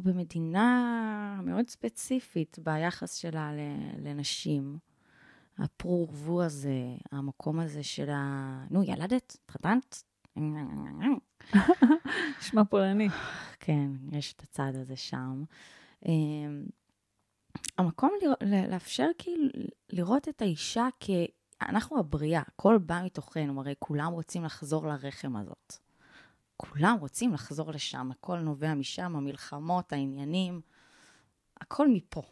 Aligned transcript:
אנחנו 0.00 0.12
במדינה 0.12 1.40
מאוד 1.44 1.68
ספציפית 1.68 2.58
ביחס 2.62 3.14
שלה 3.14 3.50
לנשים. 3.98 4.78
הפרו 5.58 6.08
ורבו 6.08 6.42
הזה, 6.42 6.96
המקום 7.12 7.60
הזה 7.60 7.82
של 7.82 8.10
ה... 8.10 8.64
נו, 8.70 8.82
ילדת? 8.82 9.36
התחתנת? 9.44 10.02
נשמע 12.38 12.64
פולני. 12.64 13.08
כן, 13.60 13.90
יש 14.12 14.32
את 14.32 14.42
הצד 14.42 14.72
הזה 14.74 14.96
שם. 14.96 15.44
אמ, 16.06 16.64
המקום 17.78 18.10
לאפשר 18.68 19.06
כאילו 19.18 19.44
לראות 19.90 20.28
את 20.28 20.42
האישה 20.42 20.88
כ... 21.00 21.10
אנחנו 21.62 21.98
הבריאה, 21.98 22.42
הכל 22.46 22.78
בא 22.78 23.02
מתוכנו, 23.04 23.60
הרי 23.60 23.74
כולם 23.78 24.12
רוצים 24.12 24.44
לחזור 24.44 24.86
לרחם 24.86 25.36
הזאת. 25.36 25.89
כולם 26.60 26.96
רוצים 27.00 27.32
לחזור 27.32 27.70
לשם, 27.70 28.10
הכל 28.10 28.38
נובע 28.38 28.74
משם, 28.74 29.16
המלחמות, 29.16 29.92
העניינים, 29.92 30.60
הכל 31.60 31.88
מפה. 31.88 32.22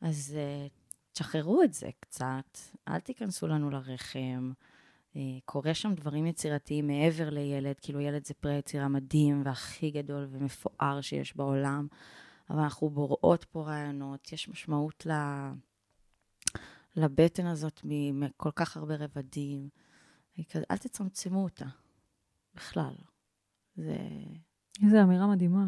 אז 0.00 0.36
uh, 0.36 0.72
תשחררו 1.12 1.62
את 1.62 1.74
זה 1.74 1.90
קצת, 2.00 2.58
אל 2.88 3.00
תיכנסו 3.00 3.46
לנו 3.46 3.70
לרחם. 3.70 4.52
Uh, 5.14 5.16
קורה 5.44 5.74
שם 5.74 5.94
דברים 5.94 6.26
יצירתיים 6.26 6.86
מעבר 6.86 7.30
לילד, 7.30 7.80
כאילו 7.80 8.00
ילד 8.00 8.26
זה 8.26 8.34
פרי 8.34 8.58
יצירה 8.58 8.88
מדהים 8.88 9.42
והכי 9.44 9.90
גדול 9.90 10.28
ומפואר 10.30 11.00
שיש 11.00 11.36
בעולם, 11.36 11.86
אבל 12.50 12.58
אנחנו 12.58 12.90
בוראות 12.90 13.44
פה 13.44 13.66
רעיונות, 13.66 14.32
יש 14.32 14.48
משמעות 14.48 15.06
ל... 15.06 15.12
לבטן 16.96 17.46
הזאת 17.46 17.80
מכל 17.84 18.50
כך 18.50 18.76
הרבה 18.76 18.96
רבדים. 18.96 19.68
אל 20.70 20.76
תצמצמו 20.76 21.44
אותה, 21.44 21.66
בכלל. 22.54 22.94
זה... 23.78 23.96
איזו 24.84 25.02
אמירה 25.02 25.26
מדהימה. 25.26 25.66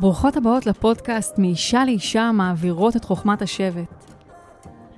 ברוכות 0.00 0.36
הבאות 0.36 0.66
לפודקאסט 0.66 1.38
מאישה 1.38 1.84
לאישה 1.84 2.32
מעבירות 2.32 2.96
את 2.96 3.04
חוכמת 3.04 3.42
השבט. 3.42 4.04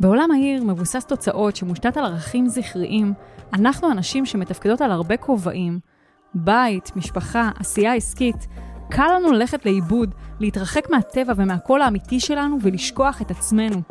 בעולם 0.01 0.31
העיר 0.31 0.65
מבוסס 0.65 1.05
תוצאות 1.05 1.57
שמושתת 1.57 1.97
על 1.97 2.05
ערכים 2.05 2.49
זכריים, 2.49 3.13
אנחנו 3.53 3.93
אנשים 3.93 4.27
שמתפקדות 4.27 4.81
על 4.81 4.91
הרבה 4.91 5.17
כובעים, 5.17 5.81
בית, 6.35 6.97
משפחה, 6.97 7.51
עשייה 7.59 7.95
עסקית, 7.95 8.47
קל 8.91 9.07
לנו 9.17 9.33
ללכת 9.33 9.67
לאיבוד, 9.67 10.15
להתרחק 10.41 10.91
מהטבע 10.91 11.33
ומהקול 11.37 11.83
האמיתי 11.83 12.21
שלנו 12.21 12.59
ולשכוח 12.63 13.23
את 13.23 13.31
עצמנו. 13.31 13.83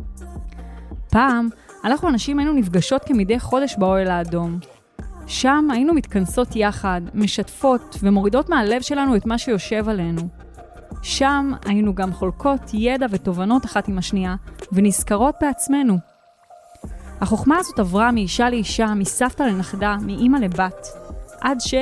פעם, 1.10 1.50
אנחנו 1.84 2.08
הנשים 2.08 2.40
היינו 2.40 2.54
נפגשות 2.54 3.04
כמדי 3.06 3.40
חודש 3.40 3.76
באוהל 3.78 4.08
האדום. 4.08 4.60
שם 5.28 5.68
היינו 5.72 5.94
מתכנסות 5.94 6.56
יחד, 6.56 7.02
משתפות 7.14 7.96
ומורידות 8.04 8.50
מהלב 8.50 8.82
שלנו 8.82 9.16
את 9.16 9.26
מה 9.26 9.38
שיושב 9.38 9.90
עלינו. 9.90 10.22
שם 11.02 11.52
היינו 11.66 11.96
גם 11.96 12.14
חולקות 12.14 12.62
ידע 12.74 13.06
ותובנות 13.10 13.66
אחת 13.66 13.88
עם 13.88 13.98
השנייה, 13.98 14.36
ונזכרות 14.72 15.36
בעצמנו. 15.42 15.98
החוכמה 17.22 17.58
הזאת 17.58 17.80
עברה 17.80 18.12
מאישה 18.12 18.50
לאישה, 18.50 18.94
מסבתא 18.94 19.44
לנכדה, 19.44 19.98
מאימא 20.02 20.38
לבת, 20.38 20.88
עד 21.42 21.62
ש... 21.62 21.74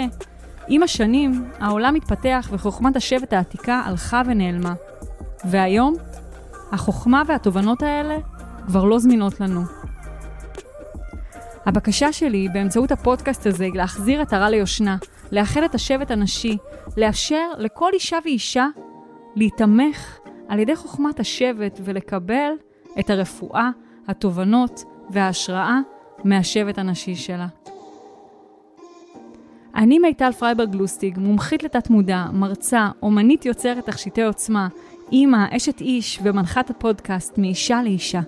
עם 0.67 0.83
השנים, 0.83 1.45
העולם 1.59 1.95
התפתח 1.95 2.49
וחוכמת 2.51 2.95
השבט 2.95 3.33
העתיקה 3.33 3.81
הלכה 3.85 4.21
ונעלמה. 4.25 4.73
והיום, 5.45 5.95
החוכמה 6.71 7.23
והתובנות 7.27 7.83
האלה 7.83 8.17
כבר 8.65 8.83
לא 8.83 8.99
זמינות 8.99 9.39
לנו. 9.39 9.61
הבקשה 11.65 12.13
שלי 12.13 12.47
באמצעות 12.53 12.91
הפודקאסט 12.91 13.45
הזה 13.47 13.63
היא 13.63 13.73
להחזיר 13.75 14.23
הרע 14.31 14.49
ליושנה, 14.49 14.97
לאחד 15.31 15.63
את 15.63 15.75
השבט 15.75 16.11
הנשי, 16.11 16.57
לאפשר 16.97 17.51
לכל 17.57 17.89
אישה 17.93 18.17
ואישה 18.23 18.67
להיתמך 19.35 20.19
על 20.47 20.59
ידי 20.59 20.75
חוכמת 20.75 21.19
השבט 21.19 21.79
ולקבל 21.83 22.51
את 22.99 23.09
הרפואה, 23.09 23.69
התובנות 24.07 24.83
וההשראה 25.09 25.79
מהשבט 26.23 26.77
הנשי 26.77 27.15
שלה. 27.15 27.47
אני 29.75 29.99
מיטל 29.99 30.31
פרייברג 30.31 30.75
לוסטיג, 30.75 31.19
מומחית 31.19 31.63
לתת-מודע, 31.63 32.25
מרצה, 32.33 32.89
אומנית 33.01 33.45
יוצרת 33.45 33.85
תכשיטי 33.85 34.23
עוצמה, 34.23 34.67
אימא, 35.11 35.45
אשת 35.51 35.81
איש 35.81 36.19
ומנחת 36.23 36.69
הפודקאסט 36.69 37.37
מאישה 37.37 37.83
לאישה. 37.83 38.21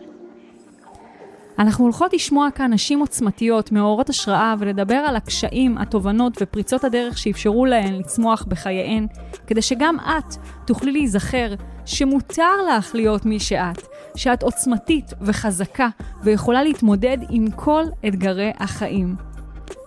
אנחנו 1.60 1.84
הולכות 1.84 2.14
לשמוע 2.14 2.52
כאן 2.52 2.74
נשים 2.74 3.00
עוצמתיות, 3.00 3.72
מאורות 3.72 4.10
השראה, 4.10 4.56
ולדבר 4.60 4.96
על 4.96 5.16
הקשיים, 5.16 5.78
התובנות 5.78 6.38
ופריצות 6.42 6.84
הדרך 6.84 7.18
שאפשרו 7.18 7.66
להן 7.66 7.94
לצמוח 7.94 8.46
בחייהן, 8.48 9.08
כדי 9.48 9.62
שגם 9.62 9.98
את 10.00 10.36
תוכלי 10.66 10.92
להיזכר 10.92 11.54
שמותר 11.86 12.52
לך 12.78 12.96
להיות 12.96 13.26
מי 13.26 13.40
שאת, 13.40 13.82
שאת 14.16 14.44
עוצמתית 14.44 15.14
וחזקה 15.22 15.90
ויכולה 16.24 16.64
להתמודד 16.64 17.18
עם 17.30 17.52
כל 17.52 17.84
אתגרי 18.08 18.52
החיים. 18.60 19.16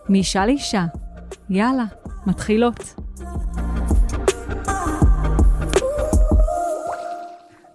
מאישה 0.09 0.47
לאישה, 0.47 0.84
יאללה, 1.51 1.85
מתחילות. 2.27 2.79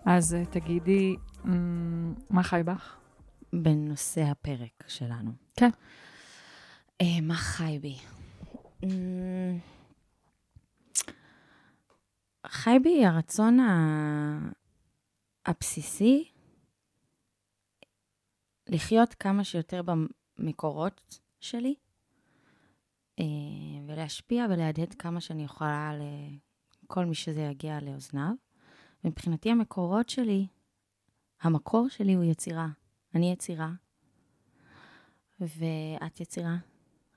אז 0.05 0.33
אה, 0.33 0.45
תגידי, 0.45 1.15
אמ, 1.45 2.13
מה 2.29 2.43
חי 2.43 2.61
בך? 2.65 2.97
בנושא 3.53 4.21
הפרק 4.21 4.83
שלנו. 4.87 5.31
כן. 5.55 5.69
אה, 7.01 7.21
מה 7.21 7.35
חי 7.35 7.79
בי? 7.81 7.97
אמ, 8.83 9.59
חי 12.47 12.77
בי 12.83 13.05
הרצון 13.05 13.57
הבסיסי 15.45 16.31
לחיות 18.69 19.13
כמה 19.13 19.43
שיותר 19.43 19.81
במקורות 20.37 21.19
שלי, 21.39 21.75
ולהשפיע 23.87 24.45
ולהדהד 24.49 24.93
כמה 24.93 25.21
שאני 25.21 25.43
יכולה 25.43 25.91
לכל 26.83 27.05
מי 27.05 27.15
שזה 27.15 27.41
יגיע 27.41 27.79
לאוזניו. 27.81 28.31
מבחינתי 29.03 29.51
המקורות 29.51 30.09
שלי, 30.09 30.47
המקור 31.41 31.89
שלי 31.89 32.13
הוא 32.13 32.23
יצירה. 32.23 32.67
אני 33.15 33.31
יצירה, 33.31 33.71
ואת 35.39 36.19
יצירה. 36.19 36.57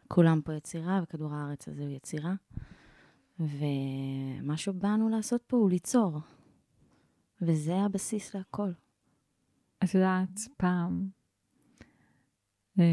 כולם 0.08 0.40
פה 0.44 0.54
יצירה, 0.54 1.00
וכדור 1.02 1.34
הארץ 1.34 1.68
הזה 1.68 1.82
הוא 1.82 1.90
יצירה. 1.90 2.34
ומה 3.40 4.56
שבאנו 4.56 5.08
לעשות 5.08 5.42
פה 5.42 5.56
הוא 5.56 5.70
ליצור. 5.70 6.20
וזה 7.40 7.76
הבסיס 7.76 8.34
להכל. 8.34 8.70
את 9.84 9.94
יודעת, 9.94 10.40
פעם 10.56 11.08
אה, 12.78 12.84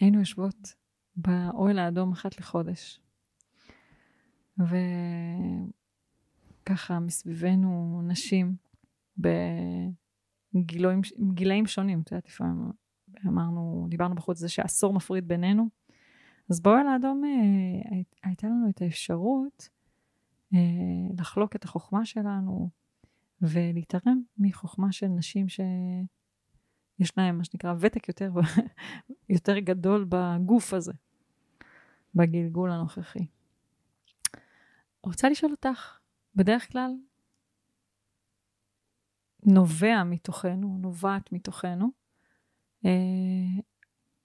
היינו 0.00 0.18
יושבות 0.18 0.74
באוהל 1.22 1.78
האדום 1.78 2.12
אחת 2.12 2.38
לחודש. 2.38 3.00
וככה 6.64 7.00
מסביבנו 7.00 8.00
נשים 8.04 8.56
בגילאים 10.54 11.66
שונים, 11.66 12.00
את 12.00 12.12
יודעת, 12.12 12.28
לפעמים 12.28 12.70
אמרנו, 13.26 13.86
דיברנו 13.88 14.14
בחוץ 14.14 14.38
זה 14.38 14.48
שעשור 14.48 14.92
מפריד 14.92 15.28
בינינו. 15.28 15.68
אז 16.50 16.60
באוהל 16.60 16.86
האדום 16.86 17.24
אה, 17.24 18.00
הייתה 18.22 18.46
לנו 18.46 18.68
את 18.68 18.82
האפשרות 18.82 19.68
אה, 20.54 20.58
לחלוק 21.18 21.56
את 21.56 21.64
החוכמה 21.64 22.04
שלנו 22.04 22.70
ולהתערם 23.42 24.20
מחוכמה 24.38 24.92
של 24.92 25.06
נשים 25.06 25.48
שיש 25.48 27.18
להן 27.18 27.36
מה 27.36 27.44
שנקרא 27.44 27.74
ותק 27.80 28.08
יותר, 28.08 28.32
יותר 29.34 29.58
גדול 29.58 30.06
בגוף 30.08 30.74
הזה. 30.74 30.92
בגלגול 32.14 32.70
הנוכחי. 32.70 33.26
רוצה 35.02 35.28
לשאול 35.28 35.52
אותך, 35.52 35.98
בדרך 36.34 36.72
כלל 36.72 36.90
נובע 39.46 40.04
מתוכנו, 40.04 40.78
נובעת 40.80 41.32
מתוכנו, 41.32 41.90
אה, 42.84 43.60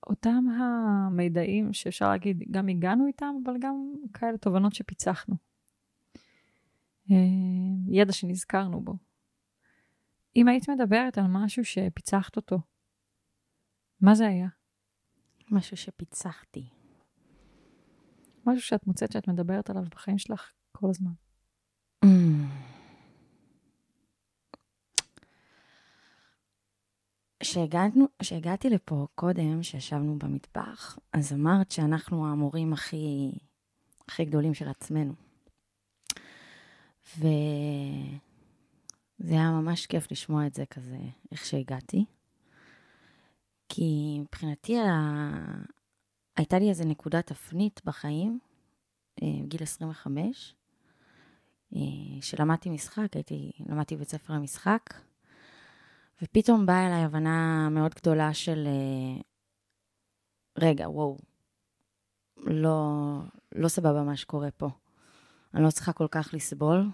אותם 0.08 0.46
המידעים 0.50 1.74
שאפשר 1.74 2.10
להגיד, 2.10 2.44
גם 2.52 2.68
הגענו 2.68 3.08
איתם, 3.08 3.36
אבל 3.44 3.54
גם 3.60 3.94
כאלה 4.14 4.38
תובנות 4.38 4.74
שפיצחנו. 4.74 5.36
אה, 7.12 7.16
ידע 7.88 8.14
שנזכרנו 8.14 8.82
בו. 8.82 8.94
אם 10.36 10.48
היית 10.48 10.70
מדברת 10.70 11.18
על 11.18 11.26
משהו 11.30 11.66
שפיצחת 11.66 12.38
אותו, 12.38 12.60
מה 14.02 14.16
זה 14.16 14.28
היה? 14.28 14.48
משהו 15.52 15.78
שפיצחתי. 15.78 16.70
משהו 18.46 18.62
שאת 18.62 18.88
מוצאת 18.88 19.12
שאת 19.12 19.28
מדברת 19.28 19.70
עליו 19.70 19.84
בחיים 19.92 20.18
שלך 20.18 20.52
כל 20.72 20.90
הזמן. 20.90 21.12
כשהגעתי 28.20 28.70
לפה 28.70 29.08
קודם, 29.16 29.64
שישבנו 29.64 30.20
במטבח, 30.20 31.00
אז 31.14 31.34
אמרת 31.34 31.72
שאנחנו 31.72 32.28
המורים 32.28 32.74
הכי, 32.74 33.32
הכי 34.08 34.26
גדולים 34.26 34.54
של 34.54 34.68
עצמנו. 34.68 35.14
וזה 37.18 37.30
היה 39.20 39.52
ממש 39.52 39.86
כיף 39.86 40.12
לשמוע 40.12 40.48
את 40.48 40.54
זה 40.54 40.66
כזה, 40.66 40.98
איך 41.32 41.46
שהגעתי. 41.46 42.06
כי 43.70 44.18
מבחינתי. 44.22 44.78
הייתה 46.38 46.60
לי 46.60 46.70
איזה 46.70 46.86
נקודת 46.86 47.28
תפנית 47.28 47.82
בחיים, 47.86 48.40
בגיל 49.18 49.60
אה, 49.60 49.64
25, 49.64 50.56
אה, 51.76 51.82
שלמדתי 52.22 52.70
משחק, 52.70 53.16
הייתי, 53.16 53.52
למדתי 53.70 53.96
בית 53.96 54.10
ספר 54.10 54.34
למשחק, 54.34 54.94
ופתאום 56.22 56.66
באה 56.66 56.88
אליי 56.88 57.04
הבנה 57.04 57.70
מאוד 57.70 57.96
גדולה 57.96 58.34
של, 58.34 58.68
אה, 58.68 59.22
רגע, 60.58 60.90
וואו, 60.90 61.18
לא, 62.38 63.20
לא 63.56 63.68
סבבה 63.68 64.04
מה 64.04 64.18
שקורה 64.18 64.52
פה. 64.52 64.70
אני 65.54 65.64
לא 65.64 65.72
צריכה 65.72 65.94
כל 65.94 66.08
כך 66.12 66.30
לסבול, 66.34 66.90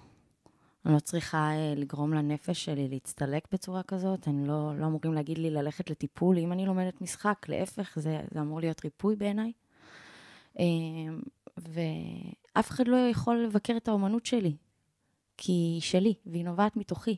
אני 0.85 0.93
לא 0.93 0.99
צריכה 0.99 1.51
uh, 1.51 1.79
לגרום 1.79 2.13
לנפש 2.13 2.65
שלי 2.65 2.87
להצטלק 2.87 3.47
בצורה 3.51 3.83
כזאת, 3.83 4.27
אני 4.27 4.47
לא, 4.47 4.71
לא 4.77 4.85
אמורים 4.85 5.13
להגיד 5.13 5.37
לי 5.37 5.49
ללכת 5.49 5.89
לטיפול 5.89 6.37
אם 6.37 6.51
אני 6.51 6.65
לומדת 6.65 7.01
משחק, 7.01 7.45
להפך, 7.49 7.99
זה, 7.99 8.21
זה 8.31 8.41
אמור 8.41 8.59
להיות 8.59 8.83
ריפוי 8.83 9.15
בעיניי. 9.15 9.51
Uh, 10.57 10.61
ואף 11.57 12.69
אחד 12.69 12.87
לא 12.87 12.97
יכול 12.97 13.37
לבקר 13.37 13.77
את 13.77 13.87
האומנות 13.87 14.25
שלי, 14.25 14.55
כי 15.37 15.51
היא 15.51 15.81
שלי, 15.81 16.13
והיא 16.25 16.45
נובעת 16.45 16.77
מתוכי, 16.77 17.17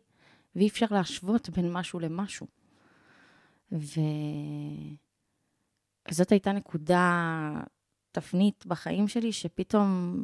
ואי 0.55 0.67
אפשר 0.67 0.85
להשוות 0.91 1.49
בין 1.49 1.73
משהו 1.73 1.99
למשהו. 1.99 2.47
וזאת 3.71 3.91
הייתה 6.31 6.51
נקודה, 6.51 7.49
תפנית 8.11 8.65
בחיים 8.65 9.07
שלי, 9.07 9.31
שפתאום 9.31 10.17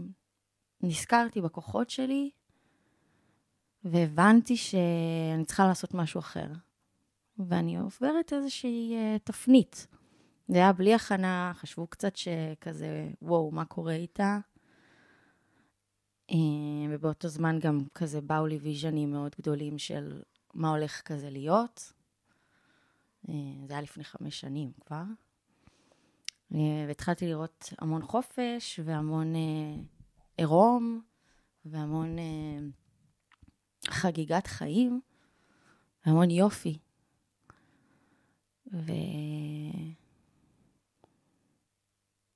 נזכרתי 0.81 1.41
בכוחות 1.41 1.89
שלי, 1.89 2.29
והבנתי 3.83 4.57
שאני 4.57 5.45
צריכה 5.45 5.67
לעשות 5.67 5.93
משהו 5.93 6.19
אחר. 6.19 6.47
ואני 7.39 7.77
עוברת 7.77 8.33
איזושהי 8.33 8.93
uh, 8.93 9.19
תפנית. 9.23 9.87
זה 10.47 10.57
היה 10.57 10.73
בלי 10.73 10.93
הכנה, 10.93 11.51
חשבו 11.55 11.87
קצת 11.87 12.15
שכזה, 12.15 13.09
וואו, 13.21 13.51
מה 13.51 13.65
קורה 13.65 13.93
איתה? 13.93 14.39
Uh, 16.31 16.35
ובאותו 16.89 17.27
זמן 17.27 17.59
גם 17.59 17.79
כזה 17.95 18.21
באו 18.21 18.47
לי 18.47 18.57
ויז'נים 18.57 19.11
מאוד 19.11 19.35
גדולים 19.39 19.77
של 19.77 20.21
מה 20.53 20.69
הולך 20.69 21.01
כזה 21.01 21.29
להיות. 21.29 21.93
Uh, 23.27 23.31
זה 23.67 23.73
היה 23.73 23.81
לפני 23.81 24.03
חמש 24.03 24.39
שנים 24.39 24.71
כבר. 24.85 25.03
והתחלתי 26.87 27.27
לראות 27.27 27.73
המון 27.79 28.01
חופש 28.01 28.79
והמון 28.83 29.33
עירום 30.37 31.01
והמון... 31.65 32.17
Uh, 32.17 32.88
חגיגת 33.87 34.47
חיים 34.47 35.01
והמון 36.05 36.29
יופי. 36.29 36.77
ו... 38.73 38.91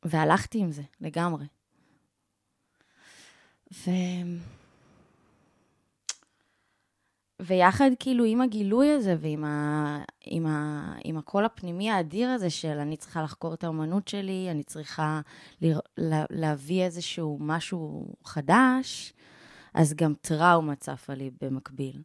והלכתי 0.05 0.59
עם 0.59 0.71
זה 0.71 0.83
לגמרי. 1.01 1.45
ו... 3.73 3.89
ויחד 7.39 7.89
כאילו 7.99 8.25
עם 8.25 8.41
הגילוי 8.41 8.91
הזה 8.91 9.15
ועם 9.19 9.43
ה... 9.43 10.03
עם, 10.21 10.45
ה... 10.45 10.93
עם 11.03 11.17
הקול 11.17 11.45
הפנימי 11.45 11.91
האדיר 11.91 12.29
הזה 12.29 12.49
של 12.49 12.77
אני 12.79 12.97
צריכה 12.97 13.23
לחקור 13.23 13.53
את 13.53 13.63
האומנות 13.63 14.07
שלי, 14.07 14.47
אני 14.51 14.63
צריכה 14.63 15.21
ל... 15.61 15.73
לה... 15.97 16.25
להביא 16.29 16.83
איזשהו 16.83 17.37
משהו 17.41 18.07
חדש, 18.23 19.13
אז 19.73 19.93
גם 19.93 20.13
טראומה 20.21 20.75
צפה 20.75 21.13
לי 21.13 21.31
במקביל. 21.41 22.01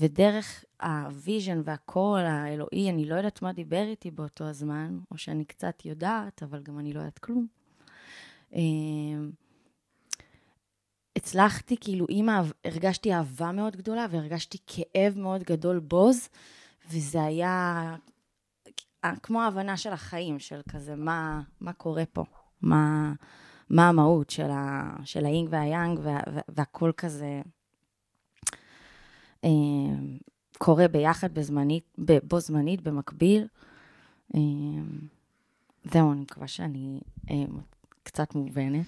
ודרך 0.00 0.64
ה 0.82 0.93
vision 0.93 1.60
והקול 1.64 2.20
האלוהי, 2.20 2.90
אני 2.90 3.04
לא 3.04 3.14
יודעת 3.14 3.42
מה 3.42 3.52
דיבר 3.52 3.82
איתי 3.82 4.10
באותו 4.10 4.44
הזמן, 4.44 4.98
או 5.10 5.18
שאני 5.18 5.44
קצת 5.44 5.84
יודעת, 5.84 6.42
אבל 6.42 6.62
גם 6.62 6.78
אני 6.78 6.92
לא 6.92 6.98
יודעת 6.98 7.18
כלום. 7.18 7.46
אמ, 8.52 9.30
הצלחתי, 11.16 11.76
כאילו, 11.80 12.06
עם 12.08 12.28
הרגשתי 12.64 13.14
אהבה 13.14 13.52
מאוד 13.52 13.76
גדולה 13.76 14.06
והרגשתי 14.10 14.58
כאב 14.66 15.18
מאוד 15.18 15.42
גדול 15.42 15.78
בוז, 15.78 16.28
וזה 16.90 17.22
היה 17.22 17.96
כמו 19.22 19.42
ההבנה 19.42 19.76
של 19.76 19.92
החיים, 19.92 20.38
של 20.38 20.60
כזה, 20.68 20.96
מה, 20.96 21.42
מה 21.60 21.72
קורה 21.72 22.04
פה? 22.12 22.24
מה, 22.62 23.12
מה 23.72 23.88
המהות 23.88 24.30
של, 24.30 24.50
ה, 24.50 24.96
של 25.04 25.24
האינג 25.24 25.48
והיאנג, 25.50 25.98
וה, 26.02 26.20
והכל 26.48 26.92
כזה 26.96 27.42
אה, 29.44 29.50
קורה 30.58 30.88
ביחד 30.88 31.34
בזמנית, 31.34 31.84
בו 32.22 32.40
זמנית, 32.40 32.80
במקביל. 32.82 33.46
אה, 34.34 34.40
זהו, 35.84 36.12
אני 36.12 36.20
מקווה 36.20 36.48
שאני 36.48 37.00
אה, 37.30 37.44
קצת 38.02 38.34
מובנת. 38.34 38.86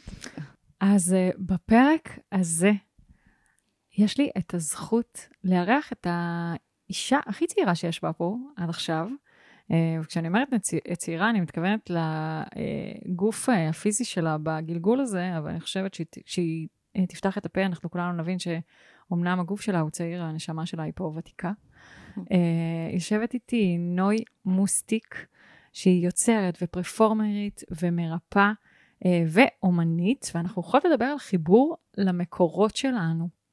אז 0.80 1.12
אה, 1.12 1.30
בפרק 1.38 2.18
הזה, 2.32 2.72
יש 3.98 4.18
לי 4.18 4.30
את 4.38 4.54
הזכות 4.54 5.28
לארח 5.44 5.92
את 5.92 6.06
האישה 6.10 7.18
הכי 7.26 7.46
צעירה 7.46 7.74
שיש 7.74 8.02
בה 8.02 8.12
פה 8.12 8.36
עד 8.56 8.68
עכשיו, 8.68 9.08
וכשאני 10.00 10.28
אומרת 10.28 10.48
צעירה, 10.98 11.30
אני 11.30 11.40
מתכוונת 11.40 11.90
לגוף 11.90 13.48
אה, 13.48 13.68
הפיזי 13.68 14.04
שלה 14.04 14.36
בגלגול 14.42 15.00
הזה, 15.00 15.38
אבל 15.38 15.50
אני 15.50 15.60
חושבת 15.60 15.96
שהיא 16.26 16.68
אה, 16.96 17.06
תפתח 17.06 17.38
את 17.38 17.46
הפה, 17.46 17.62
אנחנו 17.62 17.90
כולנו 17.90 18.12
נבין 18.22 18.38
שאומנם 18.38 19.40
הגוף 19.40 19.60
שלה 19.60 19.80
הוא 19.80 19.90
צעיר, 19.90 20.22
הנשמה 20.22 20.66
שלה 20.66 20.82
היא 20.82 20.92
פה 20.96 21.12
ותיקה. 21.16 21.52
יושבת 22.92 23.34
איתי 23.34 23.78
נוי 23.78 24.16
מוסטיק, 24.44 25.26
שהיא 25.72 26.04
יוצרת 26.04 26.58
ופרפורמרית 26.62 27.62
ומרפאה 27.82 28.52
ואומנית, 29.26 30.32
ואנחנו 30.34 30.62
יכולות 30.62 30.84
לדבר 30.84 31.04
על 31.04 31.18
חיבור 31.18 31.76
למקורות 31.96 32.76
שלנו. 32.76 33.43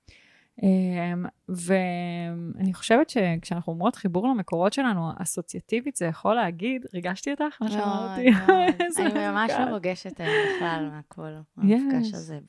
אמ, 0.63 1.25
ואני 1.49 2.73
חושבת 2.73 3.09
שכשאנחנו 3.09 3.73
אומרות 3.73 3.95
חיבור 3.95 4.27
למקורות 4.27 4.73
שלנו, 4.73 5.11
אסוציאטיבית, 5.17 5.95
זה 5.95 6.05
יכול 6.05 6.35
להגיד, 6.35 6.85
ריגשתי 6.93 7.31
אותך? 7.31 7.61
מה 7.61 7.71
שאמרתי? 7.71 8.29
אני 8.99 9.27
ממש 9.27 9.51
מרוגשת 9.67 10.19
היום 10.19 10.35
בכלל 10.55 10.89
מהכל, 10.91 11.33
המפגש 11.57 12.13
הזה, 12.13 12.39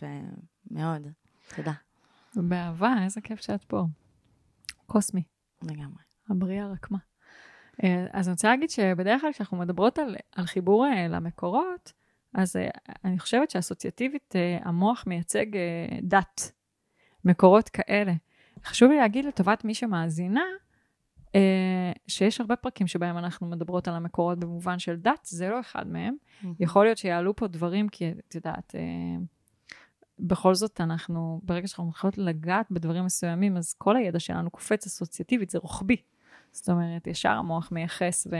מאוד. 0.70 1.06
תודה. 1.56 1.72
באהבה, 2.36 2.94
איזה 3.04 3.20
כיף 3.20 3.40
שאת 3.40 3.64
פה. 3.64 3.84
קוסמי. 4.86 5.22
לגמרי. 5.62 6.02
הבריאה 6.28 6.66
רקמה. 6.66 6.98
אה, 7.84 8.06
אז 8.12 8.28
אני 8.28 8.32
רוצה 8.32 8.48
להגיד 8.48 8.70
שבדרך 8.70 9.20
כלל 9.20 9.32
כשאנחנו 9.32 9.56
מדברות 9.56 9.98
על, 9.98 10.16
על 10.36 10.46
חיבור 10.46 10.86
אה, 10.86 11.08
למקורות, 11.08 11.92
אז 12.34 12.56
אה, 12.56 12.68
אני 13.04 13.18
חושבת 13.18 13.50
שאסוציאטיבית 13.50 14.34
המוח 14.62 15.04
מייצג 15.06 15.46
דת. 16.02 16.52
מקורות 17.24 17.68
כאלה. 17.68 18.12
חשוב 18.64 18.90
לי 18.90 18.96
להגיד 18.96 19.24
לטובת 19.24 19.64
מי 19.64 19.74
שמאזינה, 19.74 20.44
אה, 21.34 21.92
שיש 22.06 22.40
הרבה 22.40 22.56
פרקים 22.56 22.86
שבהם 22.86 23.18
אנחנו 23.18 23.46
מדברות 23.46 23.88
על 23.88 23.94
המקורות 23.94 24.38
במובן 24.38 24.78
של 24.78 24.96
דת, 24.96 25.24
זה 25.24 25.48
לא 25.48 25.60
אחד 25.60 25.86
מהם. 25.88 26.14
Mm-hmm. 26.14 26.46
יכול 26.60 26.84
להיות 26.84 26.98
שיעלו 26.98 27.36
פה 27.36 27.46
דברים, 27.46 27.88
כי 27.88 28.12
את 28.28 28.34
יודעת, 28.34 28.74
אה, 28.74 28.80
בכל 30.18 30.54
זאת 30.54 30.80
אנחנו, 30.80 31.40
ברגע 31.42 31.68
שאנחנו 31.68 31.88
מתחילות 31.88 32.18
לגעת 32.18 32.66
בדברים 32.70 33.04
מסוימים, 33.04 33.56
אז 33.56 33.74
כל 33.74 33.96
הידע 33.96 34.18
שלנו 34.18 34.50
קופץ 34.50 34.86
אסוציאטיבית, 34.86 35.50
זה 35.50 35.58
רוחבי. 35.58 35.96
זאת 36.52 36.68
אומרת, 36.68 37.06
ישר 37.06 37.30
המוח 37.30 37.72
מייחס 37.72 38.26
ו, 38.30 38.36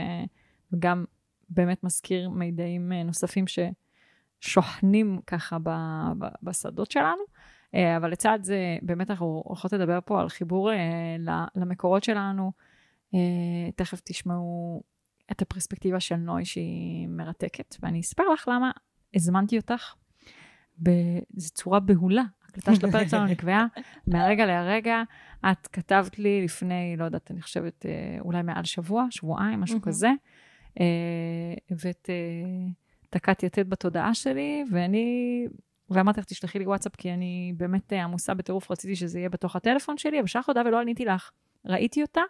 וגם 0.73 1.05
באמת 1.49 1.83
מזכיר 1.83 2.29
מידעים 2.29 2.91
אה, 2.91 3.03
נוספים 3.03 3.45
ששוכנים 4.41 5.19
ככה 5.27 5.57
ב, 5.63 5.69
ב, 6.19 6.25
בשדות 6.43 6.91
שלנו. 6.91 7.23
אה, 7.75 7.97
אבל 7.97 8.11
לצד 8.11 8.39
זה, 8.41 8.77
באמת 8.81 9.09
אנחנו 9.09 9.43
הולכות 9.45 9.73
לדבר 9.73 9.99
פה 10.05 10.21
על 10.21 10.29
חיבור 10.29 10.71
אה, 10.71 11.45
למקורות 11.55 12.03
שלנו. 12.03 12.51
אה, 13.13 13.19
תכף 13.75 14.01
תשמעו 14.03 14.83
את 15.31 15.41
הפרספקטיבה 15.41 15.99
של 15.99 16.15
נוי 16.15 16.45
שהיא 16.45 17.07
מרתקת, 17.07 17.75
ואני 17.81 17.99
אספר 17.99 18.23
לך 18.33 18.47
למה 18.47 18.71
הזמנתי 19.13 19.57
אותך 19.57 19.93
באיזו 20.77 21.49
צורה 21.53 21.79
בהולה. 21.79 22.23
הקלטה 22.49 22.75
של 22.75 22.89
הפרק 22.89 23.07
שלנו 23.07 23.25
נקבעה 23.25 23.65
מהרגע 24.07 24.45
להרגע. 24.45 25.03
את 25.51 25.67
כתבת 25.67 26.19
לי 26.19 26.41
לפני, 26.43 26.95
לא 26.97 27.05
יודעת, 27.05 27.31
אני 27.31 27.41
חושבת, 27.41 27.85
אולי 28.19 28.41
מעל 28.41 28.63
שבוע, 28.63 29.05
שבועיים, 29.09 29.61
משהו 29.61 29.81
כזה, 29.81 30.09
ואת 31.69 32.09
תקעתי 33.09 33.45
יתד 33.45 33.69
בתודעה 33.69 34.13
שלי, 34.13 34.65
ואני 34.71 35.47
ואמרתי 35.93 36.19
לך, 36.19 36.25
תשלחי 36.25 36.59
לי 36.59 36.65
וואטסאפ, 36.65 36.95
כי 36.95 37.13
אני 37.13 37.53
באמת 37.57 37.93
אה, 37.93 38.03
עמוסה 38.03 38.33
בטירוף, 38.33 38.71
רציתי 38.71 38.95
שזה 38.95 39.19
יהיה 39.19 39.29
בתוך 39.29 39.55
הטלפון 39.55 39.97
שלי, 39.97 40.19
אבל 40.19 40.27
שלח 40.27 40.47
הודעה 40.47 40.63
ולא 40.65 40.81
עניתי 40.81 41.05
לך. 41.05 41.31
ראיתי 41.65 42.01
אותה, 42.01 42.21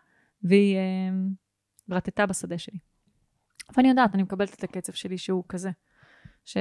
והיא 0.43 0.77
רטטה 1.89 2.25
בשדה 2.25 2.57
שלי. 2.57 2.79
ואני 3.77 3.89
יודעת, 3.89 4.15
אני 4.15 4.23
מקבלת 4.23 4.53
את 4.53 4.63
הקצב 4.63 4.93
שלי 4.93 5.17
שהוא 5.17 5.43
כזה. 5.49 5.71
ש, 6.45 6.57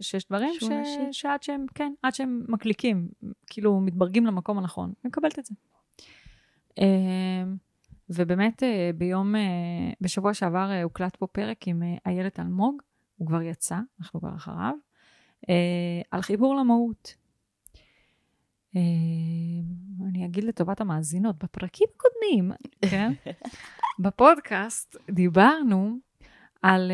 שיש 0.00 0.28
דברים 0.28 0.54
ש, 0.60 0.64
שעד 1.12 1.42
שהם, 1.42 1.66
כן, 1.74 1.92
עד 2.02 2.14
שהם 2.14 2.44
מקליקים, 2.48 3.08
כאילו 3.46 3.80
מתברגים 3.80 4.26
למקום 4.26 4.58
הנכון, 4.58 4.92
אני 5.04 5.08
מקבלת 5.08 5.38
את 5.38 5.44
זה. 5.44 5.54
אמ, 6.78 7.56
ובאמת 8.10 8.62
אה, 8.62 8.90
ביום, 8.94 9.36
אה, 9.36 9.40
בשבוע 10.00 10.34
שעבר 10.34 10.70
אה, 10.70 10.82
הוקלט 10.82 11.16
פה 11.16 11.26
פרק 11.26 11.68
עם 11.68 11.82
איילת 12.06 12.40
אלמוג, 12.40 12.82
הוא 13.16 13.26
כבר 13.26 13.42
יצא, 13.42 13.76
אנחנו 14.00 14.20
כבר 14.20 14.34
אחריו, 14.34 14.74
על 16.10 16.22
חיבור 16.22 16.56
למהות. 16.56 17.14
אני 20.08 20.24
אגיד 20.24 20.44
לטובת 20.44 20.80
המאזינות, 20.80 21.44
בפרקים 21.44 21.86
הקודמים, 21.96 22.52
כן? 22.90 23.12
בפודקאסט 23.98 24.96
דיברנו 25.10 25.98
על, 26.62 26.92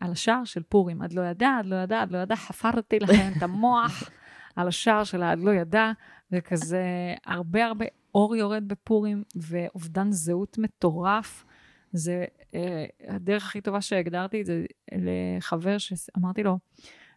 על 0.00 0.12
השער 0.12 0.44
של 0.44 0.62
פורים. 0.62 1.02
עד 1.02 1.12
לא 1.12 1.22
ידע, 1.22 1.56
עד 1.58 1.66
לא 1.66 1.76
ידע, 1.76 2.02
עד 2.02 2.12
לא 2.12 2.18
ידע, 2.18 2.36
חפרתי 2.36 2.98
לכם 2.98 3.32
את 3.36 3.42
המוח 3.42 4.10
על 4.56 4.68
השער 4.68 5.04
של 5.04 5.22
העד 5.22 5.38
לא 5.38 5.50
ידע, 5.50 5.92
וכזה 6.32 6.84
הרבה 7.26 7.66
הרבה 7.66 7.84
אור 8.14 8.36
יורד 8.36 8.68
בפורים, 8.68 9.22
ואובדן 9.36 10.12
זהות 10.12 10.58
מטורף. 10.58 11.44
זה 11.92 12.24
אה, 12.54 12.84
הדרך 13.08 13.46
הכי 13.46 13.60
טובה 13.60 13.80
שהגדרתי 13.80 14.40
את 14.40 14.46
זה 14.46 14.64
לחבר 14.92 15.78
שאמרתי 15.78 16.42
לו, 16.42 16.58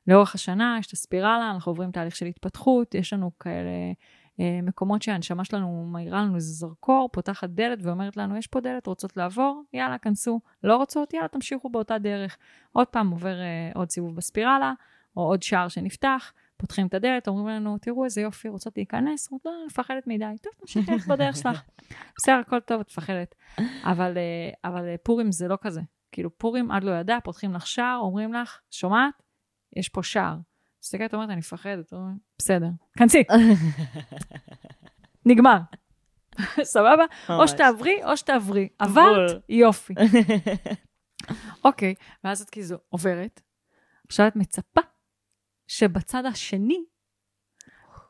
לאורך 0.07 0.35
השנה 0.35 0.77
יש 0.79 0.87
את 0.87 0.91
הספירלה, 0.91 1.51
אנחנו 1.51 1.71
עוברים 1.71 1.91
תהליך 1.91 2.15
של 2.15 2.25
התפתחות, 2.25 2.95
יש 2.95 3.13
לנו 3.13 3.31
כאלה 3.39 3.69
אה, 4.39 4.59
מקומות 4.63 5.01
שהנשמה 5.01 5.45
שלנו 5.45 5.85
מאירה 5.91 6.21
לנו 6.21 6.35
איזה 6.35 6.53
זרקור, 6.53 7.09
פותחת 7.13 7.49
דלת 7.49 7.79
ואומרת 7.81 8.17
לנו, 8.17 8.37
יש 8.37 8.47
פה 8.47 8.59
דלת, 8.59 8.87
רוצות 8.87 9.17
לעבור? 9.17 9.63
יאללה, 9.73 9.97
כנסו. 9.97 10.39
לא 10.63 10.75
רוצות? 10.75 11.13
יאללה, 11.13 11.27
תמשיכו 11.27 11.69
באותה 11.69 11.97
דרך. 11.97 12.37
עוד 12.71 12.87
פעם 12.87 13.11
עובר 13.11 13.41
אה, 13.41 13.71
עוד 13.75 13.89
סיבוב 13.89 14.15
בספירלה, 14.15 14.73
או 15.17 15.21
עוד 15.21 15.43
שער 15.43 15.67
שנפתח. 15.67 16.33
פותחים 16.57 16.87
את 16.87 16.93
הדלת, 16.93 17.27
אומרים 17.27 17.47
לנו, 17.55 17.77
תראו 17.77 18.05
איזה 18.05 18.21
יופי, 18.21 18.49
רוצות 18.49 18.77
להיכנס? 18.77 19.27
אומרות, 19.31 19.45
לא, 19.45 19.51
אני 19.57 19.65
מפחדת 19.65 20.07
מדי. 20.07 20.25
טוב, 20.41 20.53
תמשיכי 20.57 20.91
לך 20.91 21.07
בדרך 21.07 21.35
שלך. 21.35 21.61
בסדר, 22.17 22.35
הכל 22.35 22.59
טוב, 22.59 22.79
את 22.79 22.87
מפחדת. 22.89 23.35
אבל, 23.83 24.17
אה, 24.17 24.69
אבל 24.69 24.85
אה, 24.85 24.95
פורים 25.03 25.31
זה 25.31 25.47
לא 25.47 25.57
כזה. 25.61 25.81
כאילו, 26.11 26.37
פורים 26.37 26.71
עד 26.71 26.83
לא 26.83 26.91
ידע, 26.91 27.17
פותחים 27.23 27.53
לך 27.53 27.67
שער, 27.67 27.99
אומרים 28.01 28.33
לך, 28.33 28.59
שומעת? 28.71 29.24
יש 29.75 29.89
פה 29.89 30.03
שער. 30.03 30.37
מסתכלת, 30.83 31.13
אומרת, 31.13 31.29
אני 31.29 31.37
מפחדת. 31.37 31.93
אומרת, 31.93 32.15
בסדר, 32.37 32.67
כנסי. 32.97 33.23
נגמר. 35.25 35.57
סבבה? 36.63 37.03
או 37.29 37.47
שתעברי, 37.47 38.03
או 38.03 38.17
שתעברי. 38.17 38.69
עברת, 38.79 39.43
יופי. 39.49 39.93
אוקיי, 41.65 41.95
ואז 42.23 42.41
את 42.41 42.49
כאילו 42.49 42.77
עוברת, 42.89 43.41
עכשיו 44.07 44.27
את 44.27 44.35
מצפה 44.35 44.81
שבצד 45.67 46.25
השני 46.25 46.85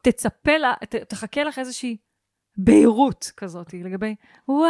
תצפה 0.01 0.57
לה, 0.57 0.74
ת, 0.89 0.95
תחכה 0.95 1.43
לך 1.43 1.60
איזושהי 1.60 1.98
בהירות 2.57 3.31
כזאת 3.38 3.74
לגבי, 3.74 4.15
וואו, 4.48 4.69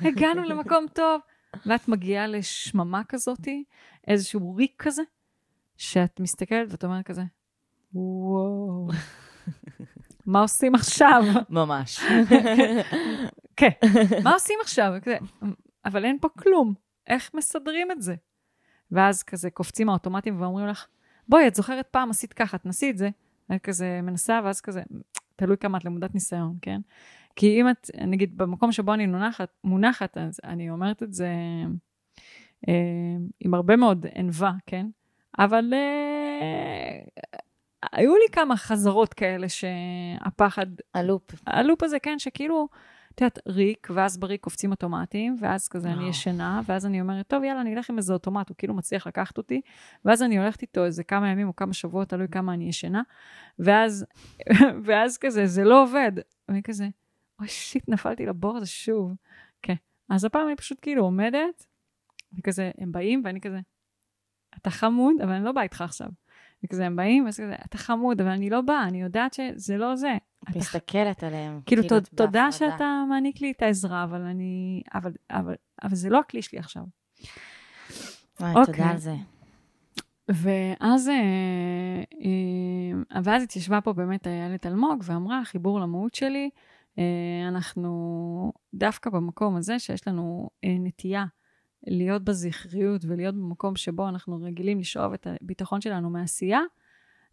הגענו 0.00 0.42
למקום 0.42 0.86
טוב. 0.94 1.20
ואת 1.66 1.88
מגיעה 1.88 2.26
לשממה 2.26 3.02
כזאת, 3.08 3.48
איזשהו 4.08 4.54
ריק 4.56 4.74
כזה, 4.78 5.02
שאת 5.80 6.20
מסתכלת 6.20 6.68
ואת 6.70 6.84
אומרת 6.84 7.04
כזה, 7.04 7.22
וואו, 7.94 8.88
מה 10.26 10.40
עושים 10.40 10.74
עכשיו? 10.74 11.22
ממש. 11.48 12.00
כן, 13.56 13.70
מה 14.24 14.32
עושים 14.32 14.58
עכשיו? 14.62 14.92
אבל 15.84 16.04
אין 16.04 16.18
פה 16.20 16.28
כלום, 16.28 16.74
איך 17.06 17.30
מסדרים 17.34 17.90
את 17.90 18.02
זה? 18.02 18.14
ואז 18.90 19.22
כזה 19.22 19.50
קופצים 19.50 19.88
האוטומטים 19.88 20.40
ואומרים 20.40 20.66
לך, 20.66 20.86
בואי, 21.28 21.48
את 21.48 21.54
זוכרת 21.54 21.86
פעם 21.86 22.10
עשית 22.10 22.32
ככה, 22.32 22.58
תנסי 22.58 22.90
את 22.90 22.98
זה. 22.98 23.10
אני 23.50 23.60
כזה 23.60 24.00
מנסה, 24.02 24.40
ואז 24.44 24.60
כזה, 24.60 24.82
תלוי 25.36 25.56
כמה 25.56 25.78
את 25.78 25.84
למודת 25.84 26.14
ניסיון, 26.14 26.56
כן? 26.62 26.80
כי 27.36 27.60
אם 27.60 27.70
את, 27.70 27.90
נגיד, 28.06 28.38
במקום 28.38 28.72
שבו 28.72 28.94
אני 28.94 29.06
מונחת, 29.06 29.50
מונחת 29.64 30.18
אז 30.18 30.40
אני 30.44 30.70
אומרת 30.70 31.02
את 31.02 31.12
זה 31.12 31.32
אה, 32.68 33.16
עם 33.40 33.54
הרבה 33.54 33.76
מאוד 33.76 34.06
ענווה, 34.14 34.52
כן? 34.66 34.86
אבל 35.38 35.72
אה, 35.74 37.26
היו 37.92 38.16
לי 38.16 38.32
כמה 38.32 38.56
חזרות 38.56 39.14
כאלה 39.14 39.46
שהפחד... 39.48 40.66
הלופ. 40.94 41.22
הלופ 41.46 41.82
הזה, 41.82 41.98
כן, 41.98 42.18
שכאילו... 42.18 42.68
את 43.14 43.20
יודעת, 43.20 43.38
ריק, 43.48 43.88
ואז 43.94 44.18
בריק 44.18 44.42
קופצים 44.42 44.70
אוטומטיים, 44.70 45.36
ואז 45.40 45.68
כזה 45.68 45.92
אני 45.92 46.08
ישנה, 46.08 46.60
ואז 46.66 46.86
אני 46.86 47.00
אומרת, 47.00 47.26
טוב, 47.28 47.44
יאללה, 47.44 47.60
אני 47.60 47.74
אלך 47.74 47.90
עם 47.90 47.96
איזה 47.96 48.12
אוטומט, 48.12 48.48
הוא 48.48 48.56
כאילו 48.58 48.74
מצליח 48.74 49.06
לקחת 49.06 49.38
אותי, 49.38 49.60
ואז 50.04 50.22
אני 50.22 50.38
הולכת 50.38 50.62
איתו 50.62 50.84
איזה 50.84 51.04
כמה 51.04 51.28
ימים 51.28 51.48
או 51.48 51.56
כמה 51.56 51.72
שבועות, 51.72 52.08
תלוי 52.08 52.28
כמה 52.28 52.54
אני 52.54 52.68
ישנה, 52.68 53.02
ואז, 53.58 54.06
ואז 54.84 55.18
כזה, 55.18 55.46
זה 55.46 55.64
לא 55.64 55.82
עובד. 55.82 56.12
ואני 56.48 56.62
כזה, 56.62 56.88
אוי, 57.38 57.48
שיט, 57.48 57.88
נפלתי 57.88 58.26
לבור 58.26 58.56
הזה 58.56 58.66
שוב. 58.66 59.12
כן. 59.62 59.74
אז 60.08 60.24
הפעם 60.24 60.46
אני 60.46 60.56
פשוט 60.56 60.78
כאילו 60.82 61.04
עומדת, 61.04 61.66
וכזה, 62.38 62.70
הם 62.78 62.92
באים, 62.92 63.22
ואני 63.24 63.40
כזה, 63.40 63.58
אתה 64.56 64.70
חמוד, 64.70 65.14
אבל 65.22 65.32
אני 65.32 65.44
לא 65.44 65.52
באה 65.52 65.62
איתך 65.62 65.80
עכשיו. 65.80 66.08
וכזה 66.64 66.86
הם 66.86 66.96
באים, 66.96 67.24
ואז 67.24 67.40
כזה, 67.40 67.54
אתה 67.64 67.78
חמוד, 67.78 68.20
אבל 68.20 68.30
אני 68.30 68.50
לא 68.50 68.60
באה, 68.60 68.84
אני 68.84 69.02
יודעת 69.02 69.34
שזה 69.34 69.76
לא 69.76 69.96
זה. 69.96 70.16
את 70.50 70.56
מסתכלת 70.56 71.24
עליהם. 71.24 71.60
כאילו, 71.66 71.82
כאילו 71.82 72.00
תודה 72.14 72.52
שאתה 72.52 73.04
מעניק 73.08 73.40
לי 73.40 73.50
את 73.50 73.62
העזרה, 73.62 74.04
אבל 74.04 74.20
אני... 74.20 74.82
אבל, 74.94 75.12
אבל, 75.30 75.54
אבל 75.82 75.94
זה 75.94 76.10
לא 76.10 76.20
הכלי 76.20 76.42
שלי 76.42 76.58
עכשיו. 76.58 76.82
וואי, 78.40 78.54
תודה 78.54 78.72
אוקיי. 78.72 78.84
על 78.84 78.96
זה. 78.96 79.14
ואז, 80.28 81.08
אה, 81.08 81.14
אה, 82.24 83.22
ואז 83.24 83.42
התיישבה 83.42 83.80
פה 83.80 83.92
באמת 83.92 84.26
איילת 84.26 84.66
אלמוג 84.66 85.02
ואמרה, 85.04 85.42
חיבור 85.44 85.80
למהות 85.80 86.14
שלי, 86.14 86.50
אה, 86.98 87.04
אנחנו 87.48 88.52
דווקא 88.74 89.10
במקום 89.10 89.56
הזה 89.56 89.78
שיש 89.78 90.08
לנו 90.08 90.50
נטייה 90.64 91.24
להיות 91.86 92.24
בזכריות 92.24 93.04
ולהיות 93.04 93.34
במקום 93.34 93.76
שבו 93.76 94.08
אנחנו 94.08 94.42
רגילים 94.42 94.80
לשאוב 94.80 95.12
את 95.12 95.26
הביטחון 95.26 95.80
שלנו 95.80 96.10
מעשייה, 96.10 96.60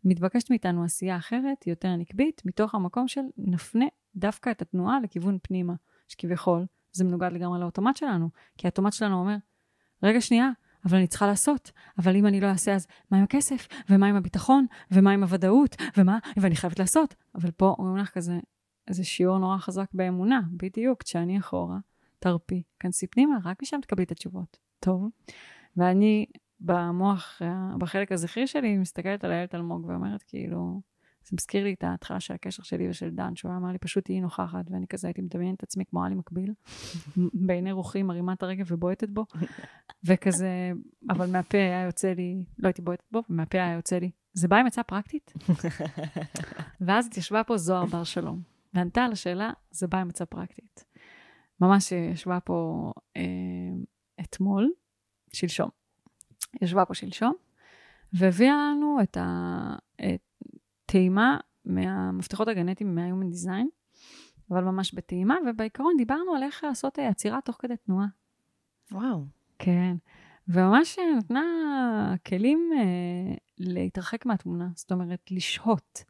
מתבקשת 0.03 0.49
מאיתנו 0.49 0.83
עשייה 0.83 1.17
אחרת, 1.17 1.67
יותר 1.67 1.95
נקבית, 1.95 2.41
מתוך 2.45 2.75
המקום 2.75 3.07
של 3.07 3.21
נפנה 3.37 3.85
דווקא 4.15 4.49
את 4.49 4.61
התנועה 4.61 4.99
לכיוון 5.03 5.37
פנימה, 5.41 5.73
שכביכול 6.07 6.65
זה 6.91 7.03
מנוגד 7.03 7.31
לגמרי 7.33 7.59
לאוטומט 7.59 7.97
שלנו, 7.97 8.29
כי 8.57 8.67
האוטומט 8.67 8.93
שלנו 8.93 9.19
אומר, 9.19 9.35
רגע 10.03 10.21
שנייה, 10.21 10.49
אבל 10.85 10.97
אני 10.97 11.07
צריכה 11.07 11.27
לעשות, 11.27 11.71
אבל 11.97 12.15
אם 12.15 12.25
אני 12.25 12.41
לא 12.41 12.47
אעשה 12.47 12.75
אז 12.75 12.87
מה 13.11 13.17
עם 13.17 13.23
הכסף, 13.23 13.67
ומה 13.89 14.07
עם 14.07 14.15
הביטחון, 14.15 14.65
ומה 14.91 15.11
עם 15.11 15.23
הוודאות, 15.23 15.75
ומה, 15.97 16.19
ואני 16.37 16.55
חייבת 16.55 16.79
לעשות. 16.79 17.15
אבל 17.35 17.51
פה 17.51 17.75
אומרים 17.79 17.97
לך 17.97 18.09
כזה, 18.09 18.39
איזה 18.87 19.03
שיעור 19.03 19.37
נורא 19.37 19.57
חזק 19.57 19.85
באמונה, 19.93 20.41
בדיוק, 20.51 21.03
כשאני 21.03 21.39
אחורה, 21.39 21.77
תרפי, 22.19 22.63
כנסי 22.79 23.07
פנימה, 23.07 23.37
רק 23.43 23.61
משם 23.61 23.79
תקבלי 23.81 24.03
את 24.03 24.11
התשובות. 24.11 24.57
טוב. 24.79 25.09
ואני 25.77 26.25
במוח, 26.59 27.41
בחלק 27.77 28.11
הזכרי 28.11 28.47
שלי, 28.47 28.77
מסתכלת 28.77 29.23
על 29.23 29.31
איילת 29.31 29.55
אלמוג 29.55 29.85
ואומרת 29.85 30.23
כאילו, 30.23 30.81
זה 31.29 31.31
מזכיר 31.33 31.63
לי 31.63 31.73
את 31.73 31.83
ההתחלה 31.83 32.19
של 32.19 32.33
הקשר 32.33 32.63
שלי 32.63 32.89
ושל 32.89 33.09
דן, 33.09 33.35
שהוא 33.35 33.51
אמר 33.51 33.71
לי, 33.71 33.77
פשוט 33.77 34.05
תהיי 34.05 34.21
נוכחת, 34.21 34.65
ואני 34.71 34.87
כזה 34.87 35.07
הייתי 35.07 35.21
מדמיינת 35.21 35.57
את 35.57 35.63
עצמי 35.63 35.85
כמו 35.85 36.03
עלי 36.03 36.15
מקביל, 36.15 36.53
בעיני 37.33 37.71
רוחי 37.71 38.03
מרימה 38.03 38.33
את 38.33 38.43
הרגל 38.43 38.63
ובועטת 38.67 39.09
בו, 39.09 39.25
וכזה, 40.05 40.71
אבל 41.09 41.31
מהפה 41.31 41.57
היה 41.57 41.83
יוצא 41.83 42.13
לי, 42.13 42.43
לא 42.59 42.67
הייתי 42.67 42.81
בועטת 42.81 43.05
בו, 43.11 43.23
ומהפה 43.29 43.57
היה 43.57 43.73
יוצא 43.73 43.97
לי, 43.97 44.11
זה 44.33 44.47
בא 44.47 44.57
עם 44.57 44.65
עצה 44.65 44.83
פרקטית? 44.83 45.33
ואז 46.85 47.07
התיישבה 47.07 47.43
פה 47.43 47.57
זוהר 47.57 47.85
בר 47.85 48.03
שלום, 48.03 48.41
וענתה 48.73 49.05
על 49.05 49.11
השאלה, 49.11 49.51
זה 49.71 49.87
בא 49.87 49.97
עם 49.97 50.09
עצה 50.09 50.25
פרקטית. 50.25 50.86
ממש 51.61 51.91
ישבה 51.91 52.39
פה 52.39 52.91
אה, 53.17 53.21
אתמול, 54.21 54.71
שלשום. 55.33 55.69
ישבה 56.61 56.85
פה 56.85 56.93
שלשום, 56.93 57.33
והביאה 58.13 58.55
לנו 58.71 58.97
את 59.03 59.17
הטעימה 60.85 61.37
מהמפתחות 61.65 62.47
הגנטיים 62.47 62.95
מה-Human 62.95 63.33
Design, 63.33 63.67
אבל 64.51 64.63
ממש 64.63 64.93
בטעימה, 64.93 65.35
ובעיקרון 65.49 65.93
דיברנו 65.97 66.35
על 66.35 66.43
איך 66.43 66.63
לעשות 66.63 66.99
עצירה 66.99 67.41
תוך 67.41 67.57
כדי 67.59 67.77
תנועה. 67.77 68.07
וואו. 68.91 69.25
כן. 69.59 69.95
וממש 70.47 70.99
נתנה 71.17 71.45
כלים 72.27 72.69
אה, 72.75 73.35
להתרחק 73.57 74.25
מהתמונה, 74.25 74.69
זאת 74.75 74.91
אומרת, 74.91 75.31
לשהות. 75.31 76.03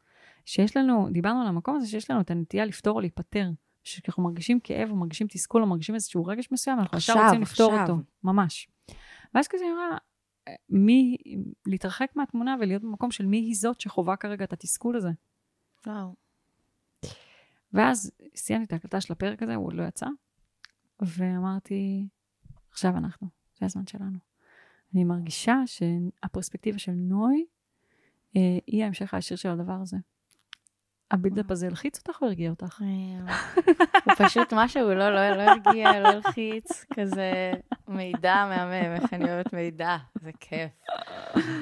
שיש 0.44 0.76
לנו, 0.76 1.08
דיברנו 1.12 1.40
על 1.40 1.46
המקום 1.46 1.76
הזה 1.76 1.86
שיש 1.86 2.10
לנו 2.10 2.20
את 2.20 2.30
הנטייה 2.30 2.64
לפתור 2.64 2.94
או 2.96 3.00
להיפטר. 3.00 3.50
שאנחנו 3.88 4.22
מרגישים 4.22 4.60
כאב 4.60 4.90
או 4.90 4.96
מרגישים 4.96 5.26
תסכול 5.26 5.62
או 5.62 5.66
מרגישים 5.66 5.94
איזשהו 5.94 6.24
רגש 6.26 6.48
מסוים, 6.52 6.78
אנחנו 6.78 6.96
עכשיו 6.96 7.16
רוצים 7.24 7.42
לפתור 7.42 7.72
עכשיו. 7.72 7.94
אותו, 7.96 8.02
ממש. 8.24 8.68
ואז 9.34 9.48
כזה 9.48 9.64
אמרה, 9.72 9.98
מי, 10.68 11.16
להתרחק 11.66 12.10
מהתמונה 12.14 12.56
ולהיות 12.60 12.82
במקום 12.82 13.10
של 13.10 13.26
מי 13.26 13.36
היא 13.36 13.54
זאת 13.54 13.80
שחווה 13.80 14.16
כרגע 14.16 14.44
את 14.44 14.52
התסכול 14.52 14.96
הזה. 14.96 15.10
וואו. 15.86 16.14
ואז 17.72 18.10
סיימתי 18.36 18.64
את 18.64 18.72
ההקלטה 18.72 19.00
של 19.00 19.12
הפרק 19.12 19.42
הזה, 19.42 19.54
הוא 19.54 19.66
עוד 19.66 19.74
לא 19.74 19.82
יצא, 19.82 20.06
ואמרתי, 21.00 22.06
עכשיו 22.70 22.96
אנחנו, 22.96 23.28
זה 23.58 23.66
הזמן 23.66 23.86
שלנו. 23.86 24.18
אני 24.94 25.04
מרגישה 25.04 25.56
שהפרספקטיבה 25.66 26.78
של 26.78 26.92
נוי 26.92 27.46
אה, 28.36 28.58
היא 28.66 28.84
ההמשך 28.84 29.14
הישיר 29.14 29.36
של 29.36 29.48
הדבר 29.48 29.72
הזה. 29.82 29.96
הבילדאפ 31.10 31.50
הזה 31.50 31.66
הלחיץ 31.66 31.98
אותך 31.98 32.22
או 32.22 32.26
הרגיע 32.26 32.50
אותך? 32.50 32.82
הוא 34.04 34.14
פשוט 34.18 34.52
משהו, 34.52 34.88
לא, 34.88 35.14
לא, 35.14 35.30
לא 35.30 35.42
הרגיע, 35.42 36.00
לא 36.00 36.08
הלחיץ, 36.08 36.84
כזה 36.94 37.52
מידע 37.88 38.34
מהמם, 38.48 39.02
איך 39.02 39.14
אני 39.14 39.24
אוהבת 39.24 39.52
מידע, 39.52 39.96
זה 40.20 40.30
כיף. 40.40 40.70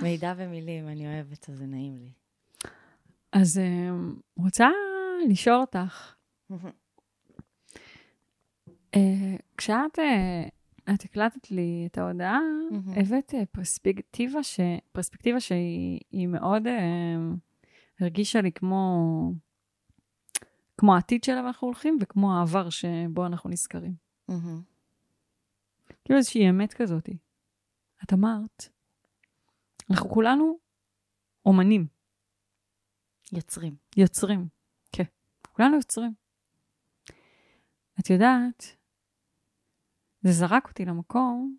מידע 0.02 0.34
ומילים, 0.36 0.88
אני 0.88 1.06
אוהבת, 1.06 1.50
אז 1.50 1.58
זה 1.58 1.66
נעים 1.66 1.98
לי. 1.98 2.10
אז 3.32 3.58
אה, 3.58 3.90
רוצה 4.36 4.68
לשאול 5.28 5.56
אותך, 5.56 6.14
אה, 8.94 9.36
כשאת 9.56 9.98
אה, 9.98 10.48
את 10.94 11.04
הקלטת 11.04 11.50
לי 11.50 11.88
את 11.90 11.98
ההודעה, 11.98 12.40
הבאת 12.96 13.34
פרספקטיבה, 13.52 14.42
ש... 14.42 14.60
פרספקטיבה 14.92 15.40
שהיא 15.40 16.28
מאוד 16.28 16.66
הרגישה 18.00 18.40
לי 18.40 18.52
כמו, 18.52 18.98
כמו 20.78 20.94
העתיד 20.94 21.24
שאליו 21.24 21.46
אנחנו 21.46 21.66
הולכים, 21.66 21.98
וכמו 22.00 22.34
העבר 22.34 22.70
שבו 22.70 23.26
אנחנו 23.26 23.50
נזכרים. 23.50 23.94
כאילו 26.04 26.18
איזושהי 26.18 26.50
אמת 26.50 26.74
כזאת. 26.74 27.08
את 28.04 28.12
אמרת, 28.12 28.68
אנחנו 29.90 30.10
כולנו 30.10 30.58
אומנים. 31.46 31.86
יוצרים. 33.32 33.76
יוצרים, 33.96 34.48
כן. 34.92 35.04
כולנו 35.52 35.76
יוצרים. 35.76 36.14
את 38.00 38.10
יודעת, 38.10 38.76
זה 40.22 40.32
זרק 40.32 40.68
אותי 40.68 40.84
למקום 40.84 41.56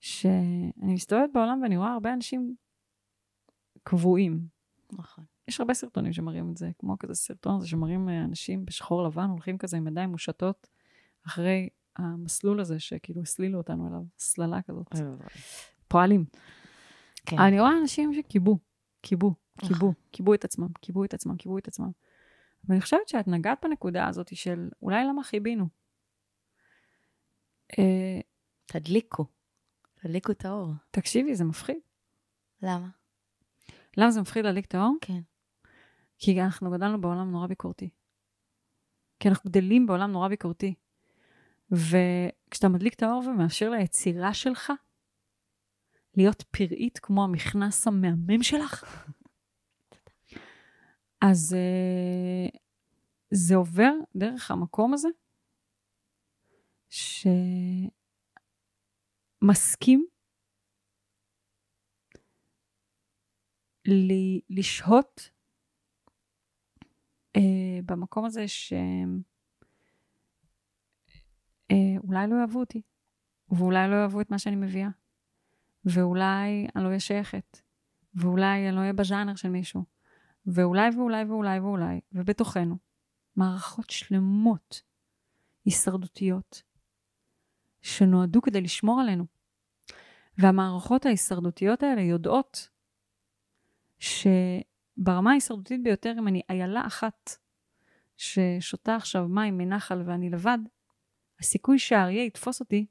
שאני 0.00 0.94
מסתובבת 0.94 1.30
בעולם 1.32 1.62
ואני 1.62 1.76
רואה 1.76 1.92
הרבה 1.92 2.12
אנשים 2.12 2.56
קבועים. 3.82 4.59
נכון. 4.92 5.24
יש 5.48 5.60
הרבה 5.60 5.74
סרטונים 5.74 6.12
שמראים 6.12 6.50
את 6.50 6.56
זה, 6.56 6.70
כמו 6.78 6.98
כזה 6.98 7.14
סרטון 7.14 7.56
הזה 7.56 7.68
שמראים 7.68 8.08
אה, 8.08 8.24
אנשים 8.24 8.64
בשחור 8.64 9.02
לבן, 9.02 9.28
הולכים 9.30 9.58
כזה 9.58 9.76
עם 9.76 9.86
ידיים 9.86 10.10
מושטות 10.10 10.68
אחרי 11.26 11.68
המסלול 11.96 12.60
הזה 12.60 12.78
שכאילו 12.78 13.22
הסלילו 13.22 13.58
אותנו 13.58 13.88
אליו, 13.88 14.02
הסללה 14.18 14.62
כזאת. 14.62 14.86
פועלים. 15.88 16.24
כן. 17.26 17.38
אני 17.38 17.60
רואה 17.60 17.72
אנשים 17.82 18.14
שכיבו, 18.14 18.58
כיבו, 19.02 19.34
כיבו, 19.58 19.74
נכון. 19.74 19.92
כיבו 20.12 20.34
את 20.34 20.44
עצמם, 20.44 20.68
כיבו 20.82 21.04
את 21.04 21.14
עצמם, 21.14 21.36
כיבו 21.36 21.58
את 21.58 21.68
עצמם. 21.68 21.90
ואני 22.64 22.80
חושבת 22.80 23.08
שאת 23.08 23.28
נגעת 23.28 23.58
בנקודה 23.64 24.08
הזאת 24.08 24.36
של 24.36 24.68
אולי 24.82 25.04
למה 25.04 25.22
חיבינו. 25.22 25.68
אה, 27.78 28.20
תדליקו, 28.66 29.24
תדליקו 29.94 30.32
את 30.32 30.44
האור. 30.44 30.72
תקשיבי, 30.90 31.34
זה 31.34 31.44
מפחיד. 31.44 31.78
למה? 32.62 32.88
למה 33.96 34.10
זה 34.10 34.20
מפחיד 34.20 34.44
להדליק 34.44 34.64
את 34.64 34.74
האור? 34.74 34.96
כן. 35.00 35.20
כי 36.18 36.42
אנחנו 36.42 36.70
גדלנו 36.70 37.00
בעולם 37.00 37.30
נורא 37.30 37.46
ביקורתי. 37.46 37.90
כי 39.20 39.28
אנחנו 39.28 39.50
גדלים 39.50 39.86
בעולם 39.86 40.12
נורא 40.12 40.28
ביקורתי. 40.28 40.74
וכשאתה 41.70 42.68
מדליק 42.68 42.94
את 42.94 43.02
האור 43.02 43.22
ומאפשר 43.26 43.70
ליצירה 43.70 44.34
שלך 44.34 44.72
להיות 46.16 46.42
פראית 46.42 46.98
כמו 46.98 47.24
המכנס 47.24 47.86
המהמם 47.86 48.42
שלך, 48.42 48.84
אז 51.30 51.56
uh, 51.56 51.58
זה 53.30 53.56
עובר 53.56 53.92
דרך 54.16 54.50
המקום 54.50 54.94
הזה 54.94 55.08
שמסכים 59.40 60.06
לשהות 64.50 65.30
uh, 67.36 67.40
במקום 67.86 68.24
הזה 68.24 68.48
שאולי 68.48 68.88
אה, 72.16 72.26
לא 72.26 72.36
יאהבו 72.36 72.60
אותי, 72.60 72.82
ואולי 73.50 73.88
לא 73.88 73.94
יאהבו 73.94 74.20
את 74.20 74.30
מה 74.30 74.38
שאני 74.38 74.56
מביאה, 74.56 74.88
ואולי 75.84 76.66
אני 76.76 76.84
לא 76.84 76.88
אהיה 76.88 77.00
שייכת, 77.00 77.60
ואולי 78.14 78.68
אני 78.68 78.76
לא 78.76 78.80
אהיה 78.80 78.92
בז'אנר 78.92 79.34
של 79.34 79.48
מישהו, 79.48 79.84
ואולי 80.46 80.88
ואולי 80.96 81.24
ואולי 81.24 81.60
ואולי, 81.60 82.00
ובתוכנו, 82.12 82.76
מערכות 83.36 83.90
שלמות 83.90 84.82
הישרדותיות 85.64 86.62
שנועדו 87.82 88.42
כדי 88.42 88.60
לשמור 88.60 89.00
עלינו. 89.00 89.26
והמערכות 90.38 91.06
ההישרדותיות 91.06 91.82
האלה 91.82 92.00
יודעות 92.00 92.69
שברמה 94.00 95.30
ההישרדותית 95.30 95.82
ביותר, 95.82 96.14
אם 96.18 96.28
אני 96.28 96.42
איילה 96.50 96.86
אחת 96.86 97.30
ששותה 98.16 98.96
עכשיו 98.96 99.28
מים 99.28 99.58
מנחל 99.58 100.02
ואני 100.06 100.30
לבד, 100.30 100.58
הסיכוי 101.40 101.78
שהאריה 101.78 102.24
יתפוס 102.24 102.60
אותי 102.60 102.86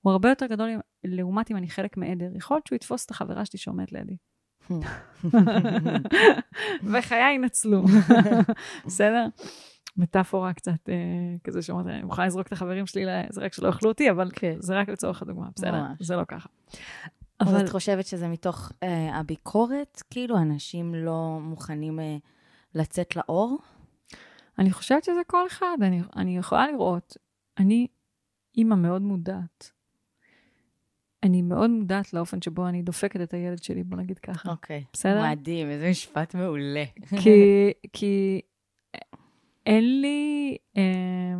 הוא 0.00 0.12
הרבה 0.12 0.28
יותר 0.28 0.46
גדול 0.46 0.70
לעומת 1.04 1.50
אם 1.50 1.56
אני 1.56 1.68
חלק 1.68 1.96
מעדר. 1.96 2.30
יכול 2.36 2.56
להיות 2.56 2.66
שהוא 2.66 2.76
יתפוס 2.76 3.06
את 3.06 3.10
החברה 3.10 3.44
שלי 3.44 3.58
שעומדת 3.58 3.92
לידי. 3.92 4.16
וחיי 6.92 7.34
ינצלו. 7.34 7.84
בסדר? 8.86 9.26
מטאפורה 9.96 10.52
קצת 10.52 10.88
אה, 10.88 10.94
כזה 11.44 11.62
שאומרת, 11.62 11.86
אני 11.86 12.02
מוכנה 12.02 12.26
לזרוק 12.26 12.46
את 12.46 12.52
החברים 12.52 12.86
שלי, 12.86 13.04
זה 13.30 13.40
רק 13.40 13.52
שלא 13.52 13.66
יאכלו 13.66 13.88
אותי, 13.90 14.10
אבל 14.10 14.30
כן. 14.32 14.56
זה 14.58 14.78
רק 14.78 14.88
לצורך 14.88 15.22
הדוגמה, 15.22 15.48
בסדר? 15.56 15.82
ממש. 15.82 15.98
זה 16.00 16.16
לא 16.16 16.22
ככה. 16.28 16.48
אבל 17.40 17.64
את 17.64 17.68
חושבת 17.68 18.06
שזה 18.06 18.28
מתוך 18.28 18.72
אה, 18.82 19.16
הביקורת? 19.16 20.02
כאילו, 20.10 20.38
אנשים 20.38 20.94
לא 20.94 21.38
מוכנים 21.40 22.00
אה, 22.00 22.16
לצאת 22.74 23.16
לאור? 23.16 23.58
אני 24.58 24.70
חושבת 24.72 25.04
שזה 25.04 25.20
כל 25.26 25.46
אחד. 25.46 25.76
אני, 25.82 26.02
אני 26.16 26.38
יכולה 26.38 26.70
לראות, 26.72 27.16
אני 27.58 27.86
אימא 28.56 28.74
מאוד 28.74 29.02
מודעת. 29.02 29.70
אני 31.22 31.42
מאוד 31.42 31.70
מודעת 31.70 32.12
לאופן 32.12 32.42
שבו 32.42 32.68
אני 32.68 32.82
דופקת 32.82 33.20
את 33.20 33.34
הילד 33.34 33.62
שלי, 33.62 33.82
בוא 33.82 33.98
נגיד 33.98 34.18
ככה. 34.18 34.50
אוקיי. 34.50 34.84
Okay. 34.86 34.90
בסדר? 34.92 35.22
מדהים, 35.30 35.70
איזה 35.70 35.90
משפט 35.90 36.34
מעולה. 36.34 36.84
כי, 37.22 37.72
כי 37.92 38.40
אין 39.66 40.00
לי, 40.00 40.56
אה, 40.76 41.34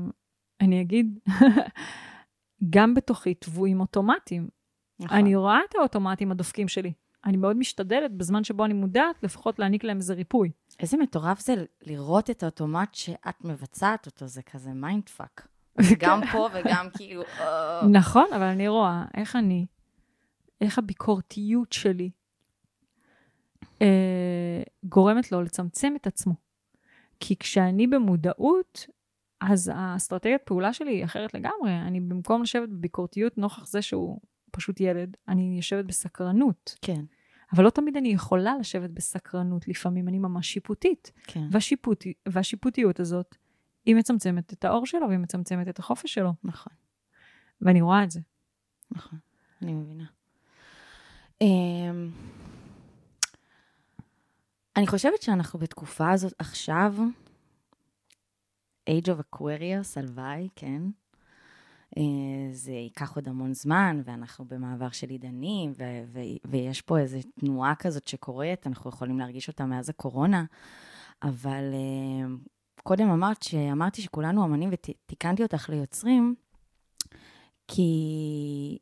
אני 0.61 0.81
אגיד, 0.81 1.19
גם 2.71 2.95
בתוכי 2.95 3.35
טבועים 3.35 3.81
אוטומטיים. 3.81 4.49
נכון. 5.01 5.19
אני 5.19 5.37
רואה 5.37 5.59
את 5.71 5.75
האוטומטים 5.75 6.31
הדפוקים 6.31 6.69
שלי. 6.69 6.93
אני 7.25 7.37
מאוד 7.37 7.57
משתדלת 7.57 8.13
בזמן 8.13 8.45
שבו 8.45 8.65
אני 8.65 8.75
מודעת, 8.75 9.23
לפחות 9.23 9.59
להעניק 9.59 9.85
להם 9.85 9.97
איזה 9.97 10.15
ריפוי. 10.15 10.51
איזה 10.81 10.97
מטורף 10.97 11.41
זה 11.41 11.55
לראות 11.83 12.31
את 12.31 12.43
האוטומט 12.43 12.95
שאת 12.95 13.45
מבצעת 13.45 14.07
אותו, 14.07 14.27
זה 14.27 14.43
כזה 14.43 14.71
mind 14.71 15.09
fuck. 15.09 15.49
גם 15.99 16.21
פה 16.33 16.49
וגם 16.55 16.89
כאילו... 16.97 17.23
אה. 17.41 17.87
נכון, 17.93 18.27
אבל 18.37 18.43
אני 18.45 18.69
רואה 18.69 19.05
איך 19.15 19.37
אני, 19.37 19.67
איך 20.61 20.79
הביקורתיות 20.79 21.73
שלי 21.73 22.11
אה, 23.83 24.63
גורמת 24.85 25.33
לו 25.33 25.43
לצמצם 25.43 25.93
את 25.97 26.07
עצמו. 26.07 26.35
כי 27.21 27.37
כשאני 27.37 27.87
במודעות, 27.87 28.87
אז 29.41 29.71
האסטרטגיית 29.75 30.43
פעולה 30.43 30.73
שלי 30.73 30.91
היא 30.91 31.05
אחרת 31.05 31.35
לגמרי. 31.35 31.77
אני 31.87 32.01
במקום 32.01 32.43
לשבת 32.43 32.69
בביקורתיות 32.69 33.39
נוכח 33.39 33.67
זה 33.67 33.83
שהוא 33.83 34.21
פשוט 34.57 34.81
ילד, 34.81 35.17
אני 35.29 35.57
יושבת 35.57 35.85
בסקרנות. 35.85 36.79
כן. 36.83 37.05
אבל 37.53 37.65
לא 37.65 37.71
תמיד 37.71 37.97
אני 37.97 38.09
יכולה 38.09 38.59
לשבת 38.61 38.91
בסקרנות, 38.91 39.69
לפעמים 39.69 40.09
אני 40.09 40.19
ממש 40.19 40.49
שיפוטית. 40.49 41.13
כן. 41.27 41.49
והשיפוט, 41.51 42.05
והשיפוטיות 42.29 43.01
הזאת, 43.01 43.37
היא 43.85 43.97
מצמצמת 43.97 44.53
את 44.53 44.65
האור 44.65 44.87
שלו 44.87 45.09
והיא 45.09 45.19
מצמצמת 45.19 45.69
את 45.69 45.79
החופש 45.79 46.15
שלו. 46.15 46.33
נכון. 46.45 46.73
ואני 47.61 47.81
רואה 47.81 48.05
את 48.05 48.11
זה. 48.11 48.21
נכון, 48.91 49.19
אני 49.63 49.75
מבינה. 49.75 50.05
Um, 51.43 51.47
אני 54.77 54.87
חושבת 54.87 55.23
שאנחנו 55.23 55.59
בתקופה 55.59 56.11
הזאת 56.11 56.33
עכשיו, 56.39 56.95
Age 58.91 59.07
of 59.07 59.37
Aquarius, 59.37 59.97
הלוואי, 59.97 60.49
כן. 60.57 60.83
אה, 61.97 62.03
זה 62.53 62.73
ייקח 62.73 63.17
עוד 63.17 63.29
המון 63.29 63.55
זמן, 63.55 64.03
ואנחנו 64.05 64.45
במעבר 64.45 64.91
של 64.91 65.11
עידנים, 65.11 65.73
ו- 65.79 66.05
ו- 66.07 66.49
ויש 66.51 66.83
פה 66.83 66.99
איזו 66.99 67.19
תנועה 67.41 67.75
כזאת 67.75 68.09
שקורית, 68.09 68.67
אנחנו 68.67 68.91
יכולים 68.91 69.19
להרגיש 69.19 69.49
אותה 69.49 69.67
מאז 69.67 69.89
הקורונה, 69.89 70.45
אבל 71.23 71.65
uh, 71.73 72.49
קודם 72.83 73.09
אמרת 73.11 73.43
שאמרתי 73.43 74.03
שכולנו 74.03 74.45
אמנים 74.45 74.71
ותיקנתי 74.73 75.43
אותך 75.43 75.69
ליוצרים, 75.69 76.35
כי 77.69 78.79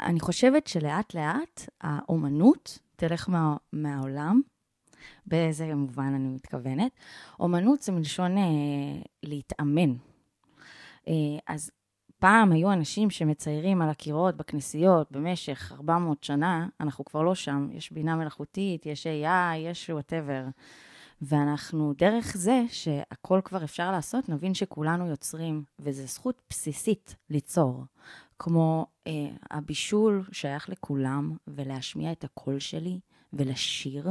אני 0.00 0.20
חושבת 0.20 0.66
שלאט 0.66 1.14
לאט 1.14 1.68
האומנות 1.80 2.78
תלך 2.96 3.28
מה, 3.28 3.56
מהעולם, 3.72 4.40
באיזה 5.26 5.74
מובן 5.74 6.12
אני 6.14 6.28
מתכוונת. 6.28 6.92
אומנות 7.40 7.82
זה 7.82 7.92
מלשון 7.92 8.38
אה, 8.38 8.44
להתאמן. 9.22 9.94
אה, 11.08 11.14
אז 11.46 11.70
פעם 12.18 12.52
היו 12.52 12.72
אנשים 12.72 13.10
שמציירים 13.10 13.82
על 13.82 13.88
הקירות 13.88 14.36
בכנסיות 14.36 15.12
במשך 15.12 15.72
400 15.72 16.24
שנה, 16.24 16.66
אנחנו 16.80 17.04
כבר 17.04 17.22
לא 17.22 17.34
שם. 17.34 17.68
יש 17.72 17.92
בינה 17.92 18.16
מלאכותית, 18.16 18.86
יש 18.86 19.06
AI, 19.06 19.56
יש 19.56 19.90
וואטאבר. 19.90 20.44
ואנחנו, 21.22 21.92
דרך 21.98 22.36
זה 22.36 22.62
שהכל 22.68 23.40
כבר 23.44 23.64
אפשר 23.64 23.90
לעשות, 23.90 24.28
נבין 24.28 24.54
שכולנו 24.54 25.06
יוצרים, 25.06 25.64
וזו 25.78 26.06
זכות 26.06 26.42
בסיסית 26.50 27.16
ליצור. 27.30 27.84
כמו 28.38 28.86
אה, 29.06 29.12
הבישול 29.50 30.24
שייך 30.32 30.68
לכולם, 30.68 31.36
ולהשמיע 31.48 32.12
את 32.12 32.24
הקול 32.24 32.58
שלי, 32.58 33.00
ולשיר, 33.32 34.10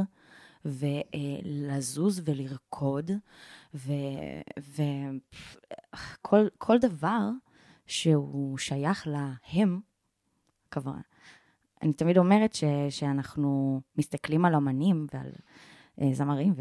ולזוז 0.64 2.22
ולרקוד, 2.24 3.10
וכל 6.24 6.78
דבר 6.80 7.30
שהוא 7.86 8.58
שייך 8.58 9.06
להם, 9.06 9.80
כבר. 10.70 10.92
אני 11.82 11.92
תמיד 11.92 12.18
אומרת 12.18 12.54
ש, 12.54 12.64
שאנחנו 12.90 13.80
מסתכלים 13.98 14.44
על 14.44 14.54
אמנים 14.54 15.06
ועל 15.14 15.30
אה, 16.00 16.08
זמרים 16.12 16.54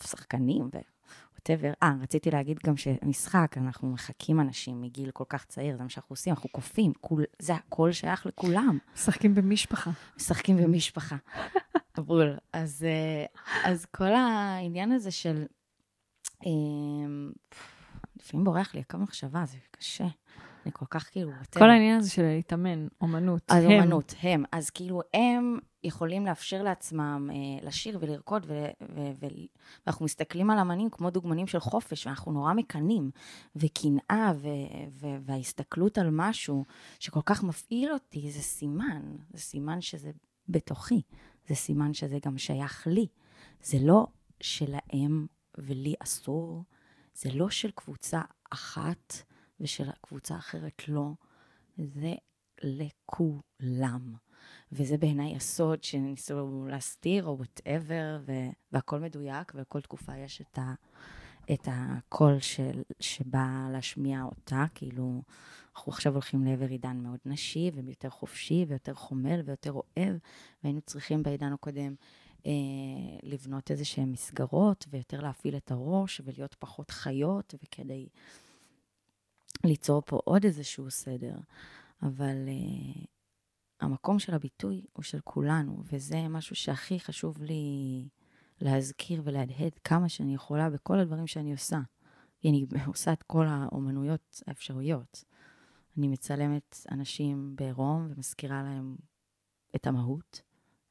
ושחקנים 0.00 0.68
ו 1.40 1.43
whatever. 1.43 1.72
אה, 1.82 1.92
רציתי 2.02 2.30
להגיד 2.30 2.58
גם 2.66 2.76
שמשחק, 2.76 3.54
אנחנו 3.56 3.92
מחקים 3.92 4.40
אנשים 4.40 4.82
מגיל 4.82 5.10
כל 5.10 5.24
כך 5.28 5.44
צעיר, 5.44 5.76
זה 5.76 5.82
מה 5.82 5.88
שאנחנו 5.88 6.12
עושים, 6.12 6.32
אנחנו 6.32 6.48
קופים, 6.48 6.92
כול, 7.00 7.24
זה 7.38 7.54
הכל 7.54 7.92
שייך 7.92 8.26
לכולם. 8.26 8.78
משחקים 8.94 9.34
במשפחה. 9.34 9.90
משחקים 10.16 10.56
במשפחה. 10.56 11.16
בול. 12.06 12.36
אז, 12.52 12.86
אה, 12.88 13.24
אז 13.70 13.86
כל 13.86 14.12
העניין 14.14 14.92
הזה 14.92 15.10
של... 15.10 15.44
אה, 16.46 16.50
לפעמים 18.20 18.44
בורח 18.44 18.74
לי 18.74 18.80
הקו 18.80 18.98
מחשבה, 18.98 19.44
זה 19.46 19.58
קשה. 19.70 20.06
אני 20.64 20.72
כל 20.72 20.86
כך 20.90 21.10
כאילו... 21.10 21.30
כל 21.58 21.70
העניין 21.70 21.98
הזה 21.98 22.10
של 22.10 22.22
להתאמן, 22.22 22.86
אומנות. 23.00 23.42
אז 23.48 23.64
הם. 23.64 23.70
אומנות, 23.70 24.14
הם. 24.22 24.44
אז 24.52 24.70
כאילו, 24.70 25.00
הם 25.14 25.58
יכולים 25.84 26.26
לאפשר 26.26 26.62
לעצמם 26.62 27.30
אה, 27.32 27.66
לשיר 27.66 27.98
ולרקוד, 28.00 28.46
ו- 28.48 28.66
ו- 28.94 29.10
ו- 29.20 29.26
ואנחנו 29.86 30.04
מסתכלים 30.04 30.50
על 30.50 30.58
אמנים 30.58 30.90
כמו 30.90 31.10
דוגמנים 31.10 31.46
של 31.46 31.60
חופש, 31.60 32.06
ואנחנו 32.06 32.32
נורא 32.32 32.52
מקנאים, 32.52 33.10
וקנאה, 33.56 34.32
וההסתכלות 35.24 35.98
על 35.98 36.08
משהו 36.10 36.64
שכל 36.98 37.20
כך 37.26 37.42
מפעיל 37.42 37.92
אותי, 37.92 38.30
זה 38.30 38.42
סימן. 38.42 39.02
זה 39.32 39.40
סימן 39.40 39.80
שזה 39.80 40.10
בתוכי. 40.48 41.02
זה 41.48 41.54
סימן 41.54 41.94
שזה 41.94 42.18
גם 42.26 42.38
שייך 42.38 42.86
לי. 42.86 43.06
זה 43.62 43.78
לא 43.80 44.06
שלהם 44.40 45.26
ולי 45.58 45.94
אסור, 45.98 46.64
זה 47.14 47.30
לא 47.32 47.50
של 47.50 47.70
קבוצה 47.70 48.20
אחת. 48.50 49.22
ושל 49.60 49.88
הקבוצה 49.88 50.34
האחרת 50.34 50.88
לא, 50.88 51.12
זה 51.78 52.14
לכולם. 52.62 54.14
וזה 54.72 54.96
בעיניי 54.98 55.36
הסוד 55.36 55.84
שניסו 55.84 56.66
להסתיר, 56.68 57.26
או 57.26 57.38
וואטאבר, 57.38 58.20
והכל 58.72 58.98
מדויק, 58.98 59.52
ולכל 59.54 59.80
תקופה 59.80 60.16
יש 60.16 60.40
את, 60.40 60.58
ה, 60.58 60.74
את 61.52 61.68
הקול 61.70 62.40
של, 62.40 62.82
שבא 63.00 63.68
להשמיע 63.72 64.22
אותה, 64.22 64.64
כאילו, 64.74 65.22
אנחנו 65.76 65.92
עכשיו 65.92 66.12
הולכים 66.12 66.44
לעבר 66.44 66.68
עידן 66.68 66.96
מאוד 66.96 67.18
נשי, 67.26 67.70
ויותר 67.74 68.10
חופשי, 68.10 68.64
ויותר 68.68 68.94
חומל, 68.94 69.40
ויותר 69.44 69.72
אוהב, 69.72 70.16
והיינו 70.62 70.80
צריכים 70.80 71.22
בעידן 71.22 71.52
הקודם 71.52 71.94
אה, 72.46 72.52
לבנות 73.22 73.70
איזה 73.70 73.84
שהן 73.84 74.12
מסגרות, 74.12 74.86
ויותר 74.90 75.20
להפעיל 75.20 75.56
את 75.56 75.70
הראש, 75.70 76.20
ולהיות 76.24 76.56
פחות 76.58 76.90
חיות, 76.90 77.54
וכדי... 77.62 78.08
ליצור 79.64 80.02
פה 80.06 80.20
עוד 80.24 80.44
איזשהו 80.44 80.90
סדר, 80.90 81.34
אבל 82.02 82.36
uh, 82.46 83.06
המקום 83.80 84.18
של 84.18 84.34
הביטוי 84.34 84.84
הוא 84.92 85.02
של 85.02 85.20
כולנו, 85.24 85.82
וזה 85.92 86.28
משהו 86.28 86.56
שהכי 86.56 87.00
חשוב 87.00 87.42
לי 87.42 88.08
להזכיר 88.60 89.22
ולהדהד 89.24 89.78
כמה 89.84 90.08
שאני 90.08 90.34
יכולה 90.34 90.70
בכל 90.70 90.98
הדברים 90.98 91.26
שאני 91.26 91.52
עושה. 91.52 91.80
כי 92.40 92.48
אני 92.48 92.66
עושה 92.86 93.12
את 93.12 93.22
כל 93.22 93.46
האומנויות 93.46 94.42
האפשריות. 94.46 95.24
אני 95.98 96.08
מצלמת 96.08 96.86
אנשים 96.90 97.56
בעירום 97.56 98.08
ומזכירה 98.10 98.62
להם 98.62 98.96
את 99.76 99.86
המהות, 99.86 100.42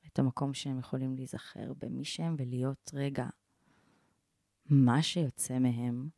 את 0.07 0.19
המקום 0.19 0.53
שהם 0.53 0.79
יכולים 0.79 1.15
להיזכר 1.15 1.73
במי 1.77 2.05
שהם 2.05 2.35
ולהיות 2.39 2.91
רגע 2.93 3.27
מה 4.65 5.03
שיוצא 5.03 5.59
מהם. 5.59 6.09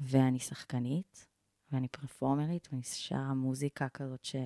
ואני 0.00 0.38
שחקנית, 0.38 1.26
ואני 1.72 1.88
פרפורמרית, 1.88 2.68
ואני 2.72 2.82
שרה 2.82 3.34
מוזיקה 3.34 3.88
כזאת 3.88 4.24
ש... 4.24 4.36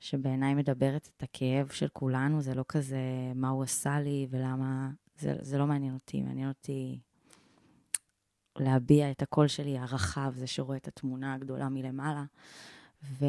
שבעיניי 0.00 0.54
מדברת 0.54 1.08
את 1.16 1.22
הכאב 1.22 1.68
של 1.68 1.88
כולנו, 1.92 2.40
זה 2.40 2.54
לא 2.54 2.64
כזה 2.68 2.98
מה 3.34 3.48
הוא 3.48 3.62
עשה 3.62 4.00
לי 4.00 4.26
ולמה, 4.30 4.90
זה, 5.18 5.36
זה 5.40 5.58
לא 5.58 5.66
מעניין 5.66 5.94
אותי, 5.94 6.22
מעניין 6.22 6.48
אותי 6.48 7.00
להביע 8.58 9.10
את 9.10 9.22
הקול 9.22 9.48
שלי 9.48 9.78
הרחב, 9.78 10.32
זה 10.36 10.46
שרואה 10.46 10.76
את 10.76 10.88
התמונה 10.88 11.34
הגדולה 11.34 11.68
מלמעלה. 11.68 12.24
ו... 13.02 13.24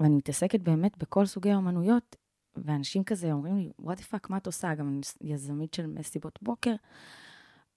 ואני 0.00 0.16
מתעסקת 0.16 0.60
באמת 0.60 0.98
בכל 0.98 1.26
סוגי 1.26 1.50
האומנויות, 1.50 2.16
ואנשים 2.56 3.04
כזה 3.04 3.32
אומרים 3.32 3.56
לי, 3.56 3.70
what 3.80 3.98
the 3.98 4.02
fuck, 4.02 4.26
מה 4.28 4.36
את 4.36 4.46
עושה? 4.46 4.74
גם 4.74 5.00
יזמית 5.20 5.74
של 5.74 5.86
מסיבות 5.86 6.38
בוקר. 6.42 6.74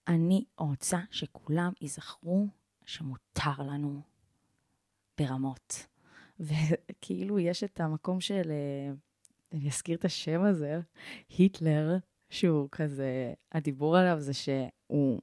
אני 0.08 0.46
רוצה 0.58 1.00
שכולם 1.12 1.72
ייזכרו 1.82 2.48
שמותר 2.88 3.52
לנו 3.60 4.02
ברמות. 5.18 5.86
וכאילו 6.40 7.40
יש 7.40 7.64
את 7.64 7.80
המקום 7.80 8.22
של, 8.22 8.52
אה, 8.52 8.94
אני 9.54 9.68
אזכיר 9.68 9.98
את 9.98 10.06
השם 10.06 10.42
הזה, 10.42 10.80
היטלר, 11.30 11.98
שהוא 12.30 12.70
כזה, 12.72 13.34
הדיבור 13.52 13.98
עליו 13.98 14.20
זה 14.20 14.34
שהוא 14.34 15.22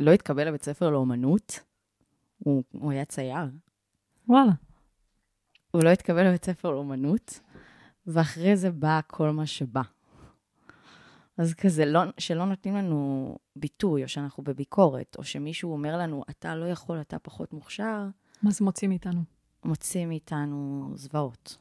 לא 0.00 0.10
התקבל 0.10 0.48
לבית 0.48 0.62
ספר 0.62 0.90
לאומנות, 0.90 1.60
הוא, 2.38 2.62
הוא 2.72 2.92
היה 2.92 3.04
צייר. 3.04 3.46
וואלה. 4.28 4.52
הוא 5.70 5.84
לא 5.84 5.88
התקבל 5.88 6.28
לבית 6.28 6.44
ספר 6.44 6.70
לאומנות, 6.70 7.40
ואחרי 8.06 8.56
זה 8.56 8.70
בא 8.70 9.00
כל 9.06 9.30
מה 9.30 9.46
שבא. 9.46 9.82
אז 11.38 11.54
כזה, 11.54 11.84
לא, 11.84 12.00
שלא 12.18 12.46
נותנים 12.46 12.76
לנו 12.76 13.38
ביטוי, 13.56 14.02
או 14.02 14.08
שאנחנו 14.08 14.42
בביקורת, 14.42 15.16
או 15.18 15.24
שמישהו 15.24 15.72
אומר 15.72 15.98
לנו, 15.98 16.24
אתה 16.30 16.54
לא 16.54 16.66
יכול, 16.66 17.00
אתה 17.00 17.18
פחות 17.18 17.52
מוכשר. 17.52 18.06
מה 18.42 18.50
זה 18.50 18.64
מוציא 18.64 18.88
מאיתנו? 18.88 19.22
מוציא 19.64 20.06
מאיתנו 20.06 20.90
זוועות. 20.94 21.56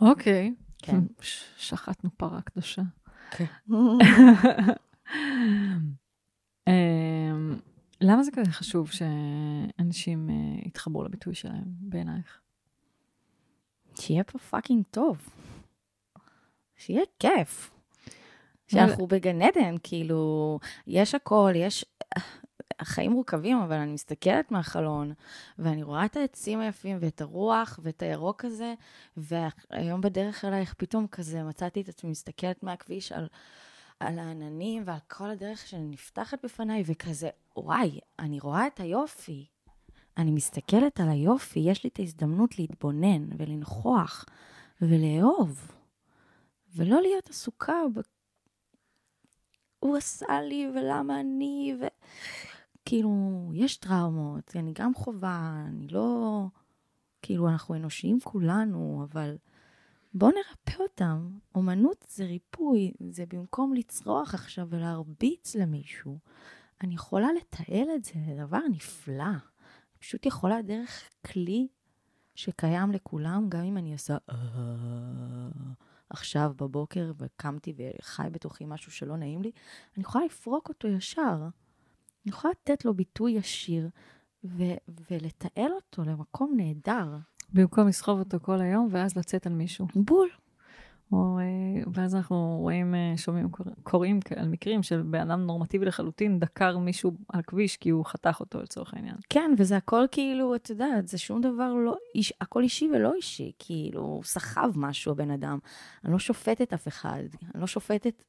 אוקיי. 0.00 0.54
כן. 0.78 1.00
שחטנו 1.56 2.10
פרה 2.16 2.42
קדושה. 2.42 2.82
כן. 3.30 3.44
אמ, 6.66 7.58
למה 8.00 8.22
זה 8.22 8.30
כזה 8.30 8.50
חשוב 8.50 8.90
שאנשים 8.90 10.30
אה, 10.30 10.34
יתחברו 10.66 11.04
לביטוי 11.04 11.34
שלהם, 11.34 11.64
בעינייך? 11.66 12.40
שיהיה 14.00 14.24
פה 14.24 14.38
פאקינג 14.38 14.84
טוב. 14.90 15.28
שיהיה 16.76 17.02
כיף. 17.18 17.70
שאנחנו 18.68 19.06
בגן 19.06 19.42
עדן, 19.42 19.74
כאילו, 19.82 20.58
יש 20.86 21.14
הכל, 21.14 21.52
יש... 21.54 21.84
החיים 22.80 23.10
מורכבים, 23.10 23.58
אבל 23.58 23.76
אני 23.76 23.92
מסתכלת 23.92 24.50
מהחלון, 24.50 25.12
ואני 25.58 25.82
רואה 25.82 26.04
את 26.04 26.16
העצים 26.16 26.60
היפים, 26.60 26.98
ואת 27.00 27.20
הרוח, 27.20 27.80
ואת 27.82 28.02
הירוק 28.02 28.44
הזה, 28.44 28.74
והיום 29.16 30.00
בדרך 30.00 30.44
אלייך 30.44 30.74
פתאום 30.74 31.06
כזה 31.06 31.42
מצאתי 31.42 31.80
את 31.80 31.88
עצמי 31.88 32.10
מסתכלת 32.10 32.62
מהכביש 32.62 33.12
על, 33.12 33.26
על 34.00 34.18
העננים 34.18 34.82
ועל 34.86 34.98
כל 35.08 35.30
הדרך 35.30 35.66
שנפתחת 35.66 36.44
בפניי, 36.44 36.82
וכזה, 36.86 37.28
וואי, 37.56 37.98
אני 38.18 38.40
רואה 38.40 38.66
את 38.66 38.80
היופי. 38.80 39.46
אני 40.18 40.30
מסתכלת 40.30 41.00
על 41.00 41.08
היופי, 41.08 41.60
יש 41.60 41.84
לי 41.84 41.90
את 41.90 41.98
ההזדמנות 41.98 42.58
להתבונן 42.58 43.28
ולנכוח 43.38 44.24
ולאהוב. 44.82 45.75
ולא 46.76 47.02
להיות 47.02 47.30
עסוקה 47.30 47.82
ב... 47.94 48.00
הוא 49.78 49.96
עשה 49.96 50.40
לי 50.40 50.70
ולמה 50.74 51.20
אני, 51.20 51.76
ו... 51.80 51.84
כאילו, 52.84 53.10
יש 53.54 53.76
טראומות, 53.76 54.56
אני 54.56 54.72
גם 54.74 54.94
חווה, 54.94 55.64
אני 55.68 55.88
לא... 55.88 56.46
כאילו, 57.22 57.48
אנחנו 57.48 57.74
אנושיים 57.74 58.18
כולנו, 58.20 59.06
אבל 59.10 59.36
בואו 60.14 60.30
נרפא 60.30 60.82
אותם. 60.82 61.30
אומנות 61.54 62.06
זה 62.08 62.24
ריפוי, 62.24 62.92
זה 63.10 63.24
במקום 63.28 63.74
לצרוח 63.74 64.34
עכשיו 64.34 64.66
ולהרביץ 64.70 65.54
למישהו. 65.56 66.18
אני 66.82 66.94
יכולה 66.94 67.28
לתעל 67.32 67.88
את 67.94 68.04
זה, 68.04 68.12
זה 68.26 68.44
דבר 68.46 68.60
נפלא. 68.70 69.24
אני 69.24 69.98
פשוט 69.98 70.26
יכולה 70.26 70.62
דרך 70.62 71.10
כלי 71.26 71.68
שקיים 72.34 72.92
לכולם, 72.92 73.46
גם 73.48 73.64
אם 73.64 73.76
אני 73.76 73.92
עושה... 73.92 74.16
עכשיו 76.10 76.52
בבוקר 76.56 77.12
וקמתי 77.18 77.74
וחי 77.76 78.28
בתוכי 78.32 78.64
משהו 78.66 78.92
שלא 78.92 79.16
נעים 79.16 79.42
לי, 79.42 79.50
אני 79.96 80.02
יכולה 80.02 80.24
לפרוק 80.24 80.68
אותו 80.68 80.88
ישר. 80.88 81.36
אני 81.42 82.30
יכולה 82.32 82.52
לתת 82.62 82.84
לו 82.84 82.94
ביטוי 82.94 83.32
ישיר 83.32 83.88
ו- 84.44 84.76
ולתעל 85.10 85.72
אותו 85.72 86.04
למקום 86.04 86.54
נהדר. 86.56 87.16
במקום 87.52 87.88
לסחוב 87.88 88.18
אותו 88.18 88.38
כל 88.42 88.60
היום, 88.60 88.88
ואז 88.90 89.16
לצאת 89.16 89.46
על 89.46 89.52
מישהו. 89.52 89.86
בול. 89.94 90.28
או, 91.12 91.38
אה, 91.38 91.82
ואז 91.94 92.14
אנחנו 92.14 92.58
רואים, 92.60 92.94
אה, 92.94 93.12
שומעים, 93.16 93.50
קור- 93.50 93.66
קוראים 93.82 94.20
על 94.36 94.48
מקרים 94.48 94.82
של 94.82 95.02
בן 95.02 95.30
אדם 95.30 95.40
נורמטיבי 95.40 95.84
לחלוטין 95.84 96.38
דקר 96.38 96.78
מישהו 96.78 97.12
על 97.28 97.42
כביש 97.42 97.76
כי 97.76 97.90
הוא 97.90 98.04
חתך 98.04 98.36
אותו 98.40 98.62
לצורך 98.62 98.94
העניין. 98.94 99.16
כן, 99.28 99.50
וזה 99.58 99.76
הכל 99.76 100.04
כאילו, 100.10 100.54
את 100.54 100.70
יודעת, 100.70 101.08
זה 101.08 101.18
שום 101.18 101.40
דבר 101.40 101.74
לא, 101.74 101.96
איש, 102.14 102.32
הכל 102.40 102.62
אישי 102.62 102.88
ולא 102.94 103.14
אישי, 103.14 103.52
כאילו, 103.58 104.00
הוא 104.00 104.24
סחב 104.24 104.70
משהו, 104.76 105.12
הבן 105.12 105.30
אדם. 105.30 105.58
אני 106.04 106.12
לא 106.12 106.18
שופטת 106.18 106.72
אף 106.72 106.88
אחד, 106.88 107.22
אני 107.54 107.60
לא 107.60 107.66
שופטת, 107.66 108.22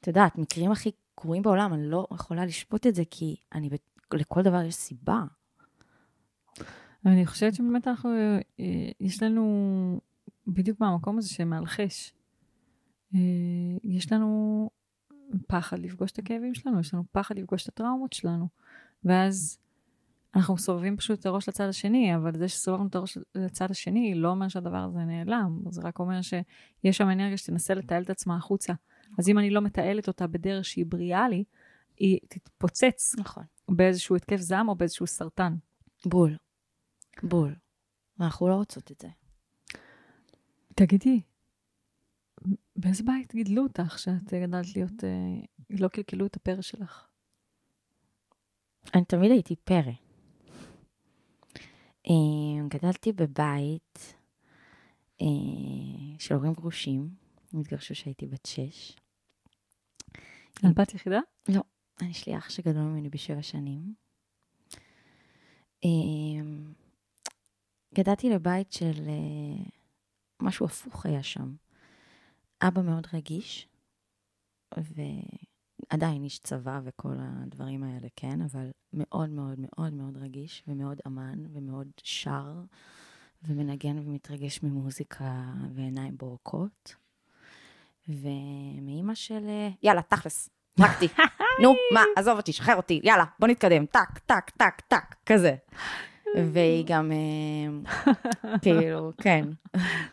את 0.00 0.06
יודעת, 0.06 0.38
מקרים 0.38 0.72
הכי 0.72 0.90
גרועים 1.20 1.42
בעולם, 1.42 1.74
אני 1.74 1.90
לא 1.90 2.06
יכולה 2.12 2.44
לשפוט 2.46 2.86
את 2.86 2.94
זה, 2.94 3.02
כי 3.10 3.36
אני, 3.54 3.68
לכל 4.14 4.42
דבר 4.42 4.62
יש 4.62 4.74
סיבה. 4.74 5.22
ואני 7.04 7.26
חושבת 7.26 7.54
שבאמת 7.54 7.88
אנחנו, 7.88 8.10
אה, 8.60 8.64
יש 9.00 9.22
לנו 9.22 10.00
בדיוק 10.48 10.80
מהמקום 10.80 11.18
הזה 11.18 11.28
שמאלחש. 11.28 12.12
אה, 13.14 13.20
יש 13.84 14.12
לנו 14.12 14.70
פחד 15.46 15.78
לפגוש 15.78 16.12
את 16.12 16.18
הכאבים 16.18 16.54
שלנו, 16.54 16.80
יש 16.80 16.94
לנו 16.94 17.04
פחד 17.12 17.38
לפגוש 17.38 17.62
את 17.62 17.68
הטראומות 17.68 18.12
שלנו. 18.12 18.48
ואז 19.04 19.58
אנחנו 20.34 20.54
מסובבים 20.54 20.96
פשוט 20.96 21.20
את 21.20 21.26
הראש 21.26 21.48
לצד 21.48 21.68
השני, 21.68 22.16
אבל 22.16 22.38
זה 22.38 22.48
שסובבנו 22.48 22.86
את 22.86 22.94
הראש 22.94 23.18
לצד 23.34 23.70
השני 23.70 24.14
לא 24.14 24.28
אומר 24.28 24.48
שהדבר 24.48 24.76
הזה 24.76 24.98
נעלם, 24.98 25.60
זה 25.70 25.80
רק 25.84 25.98
אומר 25.98 26.22
שיש 26.22 26.96
שם 26.96 27.10
אנרגיה 27.10 27.36
שתנסה 27.36 27.74
לתעל 27.74 28.02
את 28.02 28.10
עצמה 28.10 28.36
החוצה. 28.36 28.72
אז 29.18 29.28
אם 29.28 29.38
אני 29.38 29.50
לא 29.50 29.60
מתעלת 29.60 30.08
אותה 30.08 30.26
בדרך 30.26 30.64
שהיא 30.64 30.86
בריאה 30.88 31.28
לי, 31.28 31.44
היא 31.96 32.18
תתפוצץ 32.28 33.14
נכון. 33.18 33.44
באיזשהו 33.68 34.16
התקף 34.16 34.36
זעם 34.36 34.68
או 34.68 34.74
באיזשהו 34.74 35.06
סרטן. 35.06 35.54
בול. 36.06 36.36
בול. 37.22 37.54
ואנחנו 38.18 38.48
לא 38.48 38.54
רוצות 38.54 38.92
את 38.92 39.00
זה. 39.00 39.08
תגידי, 40.78 41.20
באיזה 42.76 43.02
בית 43.02 43.34
גידלו 43.34 43.62
אותך 43.62 43.98
שאת 43.98 44.34
גדלת 44.34 44.76
להיות, 44.76 45.04
אה, 45.04 45.40
לא 45.70 45.88
קלקלו 45.88 46.26
את 46.26 46.36
הפרא 46.36 46.60
שלך? 46.60 47.06
אני 48.94 49.04
תמיד 49.04 49.30
הייתי 49.30 49.56
פרא. 49.56 49.92
אה, 52.06 52.68
גדלתי 52.68 53.12
בבית 53.12 54.14
אה, 55.20 55.26
של 56.18 56.34
הורים 56.34 56.52
גרושים, 56.52 57.08
הם 57.52 57.60
התגרשו 57.60 57.94
כשהייתי 57.94 58.26
בת 58.26 58.46
שש. 58.46 58.96
את 60.58 60.74
בת 60.74 60.94
יחידה? 60.94 61.20
יש 62.02 62.26
לי 62.26 62.38
אח 62.38 62.50
שגדול 62.50 62.82
ממני 62.82 63.08
בשבע 63.08 63.42
שנים. 63.42 63.94
אה, 65.84 65.90
גדלתי 67.94 68.30
לבית 68.30 68.72
של... 68.72 69.08
משהו 70.42 70.66
הפוך 70.66 71.06
היה 71.06 71.22
שם. 71.22 71.54
אבא 72.62 72.82
מאוד 72.82 73.06
רגיש, 73.12 73.68
ועדיין 74.76 76.24
איש 76.24 76.38
צבא 76.38 76.80
וכל 76.84 77.14
הדברים 77.18 77.84
האלה, 77.84 78.08
כן, 78.16 78.40
אבל 78.42 78.70
מאוד 78.92 79.30
מאוד 79.30 79.58
מאוד 79.58 79.92
מאוד 79.92 80.16
רגיש, 80.16 80.62
ומאוד 80.68 81.00
אמן, 81.06 81.38
ומאוד 81.52 81.88
שר, 82.02 82.62
ומנגן 83.42 83.98
ומתרגש 83.98 84.62
ממוזיקה 84.62 85.44
ועיניים 85.74 86.16
בורקות. 86.16 86.94
ומאימא 88.08 89.14
של... 89.14 89.48
יאללה, 89.82 90.02
תכלס, 90.02 90.50
פרקטי. 90.74 91.08
נו, 91.62 91.74
מה, 91.94 92.02
עזוב 92.16 92.36
אותי, 92.36 92.52
שחרר 92.52 92.76
אותי, 92.76 93.00
יאללה, 93.02 93.24
בוא 93.38 93.48
נתקדם, 93.48 93.86
טק, 93.86 94.18
טק, 94.26 94.50
טק, 94.50 94.80
טק, 94.80 95.14
כזה. 95.26 95.56
והיא 96.36 96.84
גם, 96.86 97.12
אה, 97.12 98.02
כאילו, 98.62 99.12
כן. 99.22 99.44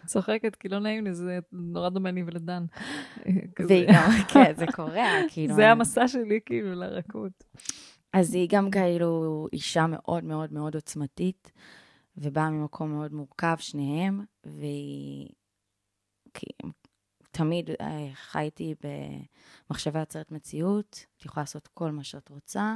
צוחקת, 0.06 0.56
כי 0.56 0.70
לא 0.70 0.80
נעים 0.80 1.04
לי, 1.04 1.14
זה 1.14 1.40
נורא 1.52 1.90
דומה 1.90 2.12
לי 2.12 2.24
ולדן. 2.24 2.66
והיא 3.70 3.88
גם, 3.88 4.10
כן, 4.34 4.54
זה 4.56 4.66
קורע, 4.76 5.08
כאילו. 5.30 5.56
זה 5.56 5.70
המסע 5.70 6.08
שלי 6.08 6.40
כאילו 6.46 6.76
לרכות. 6.76 7.44
אז 8.14 8.34
היא 8.34 8.48
גם 8.52 8.72
כאילו 8.72 9.48
אישה 9.54 9.88
מאוד 9.88 10.24
מאוד 10.24 10.54
מאוד 10.54 10.76
עוצמתית, 10.76 11.52
ובאה 12.18 12.50
ממקום 12.50 12.92
מאוד 12.92 13.14
מורכב, 13.14 13.56
שניהם, 13.60 14.22
והיא 14.44 15.30
כי, 16.34 16.48
תמיד 17.32 17.70
אה, 17.82 18.10
חייתי 18.14 18.76
במחשבה 19.70 20.00
יוצרת 20.00 20.32
מציאות, 20.32 21.06
את 21.18 21.26
יכולה 21.26 21.42
לעשות 21.42 21.68
כל 21.68 21.92
מה 21.92 22.04
שאת 22.04 22.30
רוצה. 22.30 22.76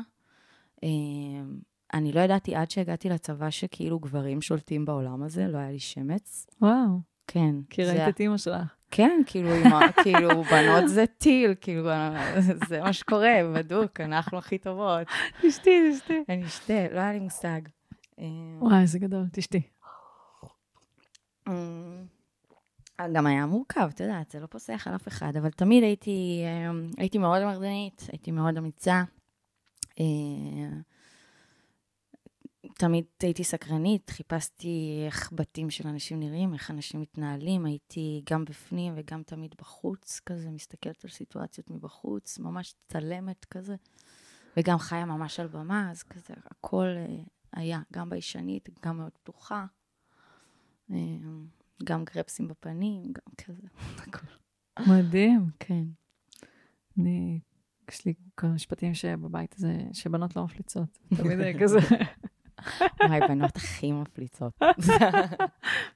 אני 1.93 2.12
לא 2.12 2.19
ידעתי 2.19 2.56
עד 2.56 2.71
שהגעתי 2.71 3.10
לצבא 3.10 3.49
שכאילו 3.49 3.99
גברים 3.99 4.41
שולטים 4.41 4.86
בעולם 4.86 5.23
הזה, 5.23 5.47
לא 5.47 5.58
היה 5.58 5.71
לי 5.71 5.80
שמץ. 5.80 6.47
וואו, 6.62 6.99
כן. 7.28 7.56
כי 7.69 7.86
זה- 7.86 7.91
ראית 7.93 8.15
את 8.15 8.19
אימא 8.19 8.38
שלך. 8.38 8.73
כן, 8.91 9.21
כאילו, 9.25 9.49
אמא, 9.56 9.80
כאילו, 10.04 10.43
בנות 10.43 10.88
זה 10.89 11.06
טיל, 11.17 11.54
כאילו, 11.62 11.89
זה 12.67 12.82
מה 12.82 12.93
שקורה, 12.93 13.34
בדוק, 13.56 13.99
אנחנו 14.02 14.38
הכי 14.38 14.58
טובות. 14.58 15.08
תשתי, 15.41 15.91
תשתי. 15.93 16.23
אני 16.30 16.45
אשתה, 16.45 16.73
לא 16.93 16.99
היה 16.99 17.13
לי 17.13 17.19
מושג. 17.19 17.62
אה, 18.19 18.25
וואי, 18.60 18.82
איזה 18.82 18.99
גדול, 18.99 19.25
תשתי. 19.32 19.62
אה, 21.47 21.54
גם 23.13 23.28
היה 23.28 23.45
מורכב, 23.45 23.89
את 23.95 23.99
יודעת, 23.99 24.32
זה 24.32 24.39
לא 24.39 24.45
פוסח 24.45 24.88
על 24.88 24.95
אף 24.95 25.08
אחד, 25.08 25.36
אבל 25.38 25.49
תמיד 25.52 25.84
הייתי, 25.84 26.41
אה, 26.45 26.71
הייתי 26.97 27.17
מאוד 27.17 27.43
מרדנית, 27.43 28.08
הייתי 28.12 28.32
מאוד 28.32 28.58
אמיצה. 28.58 29.04
תמיד 32.80 33.06
הייתי 33.20 33.44
סקרנית, 33.44 34.10
חיפשתי 34.10 35.04
איך 35.06 35.34
בתים 35.36 35.70
של 35.70 35.88
אנשים 35.88 36.20
נראים, 36.20 36.54
איך 36.54 36.72
אנשים 36.72 37.02
מתנהלים, 37.02 37.65
הייתי 37.65 38.22
גם 38.30 38.46
בפנים 38.46 38.94
וגם 38.98 39.24
תמיד 39.24 39.56
בחוץ, 39.60 40.22
כזה, 40.26 40.50
מסתכלת 40.50 41.04
על 41.04 41.10
סיטואציות 41.10 41.70
מבחוץ, 41.70 42.39
ממש 42.39 42.76
צלמת 42.88 43.46
כזה, 43.46 43.76
וגם 44.58 44.78
חיה 44.78 45.06
ממש 45.06 45.39
על 45.39 45.48
במה, 45.48 45.92
אז 45.92 46.04
כזה, 46.04 46.34
הכל 46.46 46.88
אה, 46.98 47.24
היה, 47.54 47.82
גם 47.94 48.10
ביישנית, 48.10 48.70
גם 48.86 48.98
מאוד 48.98 49.12
פתוחה. 49.24 49.65
אה, 50.92 50.98
גם 51.84 52.04
גרפסים 52.04 52.48
בפנים, 52.48 53.04
גם 53.04 53.34
כזה, 53.46 53.68
הכל. 54.08 54.26
מדהים. 54.88 55.50
כן. 55.60 55.84
אני, 56.98 57.39
יש 57.92 58.06
לי 58.06 58.13
כמה 58.38 58.52
משפטים 58.52 58.94
שבבית 58.94 59.56
הזה, 59.58 59.78
שבנות 59.94 60.36
לא 60.36 60.44
מפליצות. 60.44 61.00
תמיד 61.15 61.39
כזה, 61.62 61.80
וואי, 63.04 63.19
בנות 63.28 63.56
הכי 63.56 63.91
מפליצות. 63.91 64.60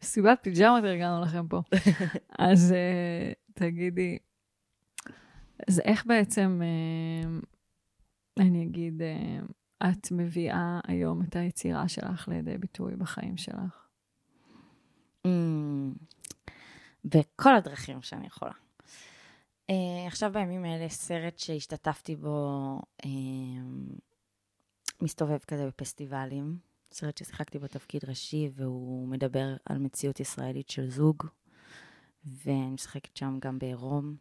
מסיבת 0.01 0.39
פיג'מות 0.41 0.83
ארגנו 0.83 1.21
לכם 1.21 1.47
פה. 1.47 1.61
אז 2.39 2.71
אה, 2.71 3.31
תגידי, 3.53 4.17
אז 5.69 5.79
איך 5.79 6.05
בעצם, 6.05 6.61
אה, 6.63 7.29
אני 8.39 8.63
אגיד, 8.63 9.01
אה, 9.01 9.89
את 9.89 10.11
מביאה 10.11 10.79
היום 10.87 11.21
את 11.21 11.35
היצירה 11.35 11.87
שלך 11.87 12.27
לידי 12.27 12.57
ביטוי 12.57 12.95
בחיים 12.95 13.37
שלך? 13.37 13.87
אמ, 15.25 15.93
בכל 17.05 17.55
הדרכים 17.55 18.01
שאני 18.01 18.27
יכולה. 18.27 18.51
אה, 19.69 20.07
עכשיו 20.07 20.31
בימים 20.33 20.65
האלה 20.65 20.89
סרט 20.89 21.39
שהשתתפתי 21.39 22.15
בו 22.15 22.79
אה, 23.05 23.09
מסתובב 25.03 25.37
כזה 25.37 25.67
בפסטיבלים. 25.67 26.57
סרט 26.91 27.17
ששיחקתי 27.17 27.59
בו 27.59 27.67
תפקיד 27.67 28.05
ראשי, 28.05 28.49
והוא 28.55 29.07
מדבר 29.07 29.55
על 29.65 29.77
מציאות 29.77 30.19
ישראלית 30.19 30.69
של 30.69 30.89
זוג, 30.89 31.23
ואני 32.25 32.69
משחקת 32.69 33.17
שם 33.17 33.37
גם 33.41 33.59
בעירום. 33.59 34.15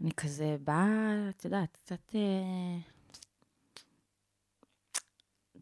אני 0.00 0.12
כזה 0.12 0.56
באה, 0.64 1.28
את 1.30 1.44
יודעת, 1.44 1.76
קצת 1.76 2.14
אה, 2.14 2.78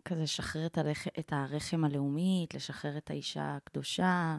כזה 0.05 0.23
לשחרר 0.23 0.67
את, 0.67 0.79
הרח... 0.79 1.09
את 1.19 1.33
הרחם 1.33 1.85
הלאומית, 1.85 2.55
לשחרר 2.55 2.97
את 2.97 3.11
האישה 3.11 3.57
הקדושה. 3.57 4.37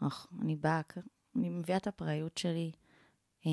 אך, 0.00 0.26
אני 0.42 0.56
באה, 0.56 0.80
אני 1.36 1.48
מביאה 1.48 1.76
את 1.76 1.86
הפראיות 1.86 2.38
שלי. 2.38 2.72
אה, 3.46 3.50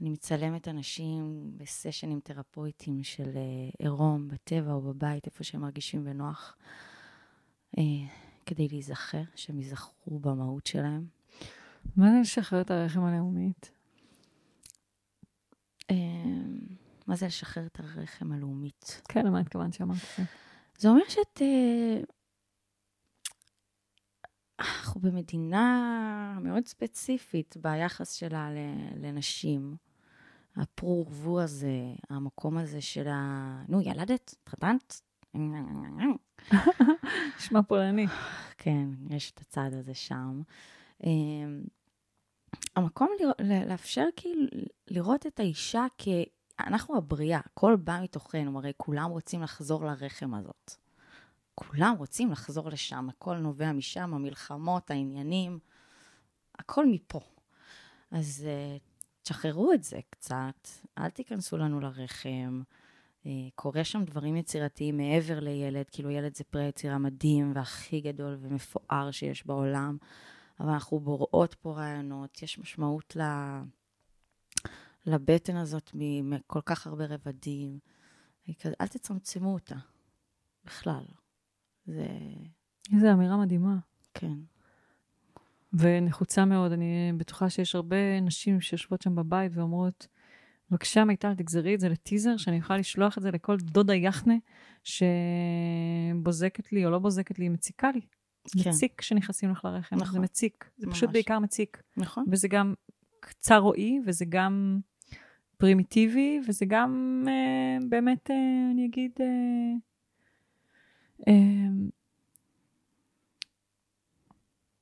אני 0.00 0.10
מצלמת 0.10 0.68
אנשים 0.68 1.52
בסשנים 1.56 2.20
תרפויטיים 2.20 3.02
של 3.02 3.36
אה, 3.36 3.70
עירום, 3.78 4.28
בטבע 4.28 4.72
או 4.72 4.80
בבית, 4.80 5.26
איפה 5.26 5.44
שהם 5.44 5.60
מרגישים 5.60 6.04
בנוח, 6.04 6.56
אה, 7.78 7.82
כדי 8.46 8.68
להיזכר, 8.68 9.22
שהם 9.34 9.58
ייזכרו 9.58 10.18
במהות 10.18 10.66
שלהם. 10.66 11.06
מה 11.96 12.10
זה 12.12 12.20
לשחרר 12.20 12.60
את 12.60 12.70
הרחם 12.70 13.04
הלאומית? 13.04 13.70
אה, 15.90 15.96
מה 17.06 17.16
זה 17.16 17.26
לשחרר 17.26 17.66
את 17.66 17.80
הרחם 17.80 18.32
הלאומית? 18.32 19.02
כן, 19.08 19.26
למה 19.26 19.40
התכוונת 19.40 19.74
שאמרת 19.74 19.96
את 19.96 20.18
זה? 20.18 20.22
זה 20.78 20.88
אומר 20.88 21.02
שאת... 21.08 21.42
אה, 21.42 22.00
אנחנו 24.94 25.10
במדינה 25.10 26.38
מאוד 26.42 26.66
ספציפית 26.66 27.56
ביחס 27.60 28.12
שלה 28.12 28.48
לנשים. 28.96 29.76
הפרו 30.56 31.06
ורבו 31.08 31.40
הזה, 31.40 31.94
המקום 32.10 32.58
הזה 32.58 32.80
של 32.80 33.08
ה... 33.08 33.62
נו, 33.68 33.80
ילדת? 33.80 34.34
התחתנת? 34.42 35.00
נשמע 37.38 37.62
פולני. 37.68 38.06
כן, 38.58 38.88
יש 39.10 39.30
את 39.30 39.40
הצד 39.40 39.70
הזה 39.72 39.94
שם. 39.94 40.42
אמ, 41.04 41.64
המקום 42.76 43.08
לאפשר 43.66 44.06
כאילו 44.16 44.46
לראות 44.88 45.26
את 45.26 45.40
האישה 45.40 45.86
כ... 45.98 46.08
אנחנו 46.60 46.96
הבריאה, 46.96 47.40
הכל 47.44 47.76
בא 47.76 48.00
מתוכנו, 48.02 48.58
הרי 48.58 48.72
כולם 48.76 49.10
רוצים 49.10 49.42
לחזור 49.42 49.84
לרחם 49.84 50.34
הזאת. 50.34 50.83
כולם 51.54 51.94
רוצים 51.98 52.30
לחזור 52.30 52.68
לשם, 52.68 53.08
הכל 53.08 53.36
נובע 53.36 53.72
משם, 53.72 54.14
המלחמות, 54.14 54.90
העניינים, 54.90 55.58
הכל 56.58 56.86
מפה. 56.86 57.20
אז 58.10 58.46
uh, 58.46 58.80
תשחררו 59.22 59.72
את 59.72 59.84
זה 59.84 60.00
קצת, 60.10 60.68
אל 60.98 61.10
תיכנסו 61.10 61.56
לנו 61.56 61.80
לרחם. 61.80 62.62
Uh, 63.22 63.26
קורה 63.54 63.84
שם 63.84 64.04
דברים 64.04 64.36
יצירתיים 64.36 64.96
מעבר 64.96 65.40
לילד, 65.40 65.90
כאילו 65.90 66.10
ילד 66.10 66.36
זה 66.36 66.44
פרי 66.44 66.68
יצירה 66.68 66.98
מדהים 66.98 67.52
והכי 67.54 68.00
גדול 68.00 68.36
ומפואר 68.40 69.10
שיש 69.10 69.46
בעולם, 69.46 69.96
אבל 70.60 70.68
אנחנו 70.68 71.00
בוראות 71.00 71.54
פה 71.54 71.74
רעיונות, 71.76 72.42
יש 72.42 72.58
משמעות 72.58 73.16
ל... 73.16 73.22
לבטן 75.06 75.56
הזאת 75.56 75.90
מכל 75.94 76.60
כך 76.60 76.86
הרבה 76.86 77.06
רבדים. 77.06 77.78
אל 78.80 78.86
תצמצמו 78.86 79.54
אותה, 79.54 79.76
בכלל. 80.64 81.04
זה... 81.86 82.06
איזו 82.92 83.12
אמירה 83.12 83.36
מדהימה. 83.36 83.76
כן. 84.14 84.34
ונחוצה 85.72 86.44
מאוד. 86.44 86.72
אני 86.72 87.12
בטוחה 87.16 87.50
שיש 87.50 87.74
הרבה 87.74 88.20
נשים 88.20 88.60
שיושבות 88.60 89.02
שם 89.02 89.14
בבית 89.14 89.52
ואומרות, 89.54 90.06
בבקשה, 90.70 91.04
מיטל, 91.04 91.34
תגזרי 91.34 91.74
את 91.74 91.80
זה 91.80 91.88
לטיזר, 91.88 92.36
שאני 92.36 92.58
אוכל 92.58 92.76
לשלוח 92.76 93.18
את 93.18 93.22
זה 93.22 93.30
לכל 93.30 93.56
דודה 93.56 93.94
יחנה 93.94 94.34
שבוזקת 94.84 96.72
לי 96.72 96.86
או 96.86 96.90
לא 96.90 96.98
בוזקת 96.98 97.38
לי, 97.38 97.48
מציקה 97.48 97.90
לי. 97.90 98.00
כן. 98.62 98.70
מציק 98.70 98.92
כשנכנסים 98.98 99.50
לך 99.50 99.64
לרחם, 99.64 99.96
נכון. 99.96 100.12
זה 100.12 100.20
מציק. 100.20 100.70
זה 100.76 100.86
ממש. 100.86 100.96
פשוט 100.96 101.10
בעיקר 101.10 101.38
מציק. 101.38 101.82
נכון. 101.96 102.24
וזה 102.30 102.48
גם 102.48 102.74
קצר 103.20 103.58
רועי, 103.58 104.00
וזה 104.06 104.24
גם 104.28 104.80
פרימיטיבי, 105.56 106.40
וזה 106.48 106.64
גם 106.68 107.22
אה, 107.28 107.78
באמת, 107.88 108.30
אה, 108.30 108.70
אני 108.72 108.86
אגיד, 108.86 109.10
אה, 109.20 109.26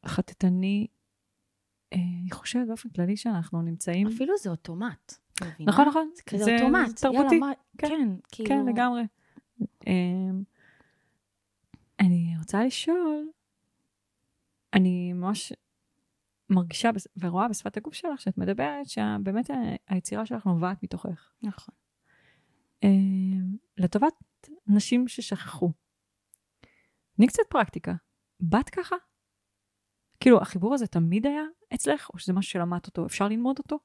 חטטני. 0.07 0.87
אה, 1.93 1.99
אני 2.23 2.31
חושבת 2.31 2.69
באופן 2.69 2.89
כללי 2.89 3.17
שאנחנו 3.17 3.63
נמצאים... 3.63 4.07
אפילו 4.07 4.35
זה 4.39 4.51
אוטומט. 4.51 5.15
נכון, 5.61 5.89
נכון. 5.89 6.11
זה 6.17 6.23
כזה 6.23 6.55
אוטומט. 6.55 6.89
זה 6.89 6.95
תרבותי. 6.95 7.35
יאללה, 7.35 7.53
כן, 7.79 7.89
כן, 7.89 8.09
כאילו... 8.33 8.49
כן, 8.49 8.67
לגמרי. 8.67 9.03
אה, 9.87 9.93
אני 12.01 12.35
רוצה 12.39 12.65
לשאול, 12.65 13.29
אני 14.75 15.13
ממש 15.13 15.53
מרגישה 16.51 16.91
ורואה 17.17 17.49
בשפת 17.49 17.77
הגוף 17.77 17.95
שלך 17.95 18.21
שאת 18.21 18.39
מדברת 18.39 18.89
שבאמת 18.89 19.51
היצירה 19.89 20.27
שלך 20.27 20.47
נובעת 20.47 20.83
מתוכך. 20.83 21.33
נכון. 21.43 21.75
Uh, 22.85 22.89
לטובת 23.79 24.15
נשים 24.67 25.09
ששכחו. 25.09 25.73
תני 27.23 27.29
קצת 27.29 27.43
פרקטיקה. 27.49 27.95
באת 28.41 28.71
ככה? 28.71 28.97
כאילו, 30.21 30.41
החיבור 30.41 30.75
הזה 30.75 30.87
תמיד 30.87 31.27
היה 31.27 31.43
אצלך, 31.75 32.11
או 32.15 32.19
שזה 32.19 32.33
משהו 32.33 32.53
שלמדת 32.53 32.87
אותו? 32.87 33.07
אפשר 33.07 33.29
ללמוד 33.29 33.59
אותו? 33.59 33.79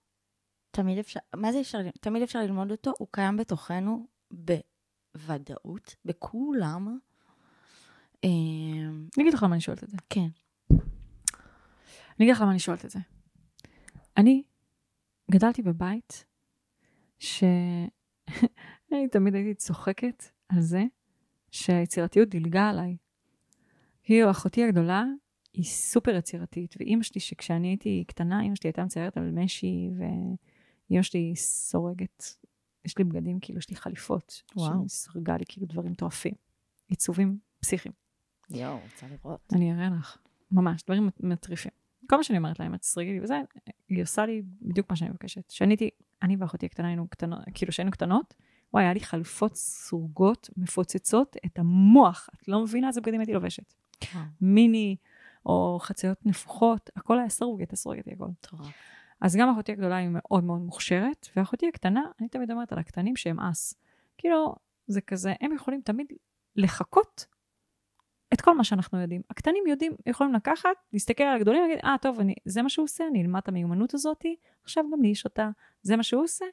תמיד 0.71 0.97
אפשר, 0.97 1.19
מה 1.36 1.52
זה 1.52 1.62
אפשר? 1.62 1.78
תמיד 2.02 2.23
אפשר 2.23 2.39
ללמוד 2.39 2.71
אותו, 2.71 2.93
הוא 3.00 3.08
קיים 3.12 3.38
בתוכנו 3.38 4.08
בוודאות, 4.32 5.95
בכולם. 6.06 7.00
אה, 8.23 8.30
אני 9.17 9.23
אגיד 9.23 9.34
לך 9.34 9.43
למה 9.43 9.54
אני 9.54 9.62
שואלת 9.62 9.84
את 9.84 9.89
זה. 9.89 9.97
כן. 10.10 10.28
אני 10.71 12.26
אגיד 12.26 12.36
לך 12.36 12.41
למה 12.41 12.52
אני 12.52 12.60
שואלת 12.60 12.86
את 12.86 12.89
זה. 12.89 13.00
אני 14.17 14.43
גדלתי 15.32 15.62
בבית 15.62 16.26
ש... 17.19 17.43
אני 18.91 19.08
תמיד 19.12 19.36
הייתי 19.36 19.54
צוחקת 19.54 20.23
על 20.50 20.62
זה 20.62 20.84
שהיצירתיות 21.52 22.30
דילגה 22.30 22.69
עליי. 22.69 22.97
כאילו, 24.08 24.32
אחותי 24.32 24.63
הגדולה 24.63 25.04
היא 25.54 25.65
סופר 25.65 26.15
יצירתית, 26.15 26.76
ואימא 26.80 27.04
שלי, 27.04 27.22
שכשאני 27.22 27.67
הייתי 27.67 28.04
קטנה, 28.08 28.41
אימא 28.41 28.56
שלי 28.56 28.67
הייתה 28.67 28.84
מציירת 28.84 29.17
על 29.17 29.32
משי, 29.32 29.89
ואימא 29.98 31.04
שלי 31.04 31.36
סורגת, 31.36 32.24
יש 32.86 32.98
לי 32.98 33.04
בגדים, 33.04 33.39
כאילו, 33.39 33.60
יש 33.60 33.70
לי 33.70 33.76
חליפות. 33.76 34.43
שהיא 34.58 34.88
סרגה 34.88 35.38
לי 35.38 35.43
כאילו 35.48 35.67
דברים 35.67 35.91
מטורפים. 35.91 36.34
עיצובים 36.88 37.38
פסיכיים. 37.60 37.93
יואו, 38.50 38.80
רוצה 38.84 39.08
לראות. 39.08 39.54
אני 39.54 39.74
אראה 39.74 39.89
לך. 40.00 40.17
ממש, 40.52 40.84
דברים 40.84 41.10
מטריפים. 41.20 41.72
כל 42.10 42.17
מה 42.17 42.24
שאני 42.24 42.38
אומרת 42.38 42.60
להם, 42.60 42.74
את 42.74 42.80
תסרגי 42.80 43.12
לי 43.12 43.20
וזה, 43.22 43.41
היא 43.89 44.04
עושה 44.04 44.26
לי 44.26 44.41
בדיוק 44.62 44.89
מה 44.89 44.96
שאני 44.96 45.10
מבקשת. 45.10 45.48
כשאני 45.48 45.72
הייתי, 45.72 45.89
אני 46.22 46.36
ואחותי 46.39 46.65
הקטנה 46.65 46.88
היינו 46.88 47.08
קטנות, 47.08 47.39
כאילו 47.54 47.72
כשהיינו 47.72 47.91
קטנות, 47.91 48.34
וואי, 48.74 48.84
היה 48.84 48.93
לי 48.93 49.00
חלופות 49.00 49.56
סרוגות, 49.56 50.50
מפוצצות 50.58 51.36
את 51.46 51.60
המוח. 51.60 52.30
את 52.36 52.48
לא 52.48 52.63
מבינה 52.63 52.88
איזה 52.88 53.02
בגדים 53.02 53.20
הייתי 53.20 53.34
לובשת. 53.34 53.74
מיני, 54.41 54.96
או 55.46 55.78
חציות 55.82 56.26
נפוחות, 56.26 56.89
הכל 56.96 57.20
היה 57.20 57.30
סרוגת 57.30 57.74
הכל. 57.74 58.30
אז 59.22 59.36
גם 59.36 59.50
אחותי 59.50 59.72
הגדולה 59.72 59.96
היא 59.96 60.10
מאוד 60.12 60.43
מאוד 60.43 60.62
מוכשרת, 60.62 61.28
ואחותי 61.36 61.67
הקטנה, 61.67 62.02
אני 62.20 62.30
תמיד 62.30 62.52
אומרת 62.52 62.72
על 62.72 62.80
הקטנים 62.80 63.15
שהם 63.15 63.39
אס. 63.39 63.74
כאילו, 64.17 64.56
זה 64.88 65.02
כזה, 65.02 65.34
הם 65.41 65.52
יכולים 65.52 65.82
תמיד 65.82 66.08
לחכות 66.56 67.26
את 68.34 68.41
כל 68.41 68.58
מה 68.58 68.63
שאנחנו 68.63 69.02
יודעים. 69.02 69.22
הקטנים 69.30 69.63
יודעים, 69.67 69.96
יכולים 70.06 70.34
לקחת, 70.34 70.70
להסתכל 70.93 71.24
על 71.24 71.36
הגדולים 71.36 71.63
ולהגיד, 71.63 71.80
אה, 71.86 71.96
ah, 71.96 71.98
טוב, 71.98 72.20
אני, 72.20 72.36
זה 72.46 72.62
מה 72.62 72.70
שהוא 72.70 72.84
עושה, 72.84 73.08
אני 73.08 73.22
אלמד 73.22 73.41
את 73.43 73.48
המיומנות 73.48 73.93
הזאת, 73.93 74.24
עכשיו 74.63 74.84
גם 74.93 75.02
לי 75.02 75.08
יש 75.08 75.26
אותה. 75.26 75.50
זה 75.82 75.96
מה 75.96 76.04
שהוא 76.04 76.24
עושה, 76.24 76.46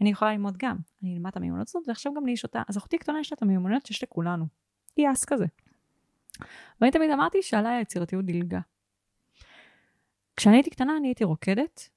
אני 0.00 0.10
יכולה 0.10 0.32
ללמוד 0.32 0.56
גם. 0.58 0.76
אני 1.02 1.14
אלמד 1.14 1.30
את 1.30 1.36
המיומנות 1.36 1.68
הזאת, 1.68 1.82
ועכשיו 1.88 2.14
גם 2.14 2.26
לי 2.26 2.32
יש 2.32 2.44
אותה. 2.44 2.62
אז 2.68 2.78
אחותי 2.78 2.96
הקטנה 2.96 3.20
יש 3.20 3.32
לה 3.32 3.36
את 3.36 3.42
המיומנות 3.42 3.86
שיש 3.86 4.02
לכולנו. 4.02 4.46
היא 4.96 5.08
אס 5.12 5.24
כזה. 5.24 5.46
ואני 6.80 6.90
תמיד 6.92 7.10
אמרתי 7.10 7.42
שעליי 7.42 7.76
היצירתיות 7.76 8.24
דילגה. 8.24 8.60
כשאני 10.36 10.56
הייתי 10.56 10.70
קטנה 10.70 10.96
אני 10.96 11.08
הייתי 11.08 11.24
רוקדת, 11.24 11.88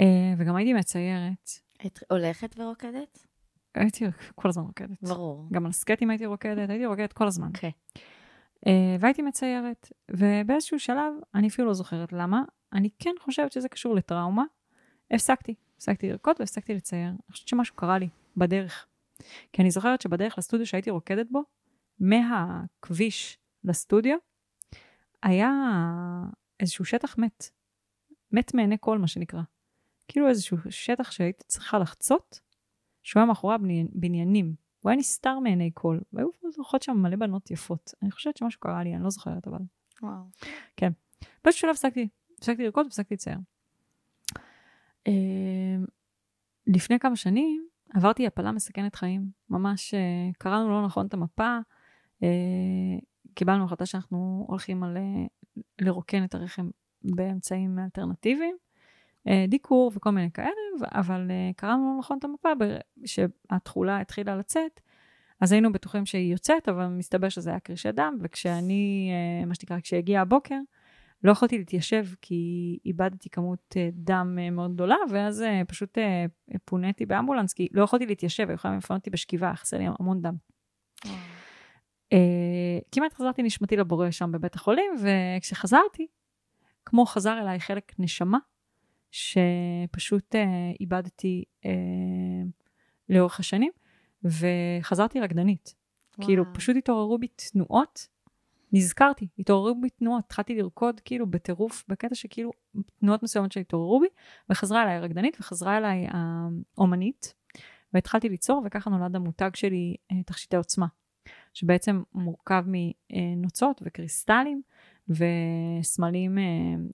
אה, 0.00 0.34
וגם 0.38 0.56
הייתי 0.56 0.72
מציירת. 0.72 1.50
את 1.86 1.98
הולכת 2.10 2.54
ורוקדת? 2.58 3.26
הייתי 3.74 4.04
כל 4.34 4.48
הזמן 4.48 4.64
רוקדת. 4.64 5.02
ברור. 5.02 5.48
גם 5.52 5.66
על 5.66 5.72
סקטים 5.72 6.10
הייתי 6.10 6.26
רוקדת, 6.26 6.70
הייתי 6.70 6.86
רוקדת 6.86 7.12
כל 7.12 7.26
הזמן. 7.26 7.48
אוקיי. 7.54 7.70
Okay. 7.70 7.98
Uh, 8.66 8.68
והייתי 9.00 9.22
מציירת, 9.22 9.92
ובאיזשהו 10.10 10.78
שלב, 10.78 11.12
אני 11.34 11.48
אפילו 11.48 11.68
לא 11.68 11.74
זוכרת 11.74 12.12
למה, 12.12 12.42
אני 12.72 12.90
כן 12.98 13.14
חושבת 13.20 13.52
שזה 13.52 13.68
קשור 13.68 13.94
לטראומה, 13.94 14.44
הפסקתי. 15.10 15.54
הפסקתי 15.76 16.08
לרקוד 16.08 16.36
והפסקתי 16.38 16.74
לצייר. 16.74 17.08
אני 17.08 17.32
חושבת 17.32 17.48
שמשהו 17.48 17.74
קרה 17.76 17.98
לי 17.98 18.08
בדרך. 18.36 18.86
כי 19.52 19.62
אני 19.62 19.70
זוכרת 19.70 20.00
שבדרך 20.00 20.38
לסטודיו 20.38 20.66
שהייתי 20.66 20.90
רוקדת 20.90 21.26
בו, 21.30 21.42
מהכביש 22.00 23.38
לסטודיו, 23.66 24.16
היה 25.22 25.50
איזשהו 26.60 26.84
שטח 26.84 27.18
מת. 27.18 27.50
מת 28.32 28.54
מעיני 28.54 28.76
כל, 28.80 28.98
מה 28.98 29.06
שנקרא. 29.06 29.42
כאילו 30.08 30.28
איזשהו 30.28 30.58
שטח 30.70 31.10
שהייתי 31.10 31.44
צריכה 31.46 31.78
לחצות, 31.78 32.40
שהוא 33.02 33.20
היה 33.20 33.26
מאחורי 33.26 33.54
הבניינים. 33.54 34.54
הוא 34.80 34.90
היה 34.90 34.98
נסתר 34.98 35.38
מעיני 35.38 35.70
כל, 35.74 35.98
והיו 36.12 36.28
הולכות 36.56 36.82
שם 36.82 36.96
מלא 36.96 37.16
בנות 37.16 37.50
יפות. 37.50 37.94
אני 38.02 38.10
חושבת 38.10 38.36
שמשהו 38.36 38.60
קרה 38.60 38.82
לי, 38.82 38.94
אני 38.94 39.04
לא 39.04 39.10
זוכרת 39.10 39.46
אבל. 39.46 39.58
וואו. 40.02 40.22
כן. 40.76 40.92
באיזשהו 41.44 41.60
שלב 41.60 41.70
הפסקתי, 41.70 42.08
הפסקתי 42.38 42.64
לרקוד 42.64 42.86
והפסקתי 42.86 43.14
לצייר. 43.14 43.38
אמ, 45.06 45.84
לפני 46.66 46.98
כמה 46.98 47.16
שנים 47.16 47.68
עברתי 47.94 48.26
הפלה 48.26 48.52
מסכנת 48.52 48.94
חיים. 48.94 49.30
ממש 49.50 49.94
אה, 49.94 50.30
קראנו 50.38 50.70
לא 50.70 50.84
נכון 50.84 51.06
את 51.06 51.14
המפה, 51.14 51.58
אה, 52.22 52.98
קיבלנו 53.36 53.64
החלטה 53.64 53.86
שאנחנו 53.86 54.44
הולכים 54.48 54.82
על 54.82 54.96
אה, 54.96 55.02
לרוקן 55.80 56.24
את 56.24 56.34
הרחם 56.34 56.70
באמצעים 57.04 57.78
אלטרנטיביים. 57.78 58.56
דיקור 59.48 59.92
וכל 59.94 60.10
מיני 60.10 60.30
כאלה, 60.30 60.50
אבל 60.92 61.30
קראנו 61.56 61.92
לא 61.92 61.98
נכון 61.98 62.18
את 62.18 62.24
המפה, 62.24 62.48
שהתכולה 63.04 64.00
התחילה 64.00 64.36
לצאת, 64.36 64.80
אז 65.40 65.52
היינו 65.52 65.72
בטוחים 65.72 66.06
שהיא 66.06 66.32
יוצאת, 66.32 66.68
אבל 66.68 66.86
מסתבר 66.86 67.28
שזה 67.28 67.50
היה 67.50 67.60
קרישי 67.60 67.92
דם, 67.92 68.18
וכשאני, 68.20 69.10
מה 69.46 69.54
שנקרא, 69.54 69.80
כשהגיע 69.80 70.20
הבוקר, 70.20 70.58
לא 71.24 71.32
יכולתי 71.32 71.58
להתיישב 71.58 72.04
כי 72.22 72.78
איבדתי 72.84 73.30
כמות 73.30 73.74
אה, 73.76 73.88
דם 73.92 74.38
אה, 74.40 74.50
מאוד 74.50 74.74
גדולה, 74.74 74.96
ואז 75.10 75.42
אה, 75.42 75.62
פשוט 75.68 75.98
פוניתי 76.64 77.06
באמבולנס, 77.06 77.52
כי 77.52 77.68
לא 77.72 77.82
יכולתי 77.82 78.06
להתיישב, 78.06 78.48
היו 78.48 78.54
יכולים 78.54 78.78
לפנות 78.78 78.98
אותי 78.98 79.10
בשכיבה, 79.10 79.54
חסר 79.54 79.78
לי 79.78 79.84
המון 79.98 80.22
דם. 80.22 80.34
כמעט 82.92 83.12
חזרתי 83.14 83.42
נשמתי 83.42 83.76
לבורא 83.76 84.10
שם 84.10 84.32
בבית 84.32 84.54
החולים, 84.54 84.90
וכשחזרתי, 85.02 86.06
כמו 86.84 87.06
חזר 87.06 87.38
אליי 87.40 87.60
חלק 87.60 87.92
נשמה, 87.98 88.38
שפשוט 89.10 90.34
אה, 90.34 90.72
איבדתי 90.80 91.44
אה, 91.64 91.70
לאורך 93.08 93.40
השנים, 93.40 93.72
וחזרתי 94.24 95.20
רקדנית. 95.20 95.74
וואו. 96.18 96.28
כאילו, 96.28 96.44
פשוט 96.54 96.76
התעוררו 96.76 97.18
בי 97.18 97.28
תנועות, 97.28 98.08
נזכרתי, 98.72 99.28
התעוררו 99.38 99.80
בי 99.80 99.90
תנועות, 99.90 100.24
התחלתי 100.24 100.54
לרקוד 100.54 101.00
כאילו 101.00 101.26
בטירוף, 101.26 101.84
בקטע 101.88 102.14
שכאילו 102.14 102.50
תנועות 103.00 103.22
מסוימות 103.22 103.52
שהתעוררו 103.52 104.00
בי, 104.00 104.06
וחזרה 104.50 104.82
אליי 104.82 104.94
הרקדנית 104.94 105.36
וחזרה 105.40 105.76
אליי 105.76 106.06
האומנית, 106.10 107.34
והתחלתי 107.92 108.28
ליצור, 108.28 108.62
וככה 108.66 108.90
נולד 108.90 109.16
המותג 109.16 109.50
שלי, 109.54 109.96
אה, 110.12 110.22
תכשיטי 110.22 110.56
עוצמה, 110.56 110.86
שבעצם 111.56 112.02
מורכב 112.14 112.64
מנוצות 112.66 113.82
וקריסטלים, 113.84 114.62
וסמלים 115.08 116.38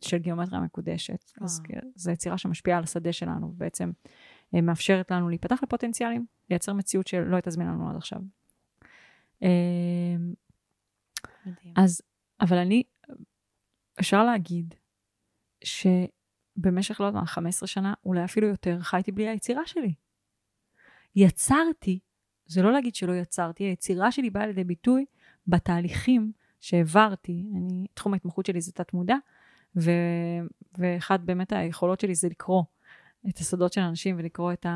של 0.01 0.17
גיאומטריה 0.17 0.61
מקודשת. 0.61 1.33
אז 1.41 1.63
זו 1.95 2.11
יצירה 2.11 2.39
שמשפיעה 2.39 2.79
על 2.79 2.85
השדה 2.85 3.13
שלנו, 3.13 3.47
ובעצם 3.47 3.91
מאפשרת 4.53 5.11
לנו 5.11 5.29
להיפתח 5.29 5.63
לפוטנציאלים, 5.63 6.27
לייצר 6.51 6.73
מציאות 6.73 7.07
שלא 7.07 7.37
הייתה 7.37 7.51
זמינה 7.51 7.71
לנו 7.73 7.91
עד 7.91 7.97
עכשיו. 7.97 8.19
מדהים. 11.47 11.75
אז, 11.77 12.03
אבל 12.41 12.57
אני, 12.57 12.83
אפשר 14.01 14.25
להגיד 14.25 14.75
שבמשך, 15.65 17.01
לא 17.01 17.07
יודעת 17.07 17.27
15 17.27 17.67
שנה, 17.67 17.95
אולי 18.05 18.25
אפילו 18.25 18.47
יותר, 18.49 18.81
חייתי 18.81 19.13
בלי 19.13 19.29
היצירה 19.29 19.67
שלי. 19.67 19.95
יצרתי, 21.17 21.99
זה 22.53 22.63
לא 22.63 22.73
להגיד 22.73 22.95
שלא 22.95 23.13
יצרתי, 23.13 23.65
היצירה 23.65 24.13
שלי 24.13 24.31
באה 24.31 24.47
לידי 24.47 24.65
ביטוי 24.65 25.05
בתהליכים 25.47 26.33
שהעברתי. 26.61 27.47
אני, 27.57 27.87
תחום 27.95 28.13
ההתמחות 28.13 28.47
שלי 28.47 28.61
זה 28.61 28.73
תת-מודע, 28.73 29.17
ו, 29.77 29.91
ואחד 30.79 31.27
באמת 31.27 31.53
היכולות 31.53 32.01
שלי 32.01 32.15
זה 32.15 32.29
לקרוא 32.29 32.63
את 33.29 33.39
הסודות 33.39 33.73
של 33.73 33.81
אנשים 33.81 34.17
ולקרוא 34.19 34.53
את 34.53 34.67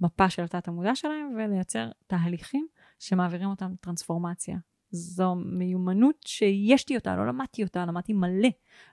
המפה 0.00 0.30
של 0.30 0.42
התת-המודע 0.42 0.94
שלהם 0.94 1.34
ולייצר 1.36 1.90
תהליכים 2.06 2.66
שמעבירים 2.98 3.48
אותם 3.48 3.74
טרנספורמציה. 3.80 4.56
זו 4.90 5.34
מיומנות 5.34 6.16
שיש 6.26 6.88
לי 6.88 6.96
אותה, 6.96 7.16
לא 7.16 7.26
למדתי 7.26 7.62
אותה, 7.62 7.86
למדתי 7.86 8.12
מלא. 8.12 8.48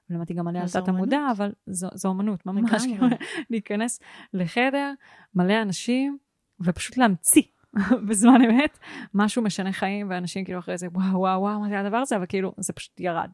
למדתי 0.10 0.34
גם 0.34 0.46
מלא 0.46 0.60
על 0.60 0.68
תת 0.68 0.88
המודע, 0.88 1.20
אבל 1.32 1.54
זו, 1.68 1.88
זו 1.94 2.12
אמנות, 2.12 2.46
ממש 2.46 2.84
כאילו 2.84 3.08
להיכנס 3.50 4.00
לחדר, 4.34 4.94
מלא 5.36 5.62
אנשים, 5.62 6.18
ופשוט 6.60 6.98
להמציא 6.98 7.42
בזמן 8.10 8.42
אמת 8.42 8.80
משהו 9.14 9.42
משנה 9.42 9.72
חיים, 9.72 10.10
ואנשים 10.10 10.46
כאילו 10.46 10.60
אחרי 10.60 10.78
זה, 10.78 10.88
וואו, 10.92 11.20
וואו, 11.20 11.42
וואו, 11.42 11.60
מה 11.60 11.70
זה 11.70 11.80
הדבר 11.80 11.98
הזה? 11.98 12.16
אבל 12.16 12.26
כאילו, 12.26 12.54
זה 12.58 12.74
פשוט 12.74 13.00
ירד. 13.00 13.30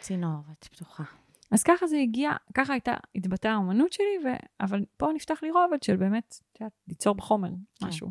צינור, 0.00 0.40
את 0.52 0.64
פתוחה. 0.64 1.04
אז 1.50 1.62
ככה 1.62 1.86
זה 1.86 1.96
הגיע, 1.96 2.32
ככה 2.54 2.72
הייתה, 2.72 2.94
התבטאה 3.14 3.52
האמנות 3.52 3.92
שלי, 3.92 4.18
ו... 4.24 4.28
אבל 4.60 4.84
פה 4.96 5.08
נפתח 5.14 5.38
לי 5.42 5.50
רובד 5.50 5.82
של 5.82 5.96
באמת, 5.96 6.40
את 6.52 6.60
יודעת, 6.60 6.72
ליצור 6.88 7.14
בחומר 7.14 7.48
כן. 7.48 7.86
משהו. 7.86 8.10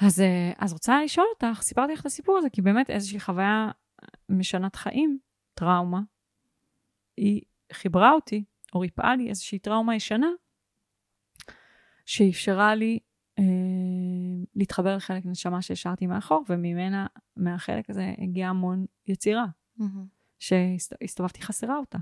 אז, 0.00 0.20
אה, 0.20 0.52
אז 0.58 0.72
רוצה 0.72 1.02
לשאול 1.02 1.26
אותך, 1.34 1.62
סיפרתי 1.62 1.92
לך 1.92 2.00
את 2.00 2.06
הסיפור 2.06 2.38
הזה, 2.38 2.50
כי 2.50 2.62
באמת 2.62 2.90
איזושהי 2.90 3.20
חוויה 3.20 3.70
משנת 4.28 4.76
חיים, 4.76 5.18
טראומה, 5.54 6.00
היא 7.16 7.42
חיברה 7.72 8.12
אותי, 8.12 8.44
או 8.74 8.80
ריפאה 8.80 9.16
לי 9.16 9.28
איזושהי 9.28 9.58
טראומה 9.58 9.96
ישנה, 9.96 10.30
שאפשרה 12.04 12.74
לי 12.74 12.98
אה, 13.38 13.44
להתחבר 14.54 14.96
לחלק 14.96 15.26
נשמה 15.26 15.62
שהשארתי 15.62 16.06
מאחור, 16.06 16.44
וממנה, 16.48 17.06
מהחלק 17.36 17.90
הזה, 17.90 18.14
הגיע 18.18 18.48
המון 18.48 18.86
יצירה, 19.06 19.46
mm-hmm. 19.78 19.84
שהסתובבתי 20.38 21.42
חסרה 21.42 21.76
אותה. 21.76 21.98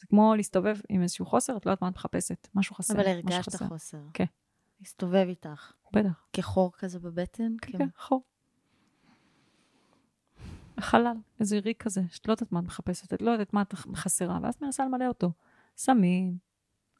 זה 0.00 0.06
כמו 0.06 0.34
להסתובב 0.36 0.76
עם 0.88 1.02
איזשהו 1.02 1.26
חוסר, 1.26 1.56
את 1.56 1.66
לא 1.66 1.70
יודעת 1.70 1.82
מה 1.82 1.88
את 1.88 1.94
מחפשת, 1.94 2.48
משהו 2.54 2.74
חסר. 2.74 2.94
אבל 2.94 3.06
הרגשת 3.06 3.54
חוסר. 3.54 3.98
כן. 4.14 4.24
הסתובב 4.80 5.26
איתך. 5.28 5.72
בטח. 5.92 6.26
כחור 6.32 6.72
כזה 6.72 6.98
בבטן? 6.98 7.52
כן, 7.62 7.78
כן, 7.78 7.88
חור. 7.96 8.22
חלל, 10.80 11.16
איזה 11.40 11.58
ריק 11.58 11.82
כזה, 11.82 12.00
שאת 12.10 12.28
לא 12.28 12.32
יודעת 12.32 12.52
מה 12.52 12.60
את 12.60 12.64
מחפשת, 12.64 13.14
את 13.14 13.22
לא 13.22 13.30
יודעת 13.30 13.52
מה 13.52 13.62
את 13.62 13.74
חסרה, 13.74 14.38
ואז 14.42 14.54
מנסה 14.62 14.84
למלא 14.84 15.08
אותו. 15.08 15.30
סמים, 15.76 16.38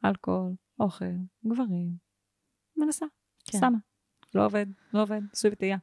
אלכוהול, 0.04 0.54
אוכל, 0.80 1.04
גברים. 1.46 2.05
מנסה, 2.76 3.06
כן. 3.44 3.58
שמה. 3.58 3.78
לא 4.34 4.44
עובד, 4.44 4.66
לא 4.94 5.02
עובד, 5.02 5.20
עשוי 5.32 5.50
וטעייה. 5.52 5.76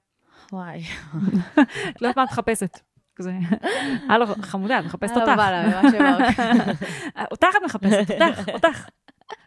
וואי. 0.52 0.84
את 1.90 2.02
לא 2.02 2.08
יודעת 2.08 2.18
מה 2.18 2.24
את 2.24 2.30
מחפשת. 2.30 2.80
כזה, 3.16 3.34
הלו, 4.10 4.26
חמודה, 4.42 4.80
את 4.80 4.86
מחפשת 4.86 5.14
אותך. 5.16 5.32
אותך 7.32 7.48
את 7.58 7.64
מחפשת, 7.66 8.12
אותך, 8.12 8.50
אותך. 8.50 8.90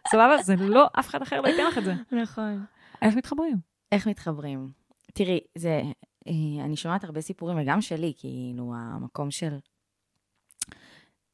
סבבה? 0.07 0.43
זה 0.43 0.55
לא, 0.55 0.87
אף 0.99 1.09
אחד 1.09 1.21
אחר 1.21 1.41
לא 1.41 1.47
ייתן 1.47 1.67
לך 1.67 1.77
את 1.77 1.83
זה. 1.83 1.93
נכון. 2.11 2.65
איך 3.01 3.15
מתחברים? 3.15 3.57
איך 3.91 4.07
מתחברים? 4.07 4.71
תראי, 5.13 5.39
זה, 5.55 5.81
אה, 6.27 6.65
אני 6.65 6.75
שומעת 6.75 7.03
הרבה 7.03 7.21
סיפורים, 7.21 7.57
וגם 7.61 7.81
שלי, 7.81 8.13
כאילו, 8.17 8.73
המקום 8.75 9.31
של 9.31 9.57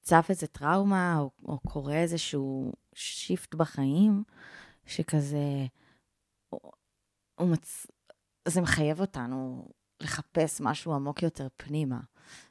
צף 0.01 0.26
איזה 0.30 0.47
טראומה, 0.47 1.18
או, 1.20 1.32
או 1.45 1.59
קורה 1.59 1.95
איזשהו 1.95 2.74
שיפט 2.95 3.55
בחיים, 3.55 4.24
שכזה, 4.86 5.66
מצ... 7.40 7.88
זה 8.48 8.62
מחייב 8.62 9.02
אותנו 9.02 9.70
לחפש 10.00 10.62
משהו 10.62 10.94
עמוק 10.94 11.24
יותר 11.24 11.48
פנימה. 11.58 12.00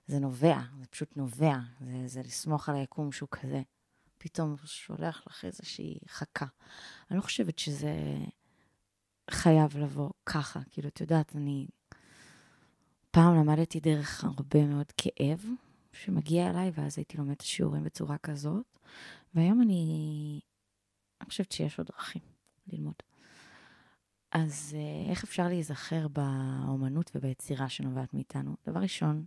זה 0.06 0.18
נובע, 0.18 0.58
זה 0.80 0.86
פשוט 0.86 1.16
נובע, 1.16 1.56
זה, 1.80 2.02
זה 2.06 2.22
לסמוך 2.22 2.68
על 2.68 2.74
היקום 2.74 3.12
שהוא 3.12 3.28
כזה. 3.30 3.62
פתאום 4.18 4.56
שולח 4.64 5.22
לך 5.26 5.44
איזושהי 5.44 5.98
חכה. 6.08 6.46
אני 7.10 7.16
לא 7.16 7.22
חושבת 7.22 7.58
שזה 7.58 7.94
חייב 9.30 9.78
לבוא 9.78 10.10
ככה. 10.26 10.60
כאילו, 10.70 10.88
את 10.88 11.00
יודעת, 11.00 11.36
אני 11.36 11.66
פעם 13.10 13.34
למדתי 13.36 13.80
דרך 13.80 14.24
הרבה 14.24 14.66
מאוד 14.66 14.92
כאב 14.96 15.44
שמגיע 15.92 16.50
אליי, 16.50 16.70
ואז 16.74 16.98
הייתי 16.98 17.16
לומדת 17.16 17.40
שיעורים 17.40 17.84
בצורה 17.84 18.18
כזאת, 18.18 18.78
והיום 19.34 19.62
אני, 19.62 20.40
אני 21.20 21.28
חושבת 21.28 21.52
שיש 21.52 21.78
עוד 21.78 21.86
דרכים 21.86 22.22
ללמוד. 22.66 22.94
אז 24.32 24.76
אה, 24.78 25.10
איך 25.10 25.24
אפשר 25.24 25.48
להיזכר 25.48 26.08
באומנות 26.08 27.10
וביצירה 27.14 27.68
שנובעת 27.68 28.14
מאיתנו? 28.14 28.56
דבר 28.66 28.80
ראשון, 28.80 29.24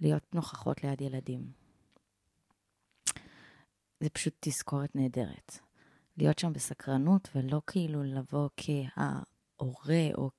להיות 0.00 0.34
נוכחות 0.34 0.84
ליד 0.84 1.00
ילדים. 1.00 1.52
זה 4.00 4.10
פשוט 4.10 4.34
תזכורת 4.40 4.96
נהדרת. 4.96 5.58
להיות 6.16 6.38
שם 6.38 6.52
בסקרנות 6.52 7.28
ולא 7.34 7.62
כאילו 7.66 8.02
לבוא 8.02 8.48
כההורה 8.56 10.08
או 10.14 10.30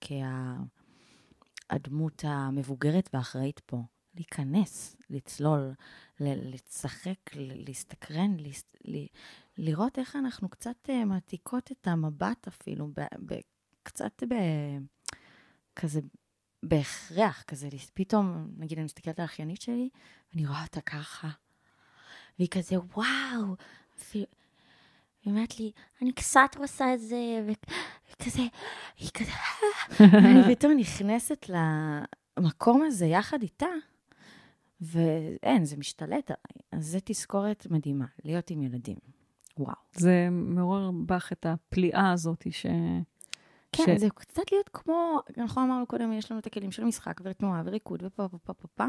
כהדמות 1.69 2.23
המבוגרת 2.27 3.09
והאחראית 3.13 3.59
פה. 3.59 3.83
להיכנס, 4.15 4.95
לצלול, 5.09 5.73
לשחק, 6.19 7.19
להסתקרן, 7.35 8.37
לראות 9.57 9.99
איך 9.99 10.15
אנחנו 10.15 10.49
קצת 10.49 10.89
אה, 10.89 11.05
מעתיקות 11.05 11.71
את 11.71 11.87
המבט 11.87 12.47
אפילו, 12.47 12.89
קצת 13.85 14.23
ב... 14.29 14.33
כזה 15.75 15.99
בהכרח, 16.63 17.43
כזה, 17.47 17.69
פתאום, 17.93 18.47
נגיד, 18.57 18.77
אני 18.77 18.85
מסתכלת 18.85 19.19
על 19.19 19.23
האחיינית 19.23 19.61
שלי, 19.61 19.89
ואני 20.33 20.47
רואה 20.47 20.63
אותה 20.63 20.81
ככה, 20.81 21.29
והיא 22.39 22.49
כזה, 22.51 22.75
וואו, 22.79 23.55
היא 24.13 24.25
אומרת 25.25 25.59
לי, 25.59 25.71
אני 26.01 26.11
קצת 26.11 26.55
עושה 26.57 26.93
את 26.93 27.01
זה, 27.01 27.47
וכזה, 27.47 28.41
היא 28.97 29.09
כזה, 29.13 29.31
ואני 29.99 30.39
פתאום 30.55 30.73
נכנסת 30.77 31.45
למקום 32.37 32.81
הזה 32.81 33.05
יחד 33.05 33.41
איתה, 33.41 33.65
ואין, 34.81 35.65
זה 35.65 35.77
משתלט 35.77 36.31
עליי. 36.31 36.65
אז 36.71 36.85
זה 36.85 36.99
תזכורת 37.05 37.67
מדהימה, 37.69 38.05
להיות 38.23 38.49
עם 38.49 38.61
ילדים. 38.61 38.97
וואו. 39.57 39.75
זה 39.93 40.27
מעורר 40.31 40.91
בך 41.05 41.31
את 41.31 41.45
הפליאה 41.45 42.11
הזאת 42.11 42.47
ש... 42.51 42.65
כן, 43.77 43.97
ש... 43.97 43.99
זה 43.99 44.07
קצת 44.15 44.51
להיות 44.51 44.69
כמו, 44.73 45.19
אנחנו 45.37 45.63
אמרנו 45.63 45.85
קודם, 45.85 46.13
יש 46.13 46.31
לנו 46.31 46.39
את 46.39 46.45
הכלים 46.45 46.71
של 46.71 46.83
משחק 46.83 47.21
ותנועה 47.23 47.61
וריקוד 47.65 48.03
ופה 48.03 48.23
ופה 48.23 48.37
ופה 48.37 48.53
ופה. 48.65 48.85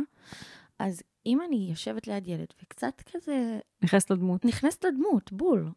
אז 0.79 1.03
אם 1.27 1.39
אני 1.49 1.67
יושבת 1.71 2.07
ליד 2.07 2.29
ילד 2.29 2.47
וקצת 2.63 3.03
כזה... 3.13 3.59
נכנסת 3.83 4.11
לדמות. 4.11 4.45
נכנסת 4.45 4.85
לדמות, 4.85 5.33
בול. 5.33 5.71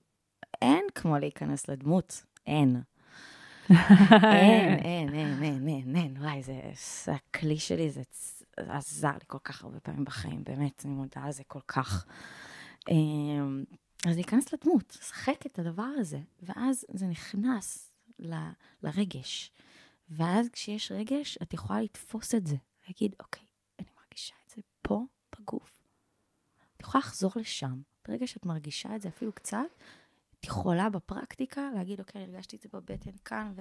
אין 0.61 0.85
כמו 0.95 1.17
להיכנס 1.17 1.67
לדמות, 1.67 2.23
אין. 2.47 2.81
אין, 3.69 3.79
אין, 4.83 5.13
אין, 5.13 5.43
אין, 5.43 5.67
אין, 5.67 5.95
אין, 5.95 6.17
וואי, 6.17 6.43
זה, 6.43 6.61
זה 7.05 7.13
הכלי 7.13 7.57
שלי, 7.57 7.91
זה 7.91 8.01
עזר 8.57 9.11
לי 9.11 9.25
כל 9.27 9.37
כך 9.43 9.63
הרבה 9.63 9.79
פעמים 9.79 10.05
בחיים, 10.05 10.43
באמת, 10.43 10.85
אני 10.85 10.93
מודה 10.93 11.21
על 11.21 11.31
זה 11.31 11.43
כל 11.47 11.59
כך. 11.67 12.05
אמ, 12.89 13.63
אז 14.05 14.15
להיכנס 14.15 14.53
לדמות, 14.53 14.97
לשחק 15.01 15.45
את 15.45 15.59
הדבר 15.59 15.89
הזה, 15.97 16.19
ואז 16.43 16.85
זה 16.93 17.05
נכנס 17.05 17.88
ל, 18.19 18.33
לרגש. 18.83 19.51
ואז 20.09 20.49
כשיש 20.49 20.91
רגש, 20.91 21.37
את 21.41 21.53
יכולה 21.53 21.81
לתפוס 21.81 22.35
את 22.35 22.47
זה, 22.47 22.55
להגיד, 22.87 23.15
אוקיי, 23.19 23.43
אני 23.79 23.87
מרגישה 23.99 24.35
את 24.45 24.49
זה 24.55 24.61
פה 24.81 25.05
בגוף. 25.39 25.81
את 26.77 26.81
יכולה 26.81 26.99
לחזור 26.99 27.31
לשם, 27.35 27.81
ברגע 28.07 28.27
שאת 28.27 28.45
מרגישה 28.45 28.95
את 28.95 29.01
זה 29.01 29.09
אפילו 29.09 29.31
קצת, 29.31 29.57
את 30.39 30.45
יכולה 30.45 30.89
בפרקטיקה 30.89 31.69
להגיד, 31.75 31.99
אוקיי, 31.99 32.21
הרגשתי 32.21 32.55
את 32.55 32.61
זה 32.61 32.69
בבטן 32.73 33.11
כאן, 33.25 33.53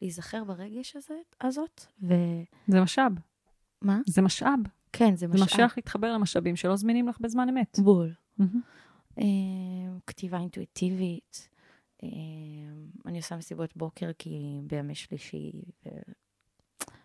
ולהיזכר 0.00 0.44
ברגש 0.44 0.96
הזה, 0.96 1.14
הזאת, 1.40 1.84
ו... 2.02 2.14
זה 2.68 2.80
משאב. 2.80 3.12
מה? 3.82 4.00
זה 4.06 4.22
משאב. 4.22 4.58
כן, 4.92 5.16
זה 5.16 5.26
זה 5.26 5.34
משאב. 5.34 5.46
משאב 5.46 5.70
להתחבר 5.76 6.12
למשאבים 6.12 6.56
שלא 6.56 6.76
זמינים 6.76 7.08
לך 7.08 7.20
בזמן 7.20 7.48
אמת. 7.48 7.78
בול. 7.78 8.14
אה, 9.18 9.24
כתיבה 10.06 10.38
אינטואיטיבית. 10.38 11.48
אה, 12.02 12.08
אני 13.06 13.18
עושה 13.18 13.36
מסיבות 13.36 13.76
בוקר 13.76 14.10
כי 14.18 14.60
בימי 14.66 14.94
שלישי, 14.94 15.52
ו- 15.86 16.12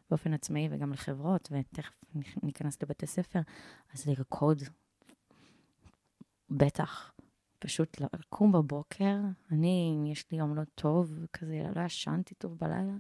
באופן 0.10 0.34
עצמאי 0.34 0.68
וגם 0.72 0.94
לחברות, 0.94 1.50
ותכף 1.52 2.02
ניכנס 2.44 2.84
לבתי 2.84 3.08
ספר, 3.08 3.40
אז 3.94 4.08
לרקוד, 4.08 4.62
בטח. 6.50 7.12
פשוט 7.60 8.02
לקום 8.02 8.52
בבוקר, 8.52 9.16
אני, 9.52 10.10
יש 10.12 10.32
לי 10.32 10.38
יום 10.38 10.56
לא 10.56 10.62
טוב, 10.76 11.14
כזה, 11.34 11.64
לא 11.76 11.82
ישנתי 11.82 12.36
טוב 12.36 12.58
בלילה, 12.58 12.94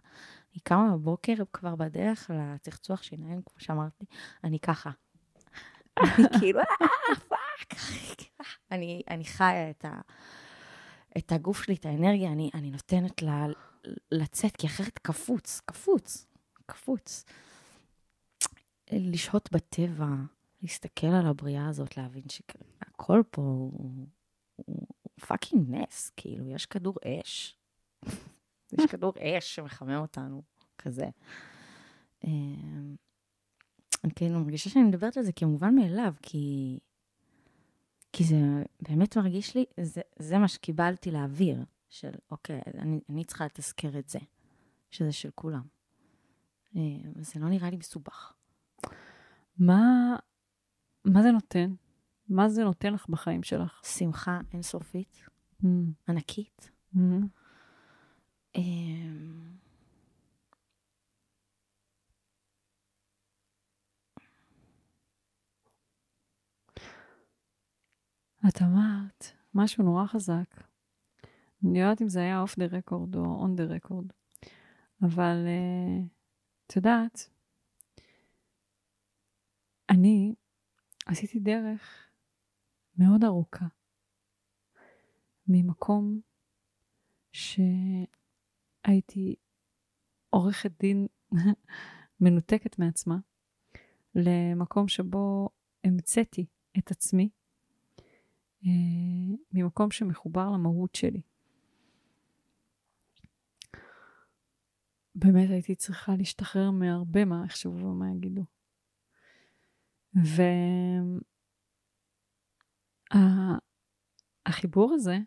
אני 0.53 0.59
קמה 0.63 0.97
בבוקר 0.97 1.33
כבר 1.53 1.75
בדרך 1.75 2.31
לצחצוח 2.33 3.03
שיניים, 3.03 3.41
כמו 3.41 3.59
שאמרתי, 3.59 4.05
אני 4.43 4.59
ככה. 4.59 4.89
אני 5.97 6.27
כאילו, 6.39 6.59
אה, 6.59 7.15
fuck. 7.29 7.79
אני 9.09 9.25
חיה 9.25 9.69
את, 9.69 9.85
ה, 9.85 10.01
את 11.17 11.31
הגוף 11.31 11.63
שלי, 11.63 11.75
את 11.75 11.85
האנרגיה, 11.85 12.31
אני, 12.31 12.49
אני 12.53 12.71
נותנת 12.71 13.21
לה 13.21 13.47
לצאת, 14.11 14.55
כי 14.57 14.67
אחרת 14.67 14.99
קפוץ, 14.99 15.61
קפוץ, 15.65 16.25
קפוץ. 16.65 17.25
לשהות 18.91 19.49
בטבע, 19.51 20.07
להסתכל 20.61 21.07
על 21.07 21.27
הבריאה 21.27 21.67
הזאת, 21.67 21.97
להבין 21.97 22.23
שהכל 22.29 23.21
פה 23.31 23.41
הוא, 23.41 24.07
פאקינג 25.27 25.75
נס, 25.75 26.11
כאילו, 26.17 26.47
יש 26.47 26.65
כדור 26.65 26.95
אש. 27.05 27.57
יש 28.73 28.85
כדור 28.91 29.13
אש 29.19 29.55
שמחמם 29.55 30.01
אותנו, 30.01 30.41
כזה. 30.77 31.05
אמ, 32.23 32.95
אני 34.03 34.13
כאילו 34.15 34.39
מרגישה 34.39 34.69
שאני 34.69 34.83
מדברת 34.85 35.17
על 35.17 35.23
זה 35.23 35.31
כמובן 35.31 35.75
מאליו, 35.75 36.13
כי, 36.21 36.77
כי 38.13 38.23
זה 38.23 38.35
באמת 38.81 39.17
מרגיש 39.17 39.55
לי, 39.55 39.65
זה, 39.81 40.01
זה 40.19 40.37
מה 40.37 40.47
שקיבלתי 40.47 41.11
להעביר, 41.11 41.63
של 41.89 42.11
אוקיי, 42.31 42.61
אני, 42.77 42.99
אני 43.09 43.23
צריכה 43.25 43.45
לתזכר 43.45 43.99
את 43.99 44.09
זה, 44.09 44.19
שזה 44.89 45.11
של 45.11 45.29
כולם. 45.35 45.61
אה, 46.75 46.81
זה 47.21 47.39
לא 47.39 47.49
נראה 47.49 47.69
לי 47.69 47.77
מסובך. 47.77 48.33
מה, 49.57 50.15
מה 51.05 51.21
זה 51.23 51.31
נותן? 51.31 51.73
מה 52.29 52.49
זה 52.49 52.63
נותן 52.63 52.93
לך 52.93 53.09
בחיים 53.09 53.43
שלך? 53.43 53.81
שמחה 53.85 54.39
אינסופית, 54.53 55.21
Mm, 55.63 55.67
ענקית. 56.09 56.71
mm. 56.95 56.99
את 68.47 68.61
אמרת 68.61 69.25
משהו 69.53 69.83
נורא 69.83 70.05
חזק. 70.05 70.63
אני 71.63 71.79
לא 71.79 71.83
יודעת 71.83 72.01
אם 72.01 72.09
זה 72.09 72.19
היה 72.19 72.41
off 72.41 72.59
the 72.59 72.65
record 72.65 73.15
או 73.15 73.21
on 73.21 73.55
the 73.55 73.63
record, 73.63 74.05
אבל 75.01 75.45
אה, 75.47 75.99
את 76.67 76.75
יודעת, 76.75 77.29
אני 79.89 80.35
עשיתי 81.05 81.39
דרך 81.39 82.09
מאוד 82.97 83.23
ארוכה 83.23 83.65
ממקום 85.47 86.21
שהייתי 87.31 88.05
עורכת 90.29 90.71
דין 90.79 91.07
מנותקת 92.21 92.79
מעצמה, 92.79 93.17
למקום 94.15 94.87
שבו 94.87 95.49
המצאתי 95.83 96.45
את 96.77 96.91
עצמי 96.91 97.29
אה, 98.65 99.35
ממקום 99.51 99.91
שמחובר 99.91 100.49
למהות 100.49 100.95
שלי. 100.95 101.21
באמת 105.15 105.49
הייתי 105.49 105.75
צריכה 105.75 106.15
להשתחרר 106.15 106.71
מהרבה 106.71 107.25
מה 107.25 107.43
יחשבו 107.45 107.85
ומה 107.85 108.11
יגידו. 108.11 108.43
והחיבור 114.45 114.93
הזה 114.93 115.17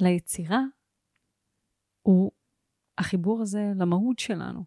ליצירה 0.00 0.60
הוא 2.02 2.32
החיבור 2.98 3.42
הזה 3.42 3.72
למהות 3.76 4.18
שלנו. 4.18 4.64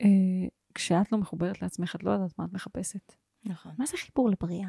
אה, 0.00 0.48
כשאת 0.74 1.12
לא 1.12 1.18
מחוברת 1.18 1.62
לעצמך, 1.62 1.96
את 1.96 2.02
לא 2.02 2.10
יודעת 2.10 2.38
מה 2.38 2.44
את 2.44 2.52
מחפשת. 2.52 3.21
נכון. 3.44 3.72
מה 3.78 3.86
זה 3.86 3.96
חיבור 3.96 4.30
לבריאה? 4.30 4.68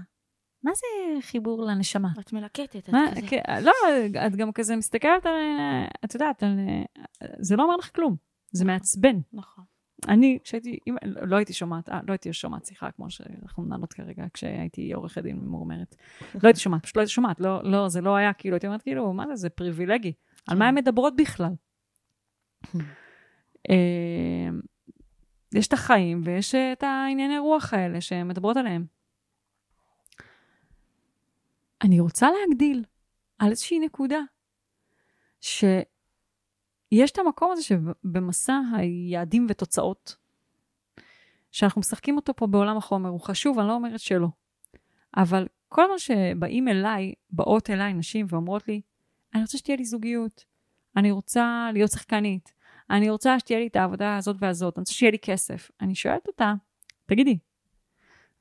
מה 0.64 0.72
זה 0.76 0.86
חיבור 1.28 1.66
לנשמה? 1.66 2.10
את 2.20 2.34
מלקטת, 2.34 2.76
את 2.76 2.90
מה, 2.90 3.06
כזה. 3.12 3.28
כן, 3.28 3.42
לא, 3.62 3.72
את 4.28 4.36
גם 4.36 4.52
כזה 4.52 4.76
מסתכלת 4.76 5.26
על, 5.26 5.34
את 6.06 6.14
יודעת, 6.14 6.44
על, 6.44 6.60
זה 7.40 7.56
לא 7.56 7.64
אומר 7.64 7.76
לך 7.76 7.96
כלום, 7.96 8.16
זה 8.52 8.66
מעצבן. 8.66 9.16
נכון. 9.34 9.64
אני, 10.08 10.40
כשהייתי, 10.44 10.80
אם- 10.88 10.96
לא 11.04 11.36
הייתי 11.36 11.54
שומעת, 11.54 11.90
אה, 11.90 12.00
לא 12.08 12.12
הייתי 12.12 12.34
שומעת 12.34 12.66
שיחה 12.66 12.92
כמו 12.92 13.10
שאנחנו 13.10 13.64
מנהלות 13.64 13.94
כרגע, 13.94 14.26
כשהייתי 14.34 14.94
עורכת 14.94 15.24
דין 15.24 15.38
ממורמרת. 15.38 15.96
לא 16.36 16.48
הייתי 16.48 16.60
שומעת, 16.60 16.84
פשוט 16.84 16.96
לא 16.96 17.02
הייתי 17.02 17.12
שומעת, 17.14 17.40
לא, 17.40 17.64
לא, 17.64 17.90
זה 17.90 18.02
לא 18.02 18.16
היה 18.16 18.34
כאילו, 18.34 18.56
הייתי 18.56 18.68
אומרת 18.68 18.82
כאילו, 18.82 19.14
מה 19.14 19.28
זה, 19.28 19.36
זה 19.36 19.50
פריבילגי. 19.50 20.14
על 20.48 20.58
מה 20.58 20.68
הן 20.68 20.76
מדברות 20.76 21.14
בכלל? 21.16 21.52
אה, 25.54 25.60
יש 25.60 25.68
את 25.68 25.74
החיים 25.74 26.22
ויש 26.26 26.56
את 26.56 26.84
הענייני 26.84 27.38
רוח 27.38 27.74
האלה 27.74 28.02
שהן 28.02 28.28
מדברות 28.28 28.58
עליהם. 28.58 28.86
אני 31.82 32.00
רוצה 32.00 32.28
להגדיל 32.32 32.84
על 33.40 33.50
איזושהי 33.52 33.80
נקודה, 33.80 34.20
שיש 35.42 37.12
את 37.12 37.18
המקום 37.18 37.52
הזה 37.52 37.64
שבמסע 37.64 38.60
היעדים 38.78 39.48
ותוצאות, 39.50 40.16
שאנחנו 41.52 41.80
משחקים 41.80 42.16
אותו 42.16 42.36
פה 42.36 42.48
בעולם 42.48 42.78
החומר, 42.78 43.10
הוא 43.10 43.22
חשוב, 43.22 43.60
אני 43.60 43.68
לא 43.68 43.74
אומרת 43.74 44.00
שלא. 44.00 44.28
אבל 45.18 45.48
כל 45.70 45.92
מה 45.92 46.00
שבאים 46.00 46.68
אליי, 46.68 47.14
באות 47.30 47.70
אליי 47.70 47.94
נשים 47.94 48.26
ואומרות 48.30 48.68
לי, 48.68 48.82
אני 49.34 49.42
רוצה 49.42 49.58
שתהיה 49.58 49.78
לי 49.78 49.86
זוגיות, 49.86 50.46
אני 50.98 51.12
רוצה 51.12 51.70
להיות 51.74 51.92
שחקנית, 51.92 52.53
אני 52.90 53.10
רוצה 53.10 53.40
שתהיה 53.40 53.60
לי 53.60 53.68
את 53.68 53.76
העבודה 53.76 54.18
הזאת 54.18 54.36
והזאת, 54.40 54.78
אני 54.78 54.82
רוצה 54.82 54.94
שיהיה 54.94 55.12
לי 55.12 55.20
כסף. 55.20 55.72
אני 55.82 55.96
שואלת 55.96 56.28
אותה, 56.28 56.54
תגידי, 57.06 57.38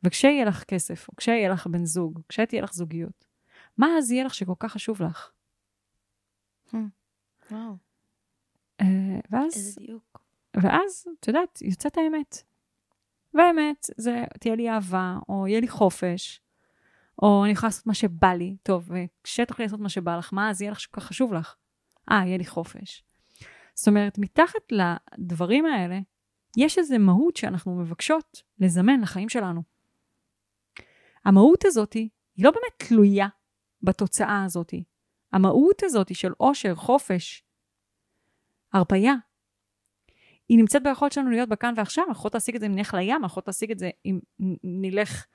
וכשיהיה 0.03 0.45
לך 0.45 0.65
כסף, 0.65 1.09
או 1.09 1.17
כשיהיה 1.17 1.49
לך 1.49 1.67
בן 1.67 1.85
זוג, 1.85 2.21
כשתהיה 2.29 2.63
לך 2.63 2.73
זוגיות, 2.73 3.25
מה 3.79 3.87
אז 3.99 4.11
יהיה 4.11 4.25
לך 4.25 4.35
שכל 4.35 4.55
כך 4.59 4.73
חשוב 4.73 5.03
לך? 5.03 5.31
וואו, 7.51 7.77
אה, 8.81 8.87
ואז, 9.31 9.55
איזה 9.55 9.81
דיוק. 9.81 10.23
ואז, 10.57 11.07
את 11.21 11.29
יודעת, 11.29 11.63
יוצאת 11.63 11.99
האמת. 11.99 12.43
והאמת, 13.35 13.87
זה 13.97 14.25
תהיה 14.41 14.55
לי 14.55 14.71
אהבה, 14.71 15.19
או 15.29 15.47
יהיה 15.47 15.61
לי 15.61 15.69
חופש, 15.69 16.41
או 17.23 17.45
אני 17.45 17.53
יכולה 17.53 17.69
לעשות 17.69 17.87
מה 17.87 17.95
שבא 17.95 18.33
לי. 18.33 18.57
טוב, 18.63 18.91
וכשתוכלי 18.91 19.65
לעשות 19.65 19.81
מה 19.81 19.89
שבא 19.89 20.17
לך, 20.17 20.33
מה 20.33 20.51
אז 20.51 20.63
יהיה 20.63 20.73
לך 20.73 20.81
שכל 20.81 21.01
כך 21.01 21.07
חשוב 21.07 21.33
לך? 21.33 21.57
אה, 22.11 22.23
יהיה 22.27 22.39
לי 22.39 22.47
חופש. 22.47 23.05
זאת 23.83 23.89
אומרת, 23.89 24.19
מתחת 24.19 24.73
לדברים 24.73 25.67
האלה, 25.67 25.99
יש 26.57 26.79
איזו 26.79 26.99
מהות 26.99 27.37
שאנחנו 27.37 27.75
מבקשות 27.75 28.43
לזמן 28.59 29.01
לחיים 29.01 29.29
שלנו. 29.29 29.63
המהות 31.25 31.65
הזאת 31.65 31.93
היא 31.93 32.09
לא 32.39 32.51
באמת 32.51 32.89
תלויה 32.89 33.27
בתוצאה 33.83 34.45
הזאת. 34.45 34.75
המהות 35.33 35.83
הזאת 35.83 36.15
של 36.15 36.33
עושר, 36.37 36.75
חופש, 36.75 37.45
הרפאיה, 38.73 39.15
היא 40.49 40.59
נמצאת 40.59 40.83
ביכולת 40.83 41.13
שלנו 41.13 41.31
להיות 41.31 41.49
בכאן 41.49 41.75
ועכשיו, 41.77 42.05
אנחנו 42.05 42.19
יכולות 42.19 42.35
להשיג 42.35 42.55
את 42.55 42.61
זה 42.61 42.67
אם 42.67 42.75
נלך 42.75 42.95
לים, 42.95 43.15
אנחנו 43.15 43.27
יכולות 43.27 43.47
להשיג 43.47 43.71
את 43.71 43.79
זה 43.79 43.91
אם 44.05 44.21
נלך, 44.63 45.27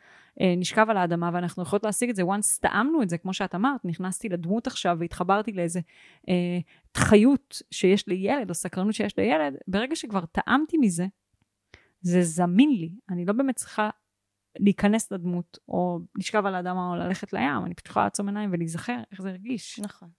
נשכב 0.58 0.86
על 0.90 0.98
האדמה, 0.98 1.30
ואנחנו 1.34 1.64
יכולות 1.64 1.84
להשיג 1.84 2.10
את 2.10 2.16
זה 2.16 2.24
once 2.24 2.60
טעמנו 2.62 3.02
את 3.02 3.10
זה, 3.10 3.18
כמו 3.18 3.34
שאת 3.34 3.56
אמרת, 3.56 3.86
נכנסתי 3.86 4.30
לדמות 4.30 4.68
עכשיו 4.68 4.98
והתחברתי 5.00 5.52
לאיזה 5.52 5.80
אה, 6.30 6.60
חיות 6.98 7.62
שיש 7.72 8.08
לילד, 8.08 8.50
או 8.50 8.56
סקרנות 8.56 8.94
שיש 8.94 9.18
לילד, 9.18 9.56
ברגע 9.68 9.96
שכבר 9.96 10.26
טעמתי 10.26 10.78
מזה, 10.78 11.06
זה 12.02 12.22
זמין 12.22 12.70
לי, 12.70 12.90
אני 13.10 13.26
לא 13.26 13.34
באמת 13.34 13.56
צריכה 13.56 13.90
להיכנס 14.60 15.12
לדמות, 15.12 15.58
או 15.68 16.00
לשכב 16.18 16.46
על 16.46 16.56
האדמה, 16.56 16.90
או 16.90 16.96
ללכת 16.96 17.34
לים, 17.34 17.66
אני 17.66 17.74
פשוט 17.74 17.88
יכולה 17.88 18.06
לעצום 18.06 18.28
עיניים 18.28 18.50
ולהיזכר 18.54 18.98
איך 19.12 19.22
זה 19.22 19.30
הרגיש. 19.30 19.80
נכון. 19.80 20.10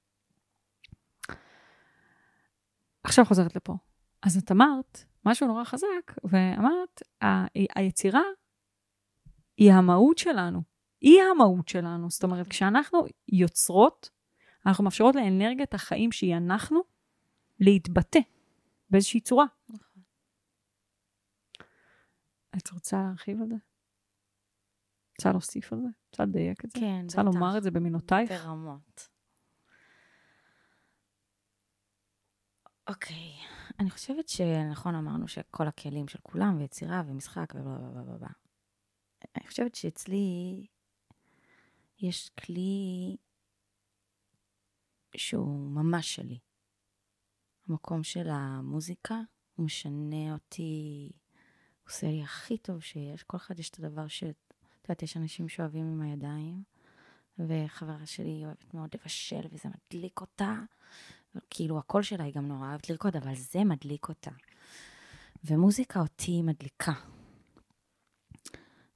עכשיו 3.03 3.25
חוזרת 3.25 3.57
לפה. 3.57 3.77
אז 4.23 4.37
את 4.37 4.53
אמרת 4.53 5.05
משהו 5.25 5.47
נורא 5.47 5.65
חזק, 5.65 6.13
ואמרת, 6.25 7.03
ה- 7.25 7.47
היצירה 7.77 8.23
היא 9.59 9.73
המהות 9.73 10.19
שלנו. 10.19 10.63
היא 11.01 11.23
המהות 11.23 11.69
שלנו. 11.69 12.11
זאת 12.11 12.25
אומרת, 12.25 12.49
כשאנחנו 12.49 13.05
יוצרות, 13.29 14.11
אנחנו 14.67 14.85
מאפשרות 14.85 15.15
לאנרגיית 15.15 15.75
החיים 15.75 16.13
שהיא 16.13 16.37
אנחנו, 16.37 16.81
להתבטא 17.61 18.21
באיזושהי 18.91 19.21
צורה. 19.21 19.45
נכון. 19.69 20.03
את 22.57 22.71
רוצה 22.71 22.97
להרחיב 22.97 23.43
על 23.43 23.49
זה? 23.49 23.55
רוצה 25.19 25.33
להוסיף 25.33 25.73
על 25.73 25.79
זה? 25.79 25.89
רוצה 26.11 26.23
לדייק 26.23 26.65
את 26.65 26.71
זה? 26.71 26.81
כן, 26.81 27.01
רוצה 27.05 27.23
בטח. 27.23 27.35
לומר 27.35 27.59
את 27.59 27.63
זה 27.63 27.71
במילותייך? 27.71 28.31
ברמות. 28.31 29.09
אוקיי, 32.89 33.33
אני 33.81 33.91
חושבת 33.91 34.29
שנכון 34.29 34.95
אמרנו 34.95 35.29
שכל 35.29 35.69
הכלים 35.69 36.09
של 36.09 36.19
כולם, 36.23 36.59
ויצירה 36.59 37.03
ומשחק 37.07 37.53
ובלה 37.55 37.79
בלה 37.79 38.03
בלה 38.03 38.19
בלה. 38.19 38.48
אני 39.37 39.47
חושבת 39.47 39.75
שאצלי 39.75 40.67
יש 42.01 42.29
כלי 42.29 43.17
שהוא 45.17 45.71
ממש 45.71 46.15
שלי. 46.15 46.39
המקום 47.69 48.03
של 48.03 48.29
המוזיקה, 48.31 49.21
הוא 49.55 49.67
משנה 49.67 50.33
אותי, 50.33 51.11
הוא 51.81 51.89
עושה 51.89 52.07
לי 52.07 52.23
הכי 52.23 52.59
טוב 52.59 52.81
שיש. 52.81 53.23
כל 53.23 53.37
אחד 53.37 53.59
יש 53.59 53.71
את 53.71 53.79
הדבר 53.79 54.09
ש... 54.09 54.25
את 54.25 54.85
יודעת, 54.85 55.03
יש 55.03 55.17
אנשים 55.17 55.49
שאוהבים 55.49 55.87
עם 55.87 56.03
הידיים, 56.03 56.63
וחברה 57.39 58.07
שלי 58.07 58.45
אוהבת 58.45 58.75
מאוד 58.75 58.91
לבשל, 58.95 59.41
וזה 59.51 59.69
מדליק 59.69 60.21
אותה. 60.21 60.55
כאילו, 61.51 61.79
הקול 61.79 62.03
שלה 62.03 62.25
היא 62.25 62.35
גם 62.35 62.49
נורא 62.49 62.69
אוהבת 62.69 62.91
לרקוד, 62.91 63.17
אבל 63.17 63.35
זה 63.35 63.65
מדליק 63.65 64.09
אותה. 64.09 64.31
ומוזיקה 65.45 66.01
אותי 66.01 66.43
מדליקה. 66.43 66.93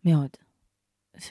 מאוד. 0.04 0.30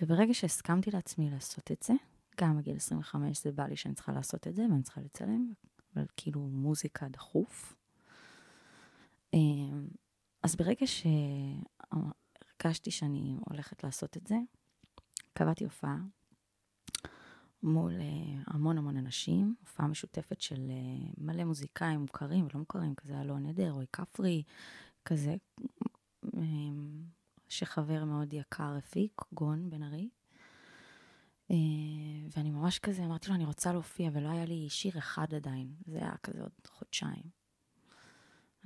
וברגע 0.01 0.33
שהסכמתי 0.33 0.91
לעצמי 0.91 1.29
לעשות 1.29 1.71
את 1.71 1.83
זה, 1.83 1.93
גם 2.41 2.57
בגיל 2.57 2.75
25 2.75 3.43
זה 3.43 3.51
בא 3.51 3.63
לי 3.63 3.75
שאני 3.75 3.95
צריכה 3.95 4.11
לעשות 4.11 4.47
את 4.47 4.55
זה, 4.55 4.61
ואני 4.71 4.83
צריכה 4.83 5.01
לצלם, 5.01 5.53
אבל 5.95 6.05
כאילו 6.17 6.41
מוזיקה 6.41 7.07
דחוף. 7.07 7.75
אמ, 9.33 9.87
אז 10.43 10.55
ברגע 10.55 10.85
שהרגשתי 11.91 12.91
שאני 12.91 13.37
הולכת 13.49 13.83
לעשות 13.83 14.17
את 14.17 14.27
זה, 14.27 14.35
קבעתי 15.33 15.63
הופעה 15.63 15.97
מול 17.63 17.91
uh, 17.91 18.43
המון 18.47 18.77
המון 18.77 18.97
אנשים, 18.97 19.55
הופעה 19.59 19.87
משותפת 19.87 20.41
של 20.41 20.55
uh, 20.55 21.13
מלא 21.17 21.43
מוזיקאים 21.43 21.99
מוכרים 21.99 22.45
ולא 22.45 22.59
מוכרים, 22.59 22.95
כזה 22.95 23.21
אלון 23.21 23.45
עדר, 23.45 23.71
רועי 23.71 23.87
כפרי, 23.93 24.43
כזה, 25.05 25.35
um, 26.25 26.29
שחבר 27.51 28.05
מאוד 28.05 28.33
יקר 28.33 28.75
הפיק, 28.77 29.21
גון 29.33 29.69
בן 29.69 29.83
ארי. 29.83 30.09
אה, 31.51 31.53
ואני 32.37 32.51
ממש 32.51 32.79
כזה, 32.79 33.05
אמרתי 33.05 33.29
לו, 33.29 33.35
אני 33.35 33.45
רוצה 33.45 33.73
להופיע, 33.73 34.09
ולא 34.13 34.29
היה 34.29 34.45
לי 34.45 34.69
שיר 34.69 34.97
אחד 34.97 35.33
עדיין, 35.33 35.73
זה 35.85 35.97
היה 35.97 36.17
כזה 36.23 36.41
עוד 36.41 36.51
חודשיים. 36.67 37.23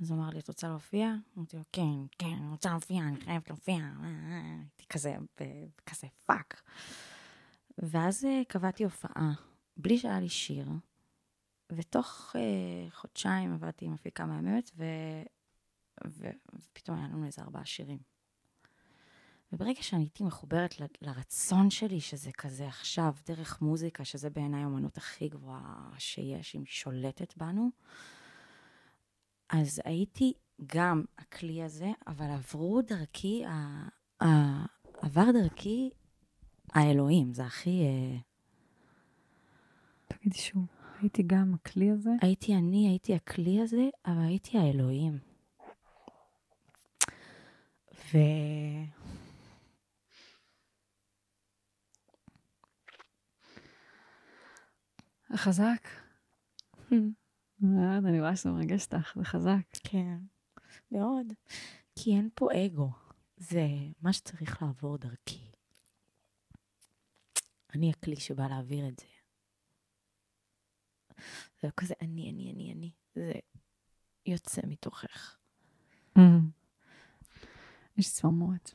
אז 0.00 0.10
הוא 0.10 0.18
אמר 0.18 0.30
לי, 0.30 0.38
את 0.38 0.48
רוצה 0.48 0.68
להופיע? 0.68 1.14
אמרתי 1.36 1.56
לו, 1.56 1.62
כן, 1.72 2.06
כן, 2.18 2.36
אני 2.40 2.48
רוצה 2.48 2.70
להופיע, 2.70 3.02
אני 3.02 3.20
חייבת 3.20 3.48
להופיע. 3.48 3.76
הייתי 4.02 4.86
כזה, 4.88 5.16
כזה 5.86 6.06
fuck. 6.26 6.62
ואז 7.78 8.24
אה, 8.24 8.44
קבעתי 8.48 8.84
הופעה, 8.84 9.32
בלי 9.76 9.98
שהיה 9.98 10.20
לי 10.20 10.28
שיר, 10.28 10.68
ותוך 11.72 12.36
חודשיים 12.90 13.52
עבדתי 13.52 13.84
עם 13.84 13.92
מפיקה 13.92 14.26
מהממת, 14.26 14.70
ו... 14.76 14.84
ו... 16.06 16.30
ופתאום 16.54 16.98
היה 16.98 17.08
לנו 17.08 17.26
איזה 17.26 17.42
ארבעה 17.42 17.64
שירים. 17.64 18.15
וברגע 19.52 19.82
שאני 19.82 20.02
הייתי 20.02 20.24
מחוברת 20.24 20.80
ל... 20.80 20.84
לרצון 21.02 21.70
שלי, 21.70 22.00
שזה 22.00 22.32
כזה 22.32 22.68
עכשיו, 22.68 23.14
דרך 23.26 23.62
מוזיקה, 23.62 24.04
שזה 24.04 24.30
בעיניי 24.30 24.62
האמנות 24.62 24.96
הכי 24.96 25.28
גבוהה 25.28 25.90
שיש, 25.98 26.52
היא 26.52 26.62
שולטת 26.64 27.36
בנו, 27.36 27.70
אז 29.48 29.80
הייתי 29.84 30.32
גם 30.66 31.04
הכלי 31.18 31.62
הזה, 31.62 31.92
אבל 32.06 32.30
עברו 32.30 32.82
דרכי, 32.82 33.44
ה... 33.44 33.88
ה... 34.24 34.26
עבר 35.00 35.30
דרכי 35.32 35.90
האלוהים, 36.72 37.34
זה 37.34 37.44
הכי... 37.44 37.82
אה, 37.84 38.18
תגידי 40.06 40.38
שוב, 40.38 40.66
הייתי 41.00 41.22
גם 41.22 41.54
הכלי 41.54 41.90
הזה? 41.90 42.10
הייתי 42.20 42.54
אני, 42.54 42.88
הייתי 42.88 43.14
הכלי 43.14 43.60
הזה, 43.60 43.88
אבל 44.06 44.22
הייתי 44.22 44.58
האלוהים. 44.58 45.18
ו... 48.12 48.18
חזק. 55.34 55.88
מאוד, 57.60 58.04
אני 58.06 58.20
רואה 58.20 58.36
שזה 58.36 58.50
מרגש 58.50 58.86
אותך, 58.86 59.12
זה 59.16 59.24
חזק. 59.24 59.62
כן, 59.84 60.18
מאוד. 60.92 61.32
כי 61.96 62.16
אין 62.16 62.28
פה 62.34 62.48
אגו. 62.52 62.90
זה 63.36 63.66
מה 64.02 64.12
שצריך 64.12 64.62
לעבור 64.62 64.98
דרכי. 64.98 65.50
אני 67.74 67.90
הכלי 67.90 68.16
שבא 68.16 68.46
להעביר 68.46 68.88
את 68.88 68.98
זה. 68.98 69.06
זה 71.60 71.68
לא 71.68 71.72
כזה 71.76 71.94
אני, 72.00 72.30
אני, 72.30 72.52
אני, 72.52 72.72
אני. 72.72 72.90
זה 73.14 73.32
יוצא 74.26 74.62
מתוכך. 74.66 75.36
יש 77.96 78.12
צמרמורת. 78.12 78.70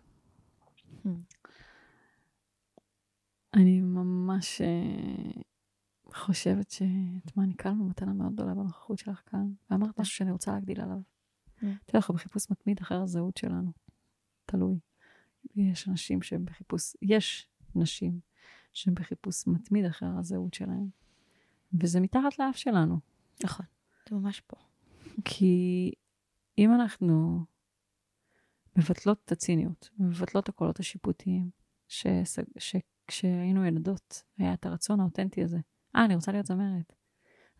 אני 3.54 3.82
ממש 3.82 4.62
אה, 4.62 5.42
חושבת 6.14 6.72
שאת 6.72 7.38
מעניקה 7.38 7.70
לנו 7.70 7.86
מתנה 7.86 8.14
מאוד 8.14 8.34
גדולה 8.34 8.54
בנוכחות 8.54 9.00
שלך 9.00 9.22
כאן, 9.26 9.52
ואמרת 9.70 10.00
משהו 10.00 10.16
שאני 10.16 10.32
רוצה 10.32 10.52
להגדיל 10.52 10.82
עליו. 10.82 11.02
תראה, 11.60 11.76
אנחנו 11.94 12.14
בחיפוש 12.14 12.52
מתמיד 12.52 12.80
אחר 12.82 13.02
הזהות 13.02 13.38
שלנו. 13.38 13.72
תלוי. 14.46 14.80
יש 15.56 15.88
אנשים 15.88 16.22
שהם 16.22 16.46
בחיפוש, 16.46 16.96
יש 17.02 17.48
נשים 17.76 18.20
שהם 18.74 18.94
בחיפוש 18.94 19.48
מתמיד 19.48 19.86
אחר 19.86 20.18
הזהות 20.20 20.54
שלהם, 20.54 20.90
וזה 21.74 22.00
מתחת 22.00 22.40
לאף 22.40 22.56
שלנו. 22.56 23.00
נכון, 23.44 23.66
זה 24.10 24.16
ממש 24.16 24.40
פה. 24.40 24.58
כי 25.26 25.92
אם 26.58 26.74
אנחנו 26.74 27.46
מבטלות 28.78 29.22
את 29.26 29.32
הציניות, 29.32 29.90
מבטלות 30.00 30.44
את 30.44 30.50
הקולות 30.50 30.80
השיפוטיים, 30.80 31.50
שכשהיינו 32.58 33.66
ילדות 33.66 34.24
היה 34.38 34.54
את 34.54 34.66
הרצון 34.66 35.00
האותנטי 35.00 35.44
הזה. 35.44 35.60
אה, 35.96 36.06
אני 36.06 36.16
רוצה 36.16 36.32
להיות 36.32 36.46
זמרת. 36.46 36.94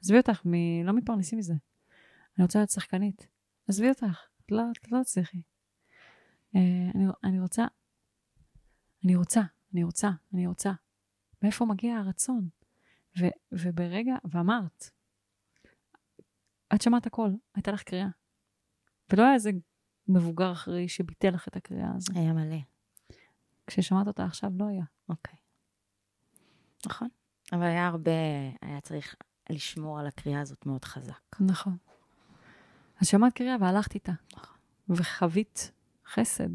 עזבי 0.02 0.18
אותך, 0.18 0.46
מ... 0.46 0.54
לא 0.86 0.94
מתפרנסים 0.94 1.40
מזה. 1.40 1.54
אני 2.38 2.44
רוצה 2.44 2.60
להיות 2.60 2.70
שחקנית. 2.70 3.28
עזבי 3.68 3.90
אותך, 3.90 4.28
את 4.46 4.52
לא, 4.52 4.64
את 4.72 4.92
לא 4.92 5.04
תצליחי. 5.04 5.38
Uh, 5.38 6.58
אני, 6.96 7.06
אני 7.24 7.40
רוצה, 7.40 7.66
אני 9.06 9.16
רוצה, 9.16 9.42
אני 9.74 9.84
רוצה, 9.84 10.10
אני 10.34 10.48
רוצה. 10.48 10.72
מאיפה 11.44 11.66
מגיע 11.66 11.98
הרצון? 11.98 12.50
ו, 13.20 13.26
וברגע, 13.52 14.16
ואמרת, 14.24 14.90
את 16.76 16.82
שמעת 16.82 17.06
הכל, 17.06 17.30
הייתה 17.56 17.72
לך 17.72 17.84
קריאה. 17.84 18.08
ולא 19.10 19.24
היה 19.24 19.34
איזה 19.34 19.52
מבוגר 20.08 20.52
אחרי 20.52 20.90
שביטל 20.90 21.30
לך 21.30 21.48
את 21.48 21.56
הקריאה 21.56 21.92
הזו. 21.96 22.14
היה 22.16 22.34
מלא. 22.34 22.58
כששמעת 23.68 24.08
אותה 24.08 24.26
עכשיו 24.26 24.52
לא 24.58 24.66
היה. 24.68 24.84
אוקיי. 25.10 25.36
נכון. 26.86 27.10
אבל 27.52 27.64
היה 27.64 27.88
הרבה, 27.88 28.12
היה 28.62 28.82
צריך 28.82 29.16
לשמור 29.50 30.00
על 30.00 30.08
הקריאה 30.08 30.42
הזאת 30.42 30.66
מאוד 30.66 30.86
חזק. 30.86 31.36
נכון. 31.40 31.78
אז 33.02 33.08
שמעת 33.08 33.34
קריאה 33.34 33.56
והלכת 33.60 33.94
איתה. 33.96 34.12
נכון. 34.34 34.58
וחווית 34.90 35.72
חסד. 36.06 36.50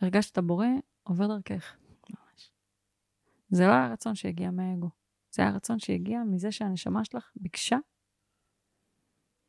הרגשת 0.00 0.32
את 0.32 0.38
הבורא 0.38 0.66
עובר 1.02 1.26
דרכך. 1.26 1.76
ממש. 2.10 2.50
זה 3.50 3.66
לא 3.66 3.72
היה 3.72 3.92
רצון 3.92 4.14
שהגיע 4.14 4.50
מהאגו. 4.50 4.90
זה 5.30 5.42
היה 5.42 5.50
רצון 5.50 5.78
שהגיע 5.78 6.22
מזה 6.22 6.52
שהנשמה 6.52 7.04
שלך 7.04 7.30
ביקשה 7.36 7.76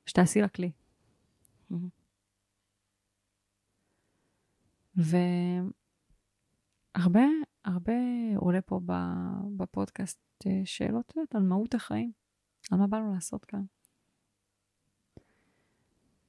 שתעשי 0.05 0.41
לה 0.41 0.49
כלי. 0.49 0.71
והרבה, 4.95 5.17
הרבה 7.65 7.91
עולה 8.35 8.61
פה 8.61 8.79
בפודקאסט 9.57 10.19
אה, 10.47 10.61
שאלות, 10.65 11.13
יודעת, 11.15 11.35
על 11.35 11.43
מהות 11.43 11.73
החיים, 11.73 12.11
על 12.71 12.77
מה 12.79 12.87
באנו 12.87 13.13
לעשות 13.13 13.45
כאן. 13.45 13.63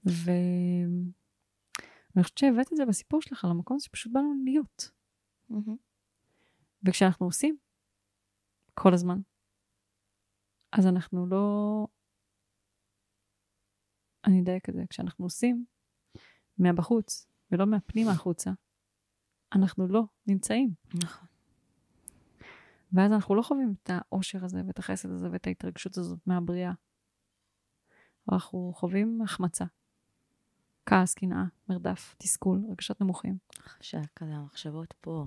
ואני 0.05 1.12
חושבת 2.23 2.39
שהבאת 2.39 2.73
את 2.73 2.77
זה 2.77 2.87
בסיפור 2.87 3.23
שלך 3.23 3.47
למקום 3.51 3.81
שפשוט 3.81 4.12
באנו 4.12 4.35
להיות. 4.45 4.91
מהמם. 5.49 5.77
וכשאנחנו 6.83 7.27
עושים 7.27 7.57
כל 8.75 8.95
הזמן, 8.95 9.19
אז 10.73 10.87
אנחנו 10.87 11.27
לא... 11.27 11.87
אני 14.27 14.43
אדייק 14.43 14.69
את 14.69 14.75
זה, 14.75 14.83
כשאנחנו 14.91 15.25
עושים 15.25 15.64
מהבחוץ 16.59 17.27
ולא 17.51 17.67
מהפנימה 17.67 18.11
החוצה, 18.11 18.51
אנחנו 19.55 19.88
לא 19.88 20.03
נמצאים. 20.26 20.70
נכון. 20.94 21.26
ואז 22.92 23.12
אנחנו 23.12 23.34
לא 23.34 23.42
חווים 23.42 23.74
את 23.82 23.90
האושר 23.92 24.44
הזה 24.44 24.62
ואת 24.66 24.78
החסד 24.78 25.11
הזה 25.11 25.28
ואת 25.32 25.47
ההתרגשות 25.47 25.97
הזאת 25.97 26.18
מהבריאה. 26.26 26.72
אנחנו 28.32 28.72
חווים 28.74 29.22
החמצה. 29.22 29.64
כעס, 30.86 31.14
קנאה, 31.14 31.44
מרדף, 31.68 32.14
תסכול, 32.18 32.61
רגשות 32.70 33.01
נמוכים. 33.01 33.38
שכזה 33.80 34.34
המחשבות 34.34 34.94
פה. 35.01 35.26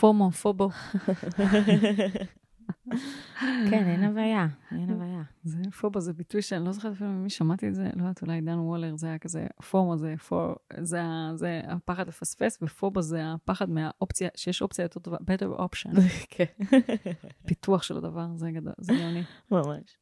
פומו, 0.00 0.30
פובו. 0.30 0.70
כן, 3.70 3.86
אין 3.88 4.04
הוויה, 4.04 4.46
אין 4.70 4.90
הוויה. 4.90 5.22
זה 5.44 5.58
פובו, 5.80 6.00
זה 6.00 6.12
ביטוי 6.12 6.42
שאני 6.42 6.64
לא 6.64 6.72
זוכרת 6.72 6.92
אפילו 6.92 7.10
ממי 7.10 7.30
שמעתי 7.30 7.68
את 7.68 7.74
זה, 7.74 7.90
לא 7.96 8.02
יודעת, 8.02 8.22
אולי 8.22 8.40
דן 8.40 8.58
וולר, 8.58 8.96
זה 8.96 9.06
היה 9.06 9.18
כזה, 9.18 9.46
פומו 9.70 9.96
זה, 9.96 10.14
פור, 10.28 10.54
זה, 10.80 11.00
זה 11.34 11.60
הפחד 11.64 12.08
לפספס, 12.08 12.58
ופובו 12.62 13.02
זה 13.02 13.32
הפחד 13.32 13.70
מהאופציה, 13.70 14.28
שיש 14.36 14.62
אופציה 14.62 14.82
יותר 14.82 15.00
טובה, 15.00 15.16
better 15.16 15.58
option. 15.58 16.00
כן. 16.34 16.64
פיתוח 17.48 17.82
של 17.82 17.96
הדבר, 17.96 18.26
זה 18.36 18.50
גדול, 18.50 18.74
זה 18.78 18.92
גאוני. 18.92 19.22
ממש. 19.50 19.98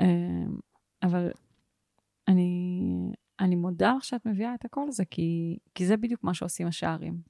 אמ, 0.00 0.56
אבל 1.02 1.30
אני, 2.28 3.12
אני 3.40 3.56
מודה 3.56 3.94
לך 3.96 4.04
שאת 4.04 4.26
מביאה 4.26 4.54
את 4.54 4.64
הקול 4.64 4.88
הזה, 4.88 5.04
כי, 5.04 5.58
כי 5.74 5.86
זה 5.86 5.96
בדיוק 5.96 6.24
מה 6.24 6.34
שעושים 6.34 6.66
השערים. 6.66 7.20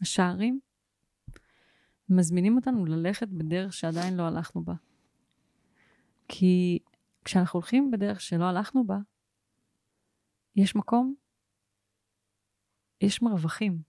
השערים 0.00 0.60
מזמינים 2.08 2.56
אותנו 2.56 2.86
ללכת 2.86 3.28
בדרך 3.28 3.72
שעדיין 3.72 4.16
לא 4.16 4.22
הלכנו 4.22 4.64
בה. 4.64 4.74
כי 6.28 6.78
כשאנחנו 7.24 7.56
הולכים 7.56 7.90
בדרך 7.90 8.20
שלא 8.20 8.44
הלכנו 8.44 8.86
בה, 8.86 8.98
יש 10.56 10.76
מקום, 10.76 11.14
יש 13.00 13.22
מרווחים. 13.22 13.82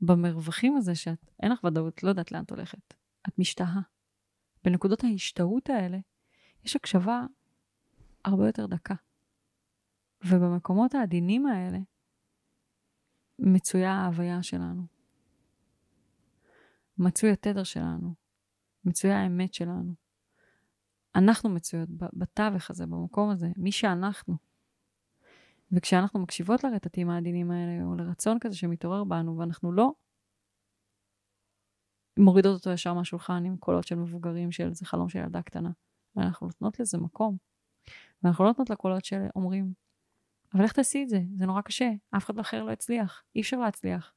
במרווחים 0.00 0.76
הזה 0.76 0.94
שאת, 0.94 1.30
אין 1.42 1.52
לך 1.52 1.64
ודאות, 1.64 2.02
לא 2.02 2.08
יודעת 2.08 2.32
לאן 2.32 2.44
את 2.44 2.50
הולכת. 2.50 2.94
את 3.28 3.38
משתהה. 3.38 3.80
בנקודות 4.64 5.04
ההשתהות 5.04 5.70
האלה, 5.70 5.98
יש 6.64 6.76
הקשבה 6.76 7.26
הרבה 8.24 8.46
יותר 8.46 8.66
דקה. 8.66 8.94
ובמקומות 10.24 10.94
העדינים 10.94 11.46
האלה, 11.46 11.78
מצויה 13.38 13.92
ההוויה 13.92 14.42
שלנו. 14.42 14.91
מצוי 17.02 17.30
התדר 17.30 17.64
שלנו, 17.64 18.14
מצויה 18.84 19.22
האמת 19.22 19.54
שלנו. 19.54 19.94
אנחנו 21.14 21.50
מצויות 21.50 21.88
בתווך 22.12 22.70
הזה, 22.70 22.86
במקום 22.86 23.30
הזה, 23.30 23.48
מי 23.56 23.72
שאנחנו. 23.72 24.36
וכשאנחנו 25.72 26.20
מקשיבות 26.20 26.64
לרטטים 26.64 27.10
העדינים 27.10 27.50
האלה, 27.50 27.84
או 27.84 27.94
לרצון 27.94 28.38
כזה 28.40 28.56
שמתעורר 28.56 29.04
בנו, 29.04 29.38
ואנחנו 29.38 29.72
לא 29.72 29.92
מורידות 32.18 32.54
אותו 32.54 32.70
ישר 32.70 32.94
מהשולחן 32.94 33.44
עם 33.44 33.56
קולות 33.56 33.86
של 33.86 33.94
מבוגרים 33.94 34.52
של 34.52 34.74
זה 34.74 34.86
חלום 34.86 35.08
של 35.08 35.18
ילדה 35.18 35.42
קטנה, 35.42 35.70
ואנחנו 36.16 36.46
נותנות 36.46 36.80
לזה 36.80 36.98
מקום. 36.98 37.36
ואנחנו 38.22 38.44
לא 38.44 38.50
נותנות 38.50 38.70
לקולות 38.70 39.04
שאומרים, 39.04 39.72
אבל 40.54 40.62
איך 40.62 40.72
תעשי 40.72 41.02
את 41.02 41.08
זה? 41.08 41.20
זה 41.38 41.46
נורא 41.46 41.60
קשה, 41.60 41.90
אף 42.16 42.24
אחד 42.24 42.38
אחר 42.38 42.64
לא 42.64 42.72
יצליח, 42.72 43.22
אי 43.36 43.40
אפשר 43.40 43.56
להצליח. 43.56 44.14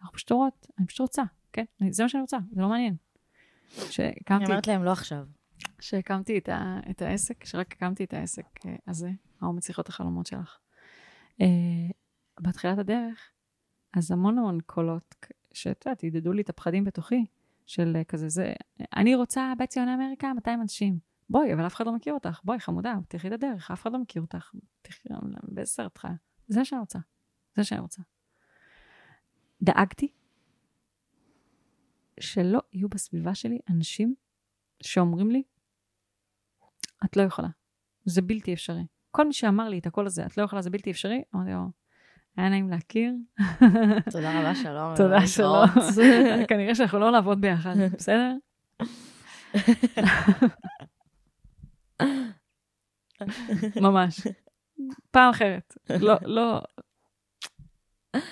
אנחנו 0.00 0.14
פשוט 0.14 0.30
רואות, 0.30 0.66
אני 0.78 0.86
פשוט 0.86 1.00
רוצה, 1.00 1.22
כן? 1.58 1.90
זה 1.90 2.02
מה 2.02 2.08
שאני 2.08 2.20
רוצה, 2.20 2.38
זה 2.52 2.60
לא 2.60 2.68
מעניין. 2.68 2.96
שהקמתי... 3.90 4.34
אני 4.34 4.44
אומרת 4.44 4.66
להם 4.66 4.84
לא 4.84 4.92
עכשיו. 4.92 5.26
כשהקמתי 5.78 6.38
את, 6.38 6.48
ה, 6.48 6.80
את 6.90 7.02
העסק, 7.02 7.38
כשרק 7.40 7.72
הקמתי 7.72 8.04
את 8.04 8.14
העסק 8.14 8.66
אה, 8.66 8.76
הזה, 8.86 9.10
האומץ 9.40 9.66
שיחות 9.66 9.88
החלומות 9.88 10.26
שלך. 10.26 10.58
Uh, 11.40 11.42
בתחילת 12.40 12.78
הדרך, 12.78 13.30
אז 13.96 14.10
המון 14.10 14.38
המון 14.38 14.58
קולות, 14.66 15.14
שאת 15.52 15.86
יודעת, 15.86 16.04
ידדו 16.04 16.32
לי 16.32 16.42
את 16.42 16.48
הפחדים 16.48 16.84
בתוכי, 16.84 17.24
של 17.66 17.96
uh, 18.00 18.04
כזה 18.04 18.28
זה, 18.28 18.52
אני 18.96 19.14
רוצה 19.14 19.52
בית 19.58 19.70
ציוני 19.70 19.94
אמריקה, 19.94 20.32
200 20.32 20.62
אנשים. 20.62 20.98
בואי, 21.30 21.54
אבל 21.54 21.66
אף 21.66 21.74
אחד 21.74 21.86
לא 21.86 21.92
מכיר 21.92 22.14
אותך, 22.14 22.40
בואי 22.44 22.60
חמודה, 22.60 22.94
תלכי 23.08 23.28
את 23.28 23.32
הדרך, 23.32 23.70
אף 23.70 23.82
אחד 23.82 23.92
לא 23.92 23.98
מכיר 23.98 24.22
אותך, 24.22 24.52
תלכי, 24.82 25.08
באיזה 25.42 25.72
סרט 25.72 25.98
חיה. 25.98 26.14
זה 26.48 26.64
שאני 26.64 26.80
רוצה, 26.80 26.98
זה 27.56 27.64
שאני 27.64 27.80
רוצה. 27.80 28.02
דאגתי 29.62 30.12
שלא 32.20 32.60
יהיו 32.72 32.88
בסביבה 32.88 33.34
שלי 33.34 33.58
אנשים 33.70 34.14
שאומרים 34.82 35.30
לי, 35.30 35.42
את 37.04 37.16
לא 37.16 37.22
יכולה, 37.22 37.48
זה 38.04 38.22
בלתי 38.22 38.54
אפשרי. 38.54 38.86
כל 39.10 39.26
מי 39.26 39.32
שאמר 39.32 39.68
לי 39.68 39.78
את 39.78 39.86
הקול 39.86 40.06
הזה, 40.06 40.26
את 40.26 40.38
לא 40.38 40.42
יכולה, 40.42 40.62
זה 40.62 40.70
בלתי 40.70 40.90
אפשרי, 40.90 41.22
אמרתי 41.34 41.50
לו, 41.50 41.70
היה 42.36 42.48
נעים 42.48 42.70
להכיר. 42.70 43.12
תודה 44.10 44.40
רבה, 44.40 44.54
שלום. 44.54 44.96
תודה, 44.96 45.26
שלום. 45.26 45.66
כנראה 46.48 46.74
שאנחנו 46.74 46.98
לא 46.98 47.10
נעבוד 47.10 47.40
ביחד, 47.40 47.74
בסדר? 47.98 48.32
ממש. 53.86 54.20
פעם 55.10 55.30
אחרת. 55.30 55.74
לא, 56.00 56.14
לא, 56.22 56.60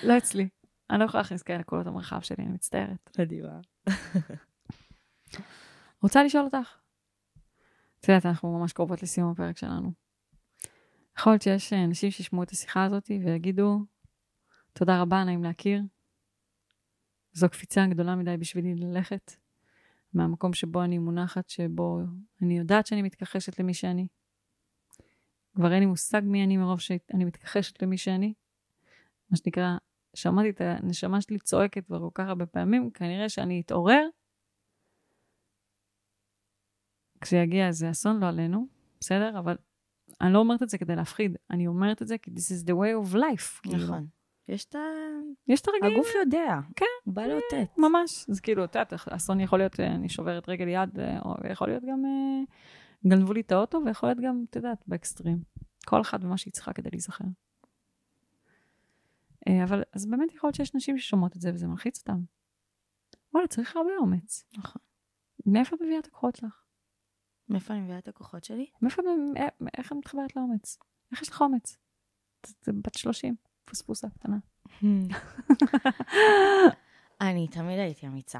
לא 0.03 0.17
אצלי. 0.17 0.47
אני 0.89 0.99
לא 0.99 1.05
יכולה 1.05 1.21
להכניס 1.21 1.43
כאלה 1.43 1.63
קולות 1.63 1.87
המרחב 1.87 2.21
שלי, 2.21 2.35
אני 2.39 2.53
מצטערת. 2.53 3.17
מדהימה. 3.19 3.59
רוצה 6.03 6.23
לשאול 6.23 6.43
אותך? 6.43 6.77
את 7.99 8.09
יודעת, 8.09 8.25
אנחנו 8.25 8.59
ממש 8.59 8.73
קרובות 8.73 9.03
לסיום 9.03 9.31
הפרק 9.31 9.57
שלנו. 9.57 9.91
יכול 11.19 11.33
להיות 11.33 11.41
שיש 11.41 11.73
אנשים 11.73 12.11
שישמעו 12.11 12.43
את 12.43 12.49
השיחה 12.51 12.83
הזאת 12.83 13.11
ויגידו, 13.25 13.79
תודה 14.73 15.01
רבה, 15.01 15.23
נעים 15.23 15.43
להכיר. 15.43 15.81
זו 17.33 17.49
קפיצה 17.49 17.85
גדולה 17.89 18.15
מדי 18.15 18.37
בשבילי 18.37 18.75
ללכת 18.75 19.31
מהמקום 20.13 20.53
שבו 20.53 20.83
אני 20.83 20.97
מונחת, 20.97 21.49
שבו 21.49 21.99
אני 22.41 22.57
יודעת 22.57 22.87
שאני 22.87 23.01
מתכחשת 23.01 23.59
למי 23.59 23.73
שאני. 23.73 24.07
כבר 25.55 25.71
אין 25.71 25.79
לי 25.79 25.85
מושג 25.85 26.21
מי 26.23 26.43
אני 26.43 26.57
מרוב 26.57 26.79
שאני 26.79 27.25
מתכחשת 27.25 27.81
למי 27.81 27.97
שאני. 27.97 28.33
מה 29.29 29.37
שנקרא, 29.37 29.77
שמעתי 30.17 30.49
את 30.49 30.61
הנשמה 30.61 31.21
שלי 31.21 31.39
צועקת 31.39 31.85
כבר 31.85 31.99
כל 31.99 32.09
כך 32.13 32.27
הרבה 32.27 32.45
פעמים, 32.45 32.91
כנראה 32.91 33.29
שאני 33.29 33.61
אתעורר 33.65 34.07
כשיגיע 37.21 37.67
איזה 37.67 37.91
אסון, 37.91 38.19
לא 38.19 38.27
עלינו, 38.27 38.67
בסדר? 38.99 39.39
אבל 39.39 39.57
אני 40.21 40.33
לא 40.33 40.39
אומרת 40.39 40.63
את 40.63 40.69
זה 40.69 40.77
כדי 40.77 40.95
להפחיד, 40.95 41.37
אני 41.51 41.67
אומרת 41.67 42.01
את 42.01 42.07
זה 42.07 42.17
כי 42.17 42.31
this 42.31 42.33
is 42.33 42.67
the 42.67 42.73
way 42.73 43.07
of 43.07 43.15
life. 43.15 43.61
כאילו. 43.61 43.77
נכון. 43.77 43.95
כאילו. 43.97 44.07
יש 44.47 44.65
את 44.65 44.75
ה... 44.75 44.79
יש 45.47 45.61
את 45.61 45.67
הרגעים. 45.67 45.93
הגוף 45.93 46.07
יודע. 46.25 46.59
כן. 46.75 46.85
הוא 47.03 47.13
בא 47.13 47.25
לאותת. 47.25 47.77
ממש. 47.77 48.25
אז 48.29 48.39
כאילו, 48.39 48.63
את 48.63 48.75
יודעת, 48.75 48.93
אסון 48.93 49.39
יכול 49.39 49.59
להיות, 49.59 49.79
אה, 49.79 49.95
אני 49.95 50.09
שוברת 50.09 50.49
רגל 50.49 50.67
יד, 50.67 50.99
אה, 50.99 51.19
או 51.19 51.33
יכול 51.51 51.67
להיות 51.67 51.83
גם, 51.83 52.05
אה, 52.05 52.43
גנבו 53.09 53.33
לי 53.33 53.41
את 53.41 53.51
האוטו, 53.51 53.81
ויכול 53.85 54.09
להיות 54.09 54.19
גם, 54.19 54.45
את 54.49 54.55
יודעת, 54.55 54.83
באקסטרים. 54.87 55.37
כל 55.85 56.01
אחד 56.01 56.23
ומה 56.23 56.37
שהיא 56.37 56.53
צריכה 56.53 56.73
כדי 56.73 56.89
להיזכר. 56.91 57.25
אבל, 59.63 59.83
אז 59.93 60.05
באמת 60.05 60.33
יכול 60.33 60.47
להיות 60.47 60.55
שיש 60.55 60.75
נשים 60.75 60.97
ששומעות 60.97 61.35
את 61.35 61.41
זה 61.41 61.51
וזה 61.53 61.67
מלחיץ 61.67 61.99
אותן. 61.99 62.19
וואלה, 63.33 63.47
צריך 63.47 63.75
הרבה 63.75 63.91
אומץ. 63.99 64.43
נכון. 64.57 64.81
מאיפה 65.45 65.75
את 65.75 65.81
מביאה 65.81 65.99
את 65.99 66.07
הכוחות 66.07 66.35
שלך? 66.35 66.63
מאיפה 67.49 67.73
אני 67.73 67.81
מביאה 67.81 67.97
את 67.97 68.07
הכוחות 68.07 68.43
שלי? 68.43 68.65
מאיפה, 68.81 69.01
איך 69.77 69.91
את 69.91 69.97
מתחברת 69.97 70.35
לאומץ? 70.35 70.77
איך 71.11 71.21
יש 71.21 71.29
לך 71.29 71.41
אומץ? 71.41 71.77
את 72.41 72.69
בת 72.81 72.95
30. 72.95 73.35
פוספוסה 73.65 74.07
קטנה. 74.09 74.37
אני 77.21 77.47
תמיד 77.47 77.79
הייתי 77.79 78.07
אמיצה. 78.07 78.39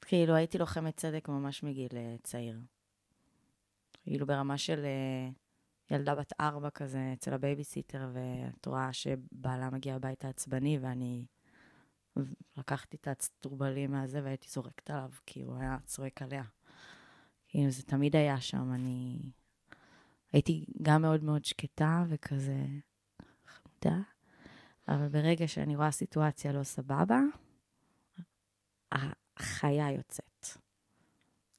כאילו, 0.00 0.34
הייתי 0.34 0.58
לוחמת 0.58 0.96
צדק 0.96 1.28
ממש 1.28 1.62
מגיל 1.62 1.88
אה, 1.88 2.22
צעיר. 2.22 2.60
כאילו, 4.02 4.26
ברמה 4.26 4.58
של 4.58 4.84
אה, 4.84 5.34
ילדה 5.90 6.14
בת 6.14 6.32
ארבע 6.40 6.70
כזה, 6.70 7.10
אצל 7.12 7.34
הבייביסיטר, 7.34 8.08
ואת 8.12 8.66
רואה 8.66 8.92
שבעלה 8.92 9.70
מגיע 9.70 9.94
הביתה 9.94 10.28
עצבני, 10.28 10.78
ואני 10.78 11.26
לקחתי 12.56 12.96
את 12.96 13.08
האצטרובלים 13.08 13.90
מהזה 13.90 14.20
והייתי 14.24 14.48
זורקת 14.50 14.90
עליו, 14.90 15.10
כי 15.26 15.42
הוא 15.42 15.56
היה 15.56 15.76
צועק 15.84 16.22
עליה. 16.22 16.44
כאילו, 17.48 17.70
זה 17.70 17.82
תמיד 17.82 18.16
היה 18.16 18.40
שם, 18.40 18.72
אני... 18.74 19.18
הייתי 20.32 20.66
גם 20.82 21.02
מאוד 21.02 21.24
מאוד 21.24 21.44
שקטה 21.44 22.04
וכזה 22.08 22.66
איתה, 23.66 23.96
אבל 24.88 25.08
ברגע 25.08 25.48
שאני 25.48 25.76
רואה 25.76 25.90
סיטואציה 25.90 26.52
לא 26.52 26.62
סבבה, 26.62 27.20
החיה 28.92 29.90
יוצאת. 29.90 30.46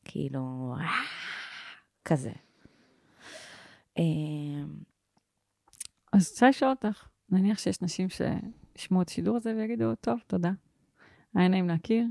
כאילו, 0.06 0.76
כזה. 2.06 2.32
אמ, 4.02 4.84
אז 6.14 6.32
רוצה 6.32 6.50
לשאול 6.50 6.72
אותך, 6.72 7.08
נניח 7.30 7.60
שיש 7.60 7.82
נשים 7.82 8.08
שישמעו 8.10 9.02
את 9.02 9.10
השידור 9.10 9.38
הזה 9.38 9.54
ויגידו, 9.56 9.96
טוב, 9.96 10.20
תודה. 10.28 10.52
היה 11.36 11.48
נעים 11.48 11.68
להכיר. 11.68 12.06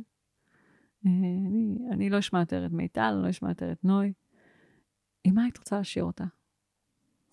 אה, 1.07 1.11
אני, 1.47 1.79
אני 1.93 2.11
לא 2.11 2.19
אשמע 2.19 2.41
יותר 2.41 2.67
את 2.67 2.71
מיטל, 2.71 3.11
לא 3.25 3.31
אשמע 3.31 3.49
יותר 3.49 3.73
את 3.73 3.85
נוי. 3.85 4.13
עם 5.25 5.35
מה 5.35 5.43
היית 5.43 5.59
רוצה 5.59 5.77
להשאיר 5.77 6.05
אותה? 6.05 6.25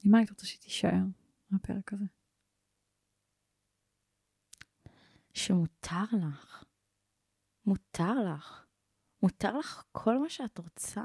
עם 0.03 0.11
מה 0.11 0.17
היית 0.17 0.29
רוצה 0.29 0.45
שתישאר 0.45 1.03
מהפרק 1.51 1.93
הזה? 1.93 2.05
שמותר 5.33 6.03
לך 6.27 6.67
מותר 7.67 8.13
לך. 8.23 8.65
מותר 9.23 9.57
לך 9.57 9.83
כל 9.91 10.17
מה 10.19 10.29
שאת 10.29 10.57
רוצה. 10.57 11.03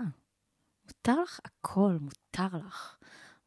מותר 0.84 1.22
לך 1.22 1.40
הכל, 1.44 1.98
מותר 2.00 2.56
לך. 2.56 2.98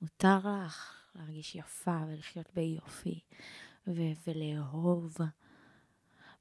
מותר 0.01 0.39
לך 0.65 0.95
להרגיש 1.15 1.55
יפה 1.55 1.97
ולחיות 2.07 2.49
ביופי 2.53 3.19
ו- 3.87 4.13
ולאהוב 4.27 5.17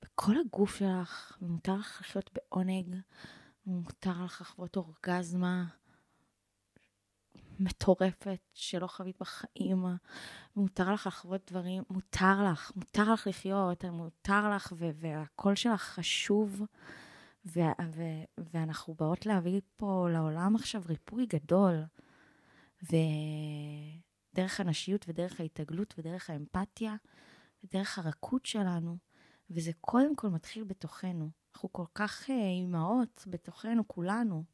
בכל 0.02 0.34
הגוף 0.46 0.76
שלך, 0.76 1.38
ומותר 1.42 1.74
לך 1.74 2.00
לחיות 2.00 2.30
בעונג, 2.34 2.96
ומותר 3.66 4.24
לך 4.24 4.40
לחוות 4.40 4.76
אורגזמה 4.76 5.64
מטורפת 7.59 8.40
שלא 8.55 8.86
חווית 8.86 9.16
בחיים, 9.20 9.84
ומותר 10.57 10.92
לך 10.92 11.07
לחוות 11.07 11.50
דברים, 11.50 11.82
מותר 11.90 12.42
לך, 12.52 12.72
מותר 12.76 13.12
לך 13.12 13.26
לחיות, 13.26 13.84
מותר 13.84 14.50
לך, 14.50 14.72
ו- 14.76 14.90
והקול 14.94 15.55
שלך 15.55 15.82
חשוב. 15.82 16.62
ו- 17.46 17.61
ו- 17.94 18.24
ואנחנו 18.55 18.94
באות 18.94 19.26
להביא 19.26 19.61
פה 19.76 20.09
לעולם 20.12 20.57
עכשיו 20.57 20.82
ריפוי 20.86 21.26
גדול. 21.26 21.84
ודרך 22.91 24.61
הנשיות 24.61 25.05
ודרך 25.09 25.41
ההתעגלות 25.41 25.95
ודרך 25.99 26.30
האמפתיה 26.30 26.97
ודרך 27.64 27.99
הרכות 27.99 28.47
שלנו, 28.47 28.97
וזה 29.51 29.72
קודם 29.80 30.16
כל 30.16 30.28
מתחיל 30.28 30.64
בתוכנו. 30.64 31.30
אנחנו 31.55 31.72
כל 31.72 31.85
כך 31.95 32.30
אה, 32.30 32.49
אימהות 32.49 33.24
בתוכנו, 33.26 33.89
כולנו, 33.89 34.45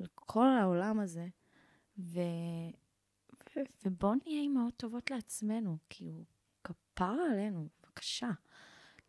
לכל 0.00 0.46
העולם 0.48 1.00
הזה. 1.00 1.28
ו... 1.98 2.20
ו... 3.56 3.60
ובואו 3.84 4.14
נהיה 4.14 4.40
אימהות 4.40 4.76
טובות 4.76 5.10
לעצמנו, 5.10 5.78
הוא 5.98 6.24
כפר 6.64 7.16
עלינו, 7.32 7.68
בבקשה. 7.82 8.30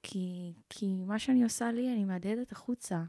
כי, 0.03 0.53
כי 0.69 1.03
מה 1.03 1.19
שאני 1.19 1.43
עושה 1.43 1.71
לי, 1.71 1.93
אני 1.93 2.05
מהדהדת 2.05 2.51
החוצה. 2.51 3.03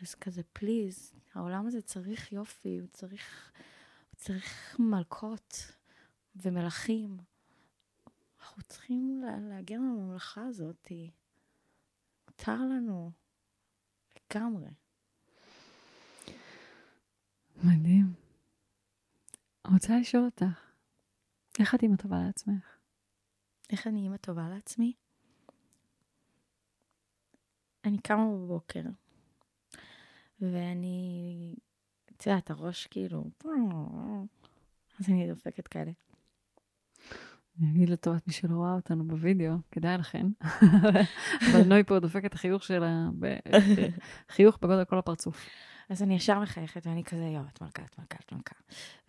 אז 0.00 0.14
כזה, 0.14 0.42
פליז, 0.52 1.12
העולם 1.34 1.66
הזה 1.66 1.82
צריך 1.82 2.32
יופי, 2.32 2.78
הוא 2.78 2.88
צריך, 2.88 3.52
צריך 4.20 4.76
מלכות 4.78 5.72
ומלכים. 6.36 7.18
אנחנו 8.40 8.62
צריכים 8.62 9.22
להגן 9.48 9.74
על 9.74 9.82
הממלכה 9.82 10.46
הזאת. 10.46 10.92
מותר 12.28 12.56
לנו 12.56 13.10
לגמרי. 14.16 14.70
מדהים. 17.56 18.14
רוצה 19.66 19.98
לשאול 20.00 20.24
אותך, 20.24 20.72
איך 21.58 21.74
את 21.74 21.82
אימא 21.82 21.96
טובה 21.96 22.16
לעצמך? 22.26 22.78
איך 23.72 23.86
אני 23.86 24.00
אימא 24.00 24.16
טובה 24.16 24.48
לעצמי? 24.48 24.92
אני 27.84 27.98
קמה 27.98 28.24
בבוקר, 28.24 28.82
ואני, 30.40 31.54
את 32.20 32.26
יודעת, 32.26 32.50
הראש 32.50 32.86
כאילו, 32.86 33.24
אז 35.00 35.08
אני 35.08 35.28
דופקת 35.28 35.68
כאלה. 35.68 35.90
אני 37.60 37.70
אגיד 37.70 37.88
לטובת 37.88 38.26
מי 38.26 38.32
שלא 38.32 38.54
רואה 38.54 38.72
אותנו 38.74 39.08
בווידאו, 39.08 39.52
כדאי 39.70 39.98
לכן. 39.98 40.26
אבל 41.52 41.62
נוי 41.66 41.84
פה 41.84 41.98
דופק 41.98 42.24
את 42.24 42.34
החיוך 42.34 42.62
שלה, 42.62 43.08
חיוך 44.28 44.58
בגודל 44.62 44.84
כל 44.84 44.98
הפרצוף. 44.98 45.46
אז 45.88 46.02
אני 46.02 46.14
ישר 46.14 46.40
מחייכת, 46.40 46.86
ואני 46.86 47.04
כזה, 47.04 47.24
יואו, 47.24 47.44
את 47.52 47.62
מלכה, 47.62 47.82
את 47.82 47.98
מלכה, 47.98 48.16
את 48.26 48.32
מלכה. 48.32 48.54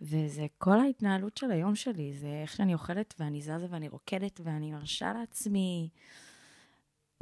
וזה 0.00 0.46
כל 0.58 0.80
ההתנהלות 0.80 1.36
של 1.36 1.50
היום 1.50 1.74
שלי, 1.74 2.12
זה 2.14 2.40
איך 2.42 2.52
שאני 2.52 2.74
אוכלת, 2.74 3.14
ואני 3.18 3.40
זזה 3.40 3.66
ואני 3.70 3.88
רוקדת, 3.88 4.40
ואני 4.44 4.72
מרשה 4.72 5.12
לעצמי. 5.12 5.88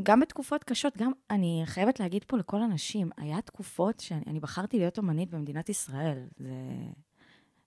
גם 0.02 0.20
בתקופות 0.20 0.64
קשות, 0.64 0.96
גם, 0.96 1.12
אני 1.30 1.62
חייבת 1.64 2.00
להגיד 2.00 2.24
פה 2.24 2.36
לכל 2.36 2.62
הנשים, 2.62 3.10
היה 3.16 3.40
תקופות 3.40 4.00
שאני 4.00 4.40
בחרתי 4.40 4.78
להיות 4.78 4.98
אומנית 4.98 5.30
במדינת 5.30 5.68
ישראל. 5.68 6.26
זה, 6.36 6.52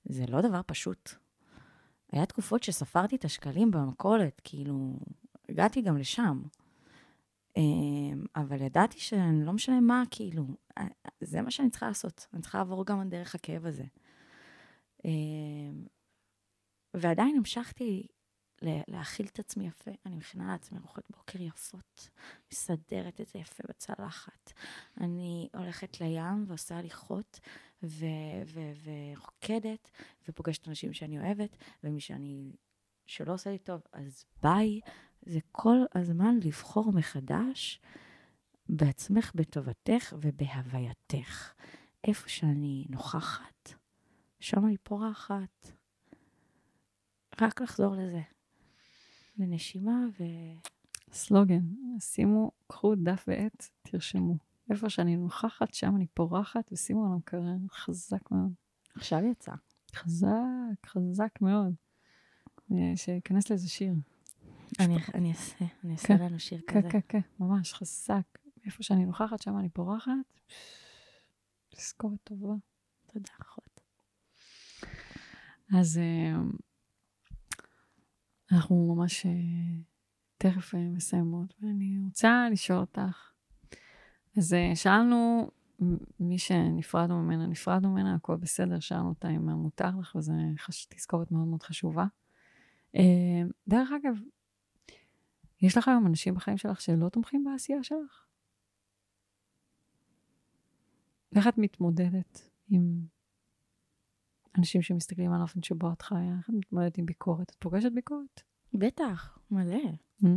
זה 0.06 0.26
לא 0.28 0.42
דבר 0.42 0.62
פשוט. 0.66 1.12
היה 2.12 2.26
תקופות 2.26 2.64
שספרתי 2.64 3.16
את 3.16 3.26
השקלים 3.26 3.72
במכולת, 3.72 4.42
כאילו, 4.44 5.00
הגעתי 5.50 5.82
גם 5.82 5.98
לשם. 5.98 6.42
אמ, 7.58 8.26
אבל 8.36 8.62
ידעתי 8.62 9.00
שאני 9.00 9.46
לא 9.46 9.54
משנה 9.54 9.82
מה, 9.82 10.04
כאילו, 10.12 10.48
אה, 10.78 10.88
זה 11.22 11.42
מה 11.42 11.52
שאני 11.52 11.70
צריכה 11.70 11.88
לעשות. 11.88 12.28
אני 12.34 12.42
צריכה 12.42 12.58
לעבור 12.58 12.86
גם 12.86 13.10
דרך 13.10 13.36
הכאב 13.36 13.66
הזה. 13.66 13.84
אמ, 15.06 15.86
ועדיין 16.94 17.36
המשכתי 17.38 18.08
להאכיל 18.88 19.26
את 19.26 19.40
עצמי 19.40 19.68
יפה. 19.68 19.92
אני 20.06 20.16
מכינה 20.16 20.52
לעצמי 20.52 20.78
ארוחות 20.78 21.04
בוקר 21.10 21.42
יפות, 21.42 22.10
מסדרת 22.52 23.22
את 23.22 23.28
זה 23.28 23.40
יפה 23.40 23.64
בצלחת. 23.70 24.54
אני 25.02 25.50
הולכת 25.54 26.02
לים 26.02 26.46
ועושה 26.48 26.78
הליכות 26.78 27.40
ורוקדת, 28.84 29.92
ופוגשת 30.28 30.68
אנשים 30.68 30.94
שאני 30.94 31.20
אוהבת, 31.20 31.58
ומי 31.84 32.02
שאני, 32.02 32.56
שלא 33.06 33.34
עושה 33.34 33.52
לי 33.52 33.60
טוב, 33.60 33.82
אז 33.94 34.26
ביי. 34.44 34.80
זה 35.26 35.40
כל 35.52 35.78
הזמן 35.96 36.40
לבחור 36.44 36.92
מחדש 36.92 37.82
בעצמך, 38.70 39.32
בטובתך 39.36 40.14
ובהווייתך. 40.22 41.54
איפה 42.04 42.30
שאני 42.30 42.86
נוכחת, 42.90 43.74
שם 44.40 44.66
אני 44.66 44.78
פורחת. 44.78 45.72
רק 47.42 47.62
לחזור 47.62 47.96
לזה. 47.96 48.22
לנשימה 49.38 50.06
ו... 50.20 50.24
סלוגן, 51.14 51.62
שימו, 52.00 52.52
קחו 52.68 52.96
דף 52.96 53.26
ועט, 53.28 53.70
תרשמו. 53.82 54.38
איפה 54.70 54.90
שאני 54.90 55.16
נוכחת, 55.16 55.74
שם 55.74 55.96
אני 55.96 56.08
פורחת, 56.08 56.70
ושימו 56.72 57.06
על 57.06 57.12
המקרר, 57.12 57.56
חזק 57.72 58.32
מאוד. 58.32 58.54
עכשיו 58.96 59.20
יצא. 59.32 59.52
חזק, 59.96 60.86
חזק 60.86 61.42
מאוד. 61.42 61.74
אה, 62.72 62.94
שייכנס 62.96 63.50
לאיזה 63.50 63.70
שיר. 63.70 63.94
אני, 64.80 64.98
אני 65.14 65.30
אעשה, 65.32 65.66
אני 65.84 65.94
אעשה 65.94 66.08
כן, 66.08 66.18
לנו 66.18 66.40
שיר 66.40 66.62
כן, 66.68 66.82
כזה. 66.82 66.90
כן, 66.90 67.00
כן, 67.08 67.20
ממש 67.40 67.74
חזק. 67.74 68.38
איפה 68.66 68.84
שאני 68.84 69.06
נוכחת, 69.06 69.42
שם 69.42 69.58
אני 69.60 69.70
פורחת. 69.70 70.12
תזכורת 71.70 72.20
טובה. 72.24 72.54
תודה, 73.14 73.32
אחות. 73.42 73.82
אז 75.74 75.98
אה, 75.98 76.36
אנחנו 78.54 78.96
ממש 78.96 79.26
אה, 79.26 79.32
תכף 80.38 80.74
מסיימות, 80.74 81.54
ואני 81.62 82.00
רוצה 82.06 82.48
לשאול 82.52 82.80
אותך, 82.80 83.32
אז 84.38 84.56
שאלנו, 84.76 85.50
מי 86.20 86.40
שנפרדנו 86.40 87.24
ממנה, 87.24 87.48
נפרדנו 87.48 87.92
ממנה, 87.92 88.16
הכל 88.16 88.36
בסדר, 88.36 88.80
שאלנו 88.80 89.10
אותה 89.10 89.30
אם 89.30 89.50
מותר 89.50 89.90
לך, 90.00 90.16
וזו 90.16 90.34
חש... 90.58 90.86
תזכורת 90.86 91.32
מאוד 91.32 91.48
מאוד 91.48 91.64
חשובה. 91.64 92.06
דרך 93.68 93.90
אגב, 93.92 94.16
יש 95.62 95.78
לך 95.78 95.88
היום 95.88 96.08
אנשים 96.08 96.36
בחיים 96.36 96.58
שלך 96.58 96.82
שלא 96.82 97.10
תומכים 97.10 97.44
בעשייה 97.44 97.84
שלך? 97.84 98.26
איך 101.36 101.48
את 101.48 101.58
מתמודדת 101.58 102.50
עם 102.70 103.06
אנשים 104.58 104.82
שמסתכלים 104.82 105.34
על 105.34 105.40
האופן 105.40 105.64
שבו 105.64 105.92
את 105.94 106.02
חיה? 106.02 106.36
איך 106.38 106.50
את 106.50 106.56
מתמודדת 106.56 106.98
עם 106.98 107.06
ביקורת? 107.06 107.50
את 107.50 107.56
פוגשת 107.60 107.92
ביקורת? 107.92 108.42
בטח, 108.74 109.38
מלא. 109.52 109.84
Mm. 110.24 110.28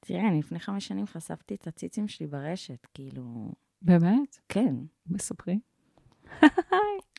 תראה, 0.00 0.28
אני 0.28 0.38
לפני 0.38 0.58
חמש 0.58 0.86
שנים 0.86 1.06
חשפתי 1.06 1.54
את 1.54 1.66
הציצים 1.66 2.08
שלי 2.08 2.26
ברשת, 2.26 2.86
כאילו... 2.94 3.52
באמת? 3.82 4.38
כן. 4.48 4.74
מספרי. 5.06 5.60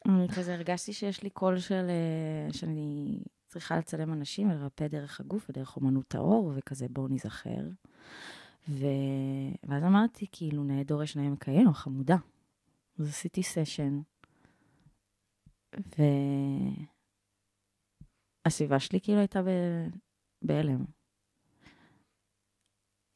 אני 0.06 0.28
כזה 0.36 0.54
הרגשתי 0.54 0.94
שיש 0.94 1.24
לי 1.24 1.30
קול 1.30 1.60
של... 1.60 1.86
אה, 1.90 2.54
שאני 2.54 3.20
צריכה 3.48 3.78
לצלם 3.78 4.14
אנשים 4.14 4.50
ולרפא 4.50 4.88
דרך 4.88 5.20
הגוף 5.20 5.50
ודרך 5.50 5.76
אומנות 5.76 6.16
האור, 6.16 6.54
וכזה 6.56 6.86
בואו 6.90 7.08
ניזכר. 7.08 7.70
ו... 8.70 8.86
ואז 9.64 9.84
אמרתי, 9.84 10.26
כאילו, 10.32 10.64
נאה 10.64 10.84
דורש 10.84 11.16
נאה 11.16 11.30
מקיים, 11.30 11.74
חמודה. 11.74 12.18
אז 13.00 13.10
עשיתי 13.10 13.44
סשן, 13.44 14.02
והסביבה 18.46 18.80
שלי 18.80 19.02
כאילו 19.02 19.20
הייתה 19.20 19.42
ב... 19.42 19.48
בהלם. 20.42 20.86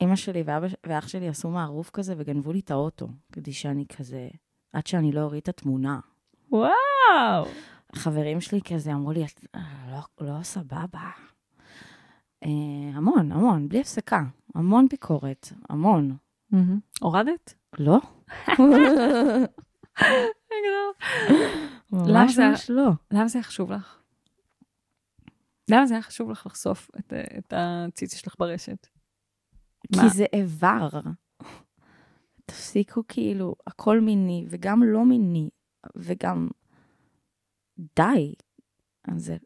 אימא 0.02 0.16
שלי 0.16 0.44
ואבא, 0.46 0.68
ואח 0.86 1.08
שלי 1.08 1.28
עשו 1.28 1.50
מערוף 1.50 1.90
כזה 1.90 2.14
וגנבו 2.18 2.54
לי 2.54 2.60
את 2.60 2.72
האוטו, 2.72 3.08
כדי 3.32 3.54
שאני 3.54 3.86
כזה, 3.98 4.30
עד 4.74 4.88
שאני 4.88 5.12
לא 5.12 5.22
אוריד 5.22 5.42
את 5.42 5.50
התמונה. 5.50 6.00
וואו! 6.52 7.46
חברים 7.96 8.42
שלי 8.42 8.62
כזה 8.62 8.94
אמרו 8.94 9.12
לי, 9.12 9.26
לא, 9.92 10.00
לא 10.22 10.44
סבבה. 10.44 11.10
אה, 12.44 12.50
המון, 12.94 13.32
המון, 13.32 13.70
בלי 13.70 13.82
הפסקה. 13.82 14.24
המון 14.56 14.88
ביקורת, 14.90 15.48
המון. 15.70 16.18
הורדת? 17.02 17.54
לא. 17.80 18.00
ממש 21.92 22.40
ממש 22.40 22.70
לא. 22.70 22.90
למה 23.12 23.28
זה 23.28 23.38
היה 23.38 23.44
חשוב 23.44 23.72
לך? 23.72 24.00
למה 25.72 25.86
זה 25.86 25.94
היה 25.94 26.04
חשוב 26.04 26.32
לך 26.32 26.46
לחשוף 26.46 26.90
את, 27.00 27.14
את 27.38 27.54
הציצי 27.58 28.18
שלך 28.18 28.36
ברשת? 28.40 28.88
כי 29.94 30.00
מה? 30.02 30.10
זה 30.10 30.26
איבר. 30.34 30.90
תפסיקו 32.46 33.04
כאילו, 33.08 33.56
הכל 33.68 34.02
מיני, 34.02 34.46
וגם 34.50 34.84
לא 34.84 35.06
מיני, 35.06 35.50
וגם 35.96 36.48
די. 37.80 38.34
אז 39.08 39.26
זה, 39.26 39.38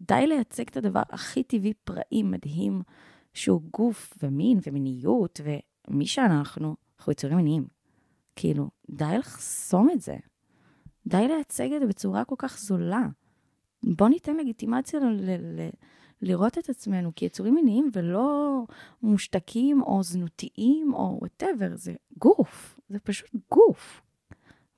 די 0.00 0.26
לייצג 0.26 0.68
את 0.68 0.76
הדבר 0.76 1.02
הכי 1.10 1.42
טבעי, 1.42 1.74
פראי, 1.74 2.22
מדהים, 2.22 2.82
שהוא 3.34 3.62
גוף 3.72 4.18
ומין 4.22 4.58
ומיניות, 4.66 5.40
ומי 5.88 6.06
שאנחנו, 6.06 6.76
אנחנו 6.98 7.12
יצורים 7.12 7.36
מיניים. 7.36 7.66
כאילו, 8.36 8.70
די 8.90 9.18
לחסום 9.18 9.90
את 9.90 10.00
זה. 10.00 10.16
די 11.06 11.28
לייצג 11.28 11.72
את 11.72 11.80
זה 11.80 11.86
בצורה 11.86 12.24
כל 12.24 12.34
כך 12.38 12.58
זולה. 12.58 13.06
בוא 13.82 14.08
ניתן 14.08 14.36
לגיטימציה 14.36 15.00
ל- 15.00 15.60
ל- 15.60 15.70
לראות 16.22 16.58
את 16.58 16.68
עצמנו 16.68 17.12
כיצורים 17.16 17.54
מיניים 17.54 17.90
ולא 17.92 18.64
מושתקים 19.02 19.82
או 19.82 20.02
זנותיים 20.02 20.94
או 20.94 21.18
whatever, 21.20 21.76
זה 21.76 21.94
גוף, 22.18 22.80
זה 22.88 22.98
פשוט 22.98 23.30
גוף. 23.50 24.02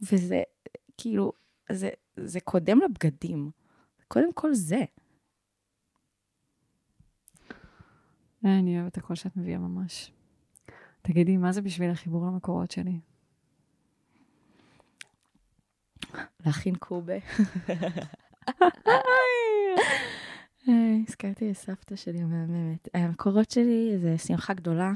וזה 0.00 0.42
כאילו, 0.98 1.32
זה, 1.72 1.90
זה 2.16 2.40
קודם 2.40 2.78
לבגדים. 2.80 3.50
קודם 4.08 4.32
כל 4.32 4.54
זה. 4.54 4.84
אני 8.44 8.80
אוהבת 8.80 8.98
הכל 8.98 9.14
שאת 9.14 9.36
מביאה 9.36 9.58
ממש. 9.58 10.12
תגידי, 11.02 11.36
מה 11.36 11.52
זה 11.52 11.62
בשביל 11.62 11.90
החיבור 11.90 12.26
למקורות 12.26 12.70
שלי? 12.70 13.00
להכין 16.46 16.74
קובה. 16.74 17.18
הזכרתי 21.08 21.50
את 21.50 21.56
סבתא 21.56 21.96
שלי 21.96 22.20
המהממת. 22.20 22.88
המקורות 22.94 23.50
שלי 23.50 23.98
זה 23.98 24.18
שמחה 24.18 24.54
גדולה. 24.54 24.92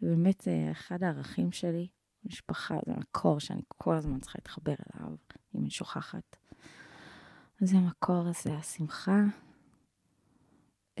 זה 0.00 0.16
זה 0.42 0.68
אחד 0.72 1.02
הערכים 1.02 1.52
שלי. 1.52 1.88
משפחה 2.24 2.74
זה 2.86 2.92
מקור 2.92 3.40
שאני 3.40 3.62
כל 3.68 3.94
הזמן 3.94 4.20
צריכה 4.20 4.38
להתחבר 4.38 4.74
אליו, 4.94 5.16
אם 5.54 5.60
אני 5.60 5.70
שוכחת. 5.70 6.36
אז 7.62 7.72
המקור 7.74 8.26
הזה, 8.28 8.56
השמחה, 8.56 9.20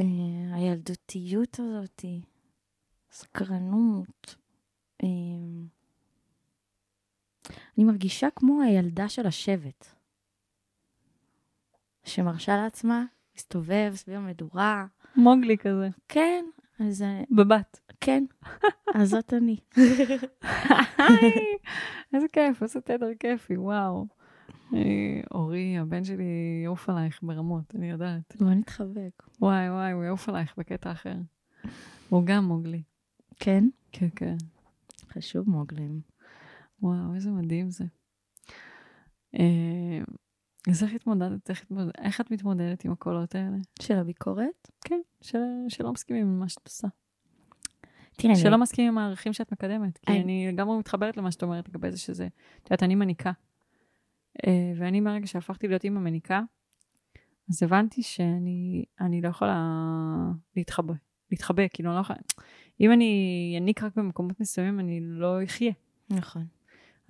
אה, 0.00 0.04
הילדותיות 0.54 1.60
הזאת, 1.60 2.04
סקרנות. 3.10 4.36
אני 7.78 7.84
מרגישה 7.84 8.28
כמו 8.36 8.62
הילדה 8.62 9.08
של 9.08 9.26
השבט, 9.26 9.86
שמרשה 12.04 12.56
לעצמה 12.56 13.04
להסתובב 13.34 13.92
סביב 13.94 14.16
המדורה. 14.16 14.86
מוגלי 15.16 15.58
כזה. 15.58 15.88
כן, 16.08 16.44
אז 16.80 17.02
אה, 17.02 17.22
בבת. 17.30 17.80
כן, 18.00 18.24
אז 18.94 19.08
זאת 19.08 19.34
אני. 19.34 19.56
איזה 22.14 22.26
כיף, 22.32 22.62
איזה 22.62 22.80
תדר 22.80 23.10
כיפי, 23.20 23.56
וואו. 23.56 24.06
אה, 24.74 25.20
אורי, 25.34 25.78
הבן 25.78 26.04
שלי 26.04 26.60
יעוף 26.64 26.88
עלייך 26.88 27.20
ברמות, 27.22 27.74
אני 27.74 27.90
יודעת. 27.90 28.36
בוא 28.40 28.50
נתחבק. 28.50 29.22
וואי 29.40 29.70
וואי, 29.70 29.92
הוא 29.92 30.04
יעוף 30.04 30.28
עלייך 30.28 30.54
בקטע 30.58 30.92
אחר. 30.92 31.14
הוא 32.08 32.22
גם 32.26 32.44
מוגלי. 32.44 32.82
כן? 33.36 33.64
כן, 33.92 34.08
כן. 34.16 34.36
חשוב 35.12 35.50
מוגלים. 35.50 36.00
וואו, 36.82 37.14
איזה 37.14 37.30
מדהים 37.30 37.70
זה. 37.70 37.84
אה, 39.34 40.00
אז 40.70 40.82
איך 40.82 40.92
התמודדת, 40.94 41.50
איך, 41.50 41.62
התמודד, 41.62 41.90
איך 41.98 42.20
את 42.20 42.30
מתמודדת 42.30 42.84
עם 42.84 42.92
הקולות 42.92 43.34
האלה? 43.34 43.56
של 43.82 43.94
הביקורת? 43.98 44.70
כן, 44.84 45.00
של, 45.22 45.38
שלא 45.68 45.92
מסכימים 45.92 46.22
עם 46.26 46.40
מה 46.40 46.48
שאת 46.48 46.66
עושה. 46.66 46.88
תראה, 48.18 48.36
שלא 48.36 48.54
אני... 48.54 48.62
מסכימים 48.62 48.92
עם 48.92 48.98
הערכים 48.98 49.32
שאת 49.32 49.52
מקדמת. 49.52 49.98
כי 49.98 50.12
אני- 50.12 50.22
אני 50.22 50.48
לגמרי 50.52 50.78
מתחברת 50.78 51.16
למה 51.16 51.30
שאת 51.32 51.42
אומרת 51.42 51.68
לגבי 51.68 51.90
זה 51.90 51.98
שזה, 51.98 52.26
את 52.62 52.66
יודעת, 52.66 52.82
אני 52.82 52.94
מניקה. 52.94 53.32
אה, 54.46 54.72
ואני 54.76 55.00
מהרגע 55.00 55.26
שהפכתי 55.26 55.68
להיות 55.68 55.84
אימא 55.84 56.00
מניקה, 56.00 56.42
אז 57.50 57.62
הבנתי 57.62 58.02
שאני 58.02 58.84
אני 59.00 59.20
לא 59.20 59.28
יכולה 59.28 59.62
להתחבא, 60.56 60.94
להתחבא, 61.30 61.62
כאילו, 61.72 61.94
לא 61.94 62.00
יכולה... 62.00 62.18
אם 62.80 62.92
אני 62.92 63.54
אניק 63.60 63.82
רק 63.82 63.96
במקומות 63.96 64.40
מסוימים, 64.40 64.80
אני 64.80 65.00
לא 65.02 65.44
אחיה. 65.44 65.72
נכון. 66.10 66.46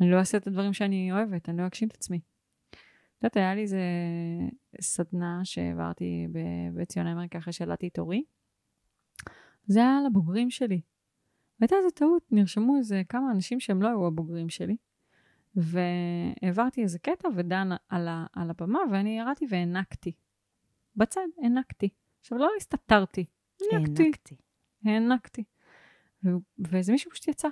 אני 0.01 0.11
לא 0.11 0.19
אעשה 0.19 0.39
את 0.39 0.47
הדברים 0.47 0.73
שאני 0.73 1.13
אוהבת, 1.13 1.49
אני 1.49 1.59
לא 1.59 1.67
אגשים 1.67 1.89
את 1.89 1.95
עצמי. 1.95 2.21
את 3.19 3.25
יודעת, 3.25 3.37
היה 3.37 3.55
לי 3.55 3.63
איזה 3.63 3.81
סדנה 4.81 5.41
שהעברתי 5.45 6.27
ב- 6.33 6.81
בציון 6.81 7.07
אמריקה 7.07 7.39
אחרי 7.39 7.53
שילדתי 7.53 7.89
את 7.89 7.99
אורי. 7.99 8.25
זה 9.67 9.81
היה 9.81 9.99
לבוגרים 10.07 10.51
שלי. 10.51 10.81
והייתה 11.61 11.77
איזה 11.77 11.91
טעות, 11.91 12.23
נרשמו 12.31 12.77
איזה 12.77 13.03
כמה 13.09 13.31
אנשים 13.33 13.61
שהם 13.61 13.83
לא 13.83 13.89
היו 13.89 14.07
הבוגרים 14.07 14.49
שלי. 14.49 14.77
והעברתי 15.55 16.83
איזה 16.83 16.99
קטע 16.99 17.29
ודן 17.37 17.69
על, 17.89 18.09
ה, 18.09 18.27
על 18.33 18.51
הבמה, 18.51 18.79
ואני 18.93 19.19
ירדתי 19.19 19.47
והענקתי. 19.51 20.13
בצד, 20.97 21.27
הענקתי. 21.43 21.89
עכשיו, 22.21 22.39
לא 22.39 22.51
הסתתרתי, 22.57 23.25
הענקתי. 23.73 24.03
הענקתי. 24.03 24.37
הענקתי. 24.85 25.45
ו- 26.25 26.29
ואיזה 26.59 26.93
מישהו 26.93 27.11
פשוט 27.11 27.29
יצא 27.29 27.49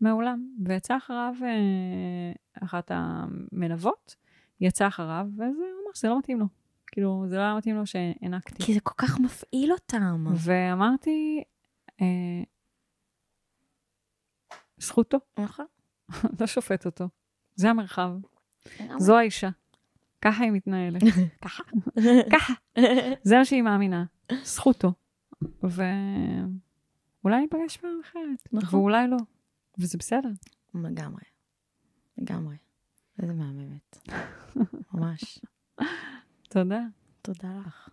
מהאולם, 0.00 0.48
ויצא 0.64 0.96
אחריו 0.96 1.34
אה, 1.42 2.64
אחת 2.64 2.90
המלוות, 2.94 4.16
יצא 4.60 4.88
אחריו, 4.88 5.26
וזה 5.34 5.42
הוא 5.44 5.84
אמר 5.84 5.94
שזה 5.94 6.08
לא 6.08 6.18
מתאים 6.18 6.40
לו. 6.40 6.46
כאילו, 6.86 7.24
זה 7.28 7.36
לא 7.36 7.40
היה 7.40 7.54
מתאים 7.54 7.76
לו 7.76 7.86
שהענקתי. 7.86 8.64
כי 8.64 8.74
זה 8.74 8.80
כל 8.80 8.94
כך 8.96 9.20
מפעיל 9.20 9.72
אותם. 9.72 10.24
ואמרתי, 10.44 11.42
אה, 12.00 12.42
זכותו, 14.78 15.18
נכון. 15.38 15.66
לא 16.40 16.46
שופט 16.46 16.86
אותו. 16.86 17.08
זה 17.54 17.70
המרחב, 17.70 18.10
זו 18.98 19.18
האישה. 19.18 19.48
ככה 20.22 20.44
היא 20.44 20.52
מתנהלת. 20.52 21.02
ככה. 21.44 21.62
ככה. 22.32 22.52
זה 23.22 23.38
מה 23.38 23.44
שהיא 23.44 23.62
מאמינה. 23.62 24.04
זכותו. 24.42 24.92
ואולי 25.62 27.40
ניפגש 27.40 27.76
פעם 27.76 28.00
אחרת. 28.04 28.48
נכון. 28.52 28.80
ואולי 28.80 29.08
לא. 29.08 29.16
וזה 29.78 29.98
בסדר. 29.98 30.30
לגמרי. 30.74 31.24
לגמרי. 32.18 32.56
איזה 33.22 33.34
מהממת. 33.34 33.98
ממש. 34.94 35.38
תודה. 36.48 36.80
תודה 37.22 37.60
לך. 37.66 37.88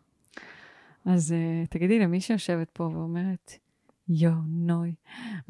אז 1.06 1.32
uh, 1.32 1.68
תגידי 1.70 2.00
למי 2.00 2.22
שיושבת 2.22 2.70
פה 2.70 2.84
ואומרת, 2.84 3.52
יואו, 4.08 4.42
נוי, 4.48 4.96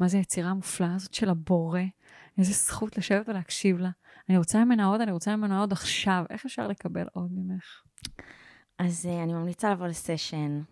מה 0.00 0.08
זה 0.08 0.16
היצירה 0.16 0.50
המופלאה 0.50 0.94
הזאת 0.94 1.14
של 1.14 1.30
הבורא? 1.30 1.80
איזה 2.38 2.52
זכות 2.52 2.98
לשבת 2.98 3.28
ולהקשיב 3.28 3.78
לה. 3.78 3.90
אני 4.28 4.38
רוצה 4.38 4.64
ממנה 4.64 4.86
עוד, 4.86 5.00
אני 5.00 5.12
רוצה 5.12 5.36
ממנה 5.36 5.60
עוד 5.60 5.72
עכשיו. 5.72 6.24
איך 6.30 6.44
אפשר 6.44 6.68
לקבל 6.68 7.06
עוד 7.12 7.32
ממך? 7.32 7.82
אז 8.78 9.06
uh, 9.06 9.22
אני 9.24 9.32
ממליצה 9.32 9.70
לבוא 9.72 9.86
לסשן, 9.86 10.62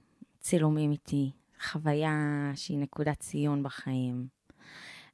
צילומים 0.40 0.92
איתי, 0.92 1.32
חוויה 1.70 2.50
שהיא 2.54 2.78
נקודת 2.78 3.20
ציון 3.20 3.62
בחיים. 3.62 4.26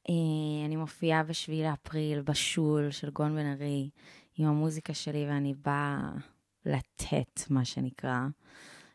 Uh, 0.09 0.65
אני 0.65 0.75
מופיעה 0.75 1.23
בשביעי 1.23 1.63
לאפריל 1.63 2.21
בשול 2.21 2.91
של 2.91 3.09
גון 3.09 3.35
בן 3.35 3.45
ארי 3.45 3.89
עם 4.37 4.47
המוזיקה 4.47 4.93
שלי, 4.93 5.25
ואני 5.27 5.53
באה 5.53 6.11
לתת, 6.65 7.41
מה 7.49 7.65
שנקרא, 7.65 8.19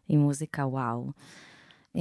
עם 0.08 0.20
מוזיקה 0.20 0.66
וואו. 0.66 1.10
Uh, 1.96 1.98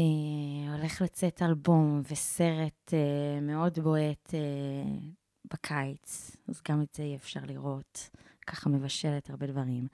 הולך 0.78 1.02
לצאת 1.02 1.42
אלבום 1.42 2.02
וסרט 2.12 2.90
uh, 2.94 3.42
מאוד 3.42 3.80
בועט 3.80 4.34
בקיץ, 5.54 6.36
אז 6.48 6.62
גם 6.70 6.82
את 6.82 6.96
זה 6.96 7.04
יהיה 7.04 7.16
אפשר 7.16 7.42
לראות. 7.48 8.10
ככה 8.44 8.70
מבשלת 8.70 9.30
הרבה 9.30 9.48
דברים. 9.48 9.88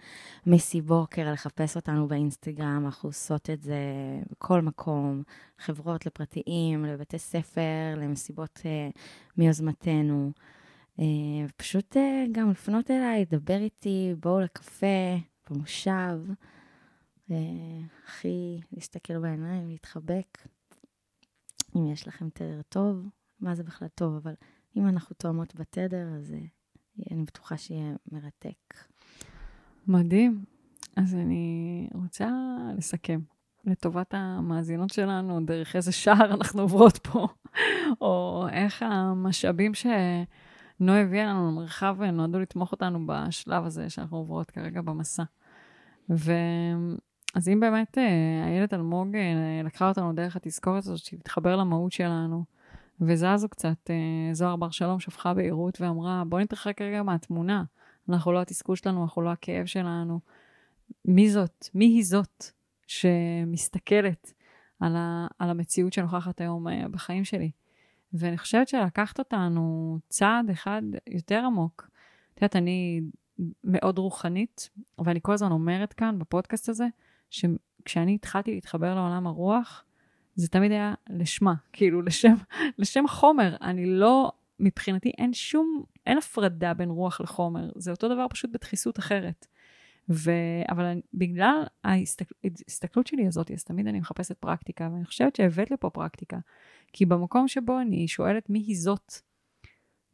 מסי 0.45 0.81
בוקר, 0.81 1.31
לחפש 1.31 1.75
אותנו 1.75 2.07
באינסטגרם, 2.07 2.85
אנחנו 2.85 3.09
עושות 3.09 3.49
את 3.49 3.61
זה 3.61 3.79
בכל 4.31 4.61
מקום, 4.61 5.23
חברות 5.59 6.05
לפרטיים, 6.05 6.85
לבתי 6.85 7.19
ספר, 7.19 7.95
למסיבות 7.97 8.57
uh, 8.57 8.99
מיוזמתנו. 9.37 10.31
Uh, 10.97 11.01
פשוט 11.57 11.97
uh, 11.97 11.99
גם 12.31 12.51
לפנות 12.51 12.91
אליי, 12.91 13.21
לדבר 13.21 13.57
איתי, 13.57 14.13
בואו 14.19 14.39
לקפה, 14.39 15.17
במושב. 15.49 16.19
Uh, 17.29 17.33
להסתכל 18.71 19.19
בעיניים, 19.19 19.67
להתחבק. 19.67 20.37
אם 21.75 21.91
יש 21.91 22.07
לכם 22.07 22.29
תדר 22.29 22.61
טוב, 22.69 23.05
מה 23.39 23.55
זה 23.55 23.63
בכלל 23.63 23.87
טוב, 23.87 24.15
אבל 24.15 24.33
אם 24.75 24.87
אנחנו 24.87 25.15
תואמות 25.17 25.55
בתדר, 25.55 26.07
אז 26.17 26.31
uh, 26.31 26.58
אני 27.11 27.23
בטוחה 27.23 27.57
שיהיה 27.57 27.93
מרתק. 28.11 28.73
מדהים. 29.87 30.45
אז 30.95 31.15
אני 31.15 31.87
רוצה 31.93 32.29
לסכם. 32.77 33.19
לטובת 33.65 34.13
המאזינות 34.13 34.89
שלנו, 34.89 35.45
דרך 35.45 35.75
איזה 35.75 35.91
שער 35.91 36.33
אנחנו 36.33 36.61
עוברות 36.61 36.97
פה, 36.97 37.27
או 38.01 38.45
איך 38.51 38.83
המשאבים 38.83 39.71
שנועה 39.73 41.01
הביאה 41.01 41.25
לנו 41.25 41.47
למרחב 41.47 42.01
נועדו 42.01 42.39
לתמוך 42.39 42.71
אותנו 42.71 43.07
בשלב 43.07 43.65
הזה 43.65 43.89
שאנחנו 43.89 44.17
עוברות 44.17 44.51
כרגע 44.51 44.81
במסע. 44.81 45.23
ו... 46.09 46.33
אז 47.35 47.49
אם 47.49 47.59
באמת 47.59 47.97
אה, 47.97 48.47
איילת 48.47 48.73
אלמוג 48.73 49.15
אה, 49.15 49.61
לקחה 49.63 49.89
אותנו 49.89 50.13
דרך 50.13 50.35
התזכורת 50.35 50.83
הזאת 50.83 50.97
שהיא 50.97 51.19
מתחבר 51.19 51.55
למהות 51.55 51.91
שלנו, 51.91 52.45
וזזו 53.01 53.49
קצת. 53.49 53.89
אה, 53.89 54.33
זוהר 54.33 54.55
בר 54.55 54.69
שלום 54.69 54.99
שפכה 54.99 55.33
בהירות 55.33 55.81
ואמרה, 55.81 56.23
בוא 56.27 56.39
נתרחק 56.39 56.81
רגע 56.81 57.03
מהתמונה. 57.03 57.63
אנחנו 58.09 58.31
לא 58.31 58.41
התסכול 58.41 58.75
שלנו, 58.75 59.03
אנחנו 59.03 59.21
לא 59.21 59.29
הכאב 59.29 59.65
שלנו. 59.65 60.19
מי 61.05 61.29
זאת? 61.29 61.69
מי 61.75 61.85
היא 61.85 62.05
זאת 62.05 62.45
שמסתכלת 62.87 64.33
על, 64.79 64.95
ה, 64.95 65.27
על 65.39 65.49
המציאות 65.49 65.93
שנוכחת 65.93 66.41
היום 66.41 66.67
אה, 66.67 66.87
בחיים 66.91 67.23
שלי? 67.25 67.51
ואני 68.13 68.37
חושבת 68.37 68.67
שלקחת 68.67 69.19
אותנו 69.19 69.97
צעד 70.09 70.49
אחד 70.49 70.81
יותר 71.09 71.41
עמוק. 71.45 71.89
את 72.33 72.37
יודעת, 72.37 72.55
אני 72.55 73.01
מאוד 73.63 73.97
רוחנית, 73.97 74.69
ואני 75.05 75.19
כל 75.21 75.33
הזמן 75.33 75.51
אומרת 75.51 75.93
כאן 75.93 76.19
בפודקאסט 76.19 76.69
הזה, 76.69 76.87
שכשאני 77.29 78.15
התחלתי 78.15 78.55
להתחבר 78.55 78.95
לעולם 78.95 79.27
הרוח, 79.27 79.83
זה 80.35 80.47
תמיד 80.47 80.71
היה 80.71 80.93
לשמה, 81.09 81.53
כאילו 81.73 82.01
לשם, 82.01 82.35
לשם 82.77 83.07
חומר. 83.07 83.55
אני 83.61 83.85
לא, 83.85 84.31
מבחינתי 84.59 85.11
אין 85.17 85.33
שום, 85.33 85.83
אין 86.05 86.17
הפרדה 86.17 86.73
בין 86.73 86.89
רוח 86.89 87.21
לחומר, 87.21 87.69
זה 87.75 87.91
אותו 87.91 88.07
דבר 88.07 88.25
פשוט 88.29 88.51
בדחיסות 88.51 88.99
אחרת. 88.99 89.47
ו... 90.09 90.31
אבל 90.69 90.83
אני, 90.83 91.01
בגלל 91.13 91.63
ההסתכלות 91.83 93.07
שלי 93.07 93.27
הזאת, 93.27 93.51
אז 93.51 93.63
תמיד 93.63 93.87
אני 93.87 93.99
מחפשת 93.99 94.37
פרקטיקה, 94.37 94.89
ואני 94.93 95.05
חושבת 95.05 95.35
שהבאת 95.35 95.71
לפה 95.71 95.89
פרקטיקה. 95.89 96.37
כי 96.93 97.05
במקום 97.05 97.47
שבו 97.47 97.79
אני 97.79 98.07
שואלת 98.07 98.49
מי 98.49 98.59
היא 98.59 98.77
זאת, 98.77 99.13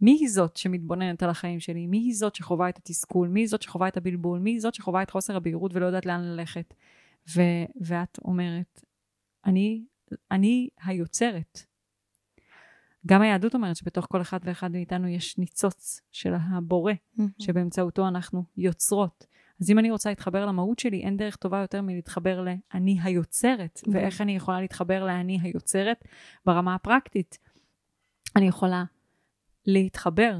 מי 0.01 0.11
היא 0.11 0.29
זאת 0.29 0.57
שמתבוננת 0.57 1.23
על 1.23 1.29
החיים 1.29 1.59
שלי? 1.59 1.87
מי 1.87 1.97
היא 1.97 2.15
זאת 2.15 2.35
שחווה 2.35 2.69
את 2.69 2.77
התסכול? 2.77 3.27
מי 3.27 3.39
היא 3.39 3.47
זאת 3.47 3.61
שחווה 3.61 3.87
את 3.87 3.97
הבלבול? 3.97 4.39
מי 4.39 4.51
היא 4.51 4.59
זאת 4.59 4.75
שחווה 4.75 5.03
את 5.03 5.09
חוסר 5.09 5.35
הבהירות 5.35 5.75
ולא 5.75 5.85
יודעת 5.85 6.05
לאן 6.05 6.21
ללכת? 6.21 6.73
ו- 7.35 7.65
ואת 7.81 8.19
אומרת, 8.25 8.81
אני, 9.45 9.85
אני 10.31 10.69
היוצרת. 10.83 11.65
גם 13.05 13.21
היהדות 13.21 13.55
אומרת 13.55 13.75
שבתוך 13.75 14.05
כל 14.09 14.21
אחד 14.21 14.39
ואחד 14.43 14.71
מאיתנו 14.71 15.07
יש 15.07 15.37
ניצוץ 15.37 16.01
של 16.11 16.33
הבורא, 16.33 16.93
mm-hmm. 16.93 17.23
שבאמצעותו 17.39 18.07
אנחנו 18.07 18.43
יוצרות. 18.57 19.25
אז 19.61 19.69
אם 19.69 19.79
אני 19.79 19.91
רוצה 19.91 20.09
להתחבר 20.09 20.45
למהות 20.45 20.79
שלי, 20.79 21.01
אין 21.01 21.17
דרך 21.17 21.35
טובה 21.35 21.59
יותר 21.61 21.81
מלהתחבר 21.81 22.41
ל"אני 22.41 22.99
היוצרת", 23.03 23.77
mm-hmm. 23.77 23.89
ואיך 23.93 24.21
אני 24.21 24.35
יכולה 24.35 24.61
להתחבר 24.61 25.05
ל"אני 25.05 25.39
היוצרת" 25.41 26.05
ברמה 26.45 26.75
הפרקטית. 26.75 27.37
אני 28.35 28.47
יכולה 28.47 28.83
להתחבר 29.65 30.39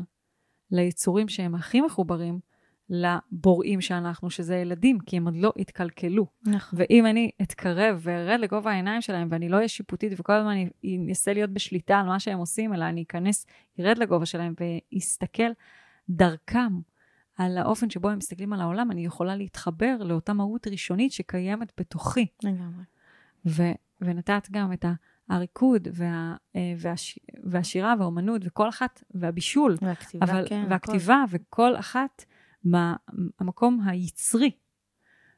ליצורים 0.71 1.27
שהם 1.27 1.55
הכי 1.55 1.81
מחוברים 1.81 2.39
לבוראים 2.89 3.81
שאנחנו, 3.81 4.29
שזה 4.29 4.55
ילדים, 4.55 4.99
כי 4.99 5.17
הם 5.17 5.25
עוד 5.25 5.35
לא 5.37 5.53
התקלקלו. 5.57 6.25
נכון. 6.45 6.79
ואם 6.79 7.05
אני 7.05 7.31
אתקרב 7.41 7.99
וארד 8.01 8.39
לגובה 8.39 8.71
העיניים 8.71 9.01
שלהם, 9.01 9.27
ואני 9.31 9.49
לא 9.49 9.57
אהיה 9.57 9.67
שיפוטית 9.67 10.13
וכל 10.17 10.33
הזמן 10.33 10.55
אנסה 10.85 11.33
להיות 11.33 11.49
בשליטה 11.49 11.99
על 11.99 12.05
מה 12.05 12.19
שהם 12.19 12.39
עושים, 12.39 12.73
אלא 12.73 12.85
אני 12.85 13.03
אכנס, 13.03 13.45
ארד 13.79 13.97
לגובה 13.97 14.25
שלהם 14.25 14.53
ואסתכל 14.59 15.51
דרכם 16.09 16.79
על 17.37 17.57
האופן 17.57 17.89
שבו 17.89 18.09
הם 18.09 18.17
מסתכלים 18.17 18.53
על 18.53 18.61
העולם, 18.61 18.91
אני 18.91 19.05
יכולה 19.05 19.35
להתחבר 19.35 19.97
לאותה 19.99 20.33
מהות 20.33 20.67
ראשונית 20.67 21.11
שקיימת 21.11 21.71
בתוכי. 21.77 22.25
לגמרי. 22.43 22.83
ו- 23.45 23.75
ונתת 24.01 24.47
גם 24.51 24.73
את 24.73 24.85
הריקוד 25.29 25.87
וה, 25.93 26.35
אה, 26.55 26.73
והש, 26.77 27.19
והשירה 27.43 27.95
והאומנות 27.99 28.41
וכל 28.45 28.69
אחת, 28.69 29.03
והבישול. 29.11 29.75
והכתיבה, 29.81 30.25
אבל, 30.25 30.45
כן. 30.49 30.65
והכתיבה, 30.69 31.23
הכל. 31.23 31.37
וכל 31.37 31.75
אחת 31.75 32.25
מהמקום 32.65 33.81
היצרי 33.87 34.51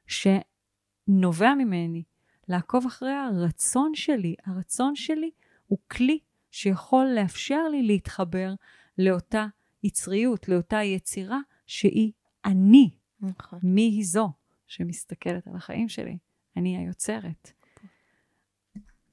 שנובע 0.08 1.54
ממני, 1.54 2.04
לעקוב 2.48 2.86
אחרי 2.86 3.14
הרצון 3.14 3.96
שלי. 3.96 4.36
הרצון 4.46 4.96
שלי 4.96 5.32
הוא 5.68 5.80
כלי 5.92 6.20
שיכול 6.52 7.08
לאפשר 7.16 7.68
לי 7.72 7.84
להתחבר 7.84 8.54
לאותה 8.98 9.46
יצריות, 9.84 10.50
לאותה 10.50 10.84
יצירה 10.84 11.40
שהיא 11.66 12.12
אני. 12.46 12.90
נכון. 13.22 13.60
מי 13.64 13.82
היא 13.82 14.06
זו 14.06 14.32
שמסתכלת 14.68 15.48
על 15.48 15.56
החיים 15.56 15.90
שלי? 15.90 16.18
אני 16.58 16.78
היוצרת. 16.78 17.52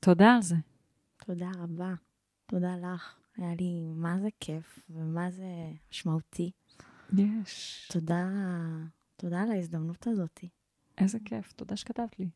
תודה 0.01 0.35
על 0.35 0.43
זה. 0.43 0.57
תודה 1.27 1.51
רבה. 1.59 1.95
תודה 2.47 2.77
לך. 2.77 3.19
היה 3.37 3.55
לי 3.61 3.93
מה 3.95 4.19
זה 4.21 4.29
כיף 4.41 4.79
ומה 4.91 5.31
זה 5.31 5.45
משמעותי. 5.91 6.51
יש. 7.23 7.89
תודה, 7.93 8.29
תודה 9.17 9.43
על 9.43 9.51
ההזדמנות 9.51 10.07
הזאת. 10.07 10.45
איזה 10.99 11.19
כיף, 11.25 11.53
תודה 11.53 11.77
שכתבת 11.77 12.19
לי. 12.19 12.29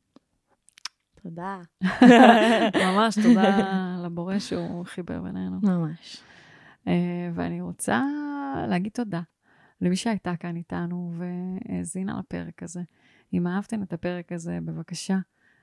תודה. 1.23 1.61
ממש 2.87 3.19
תודה 3.23 3.97
לבורא 4.05 4.39
שהוא 4.39 4.87
חיבר 4.87 5.23
בינינו. 5.23 5.61
ממש. 5.63 6.23
Uh, 6.85 6.89
ואני 7.35 7.61
רוצה 7.61 8.03
להגיד 8.69 8.93
תודה 8.93 9.21
למי 9.81 9.97
שהייתה 9.97 10.37
כאן 10.37 10.57
איתנו 10.57 11.13
והאזינה 11.19 12.19
לפרק 12.19 12.63
הזה. 12.63 12.83
אם 13.33 13.47
אהבתם 13.47 13.83
את 13.83 13.93
הפרק 13.93 14.33
הזה, 14.33 14.59
בבקשה, 14.65 15.19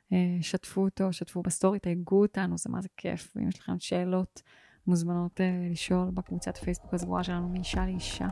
uh, 0.10 0.14
שתפו 0.42 0.82
אותו, 0.82 1.14
שתפו 1.14 1.42
בסטורי, 1.42 1.80
תייגו 1.80 2.22
אותנו, 2.22 2.58
זה 2.58 2.70
מה 2.70 2.82
זה 2.82 2.88
כיף. 2.98 3.34
ואם 3.36 3.48
יש 3.48 3.60
לכם 3.60 3.80
שאלות, 3.80 4.42
מוזמנות 4.88 5.40
uh, 5.40 5.72
לשאול 5.72 6.12
בקבוצת 6.14 6.58
פייסבוק 6.58 6.94
הזבועה 6.94 7.24
שלנו 7.24 7.50
מאישה 7.50 7.86
לאישה. 7.86 8.28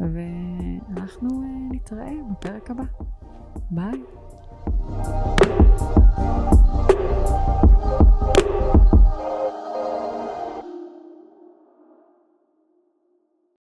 ואנחנו 0.00 1.28
uh, 1.28 1.74
נתראה 1.74 2.12
בפרק 2.30 2.70
הבא. 2.70 2.84
ביי. 3.70 4.02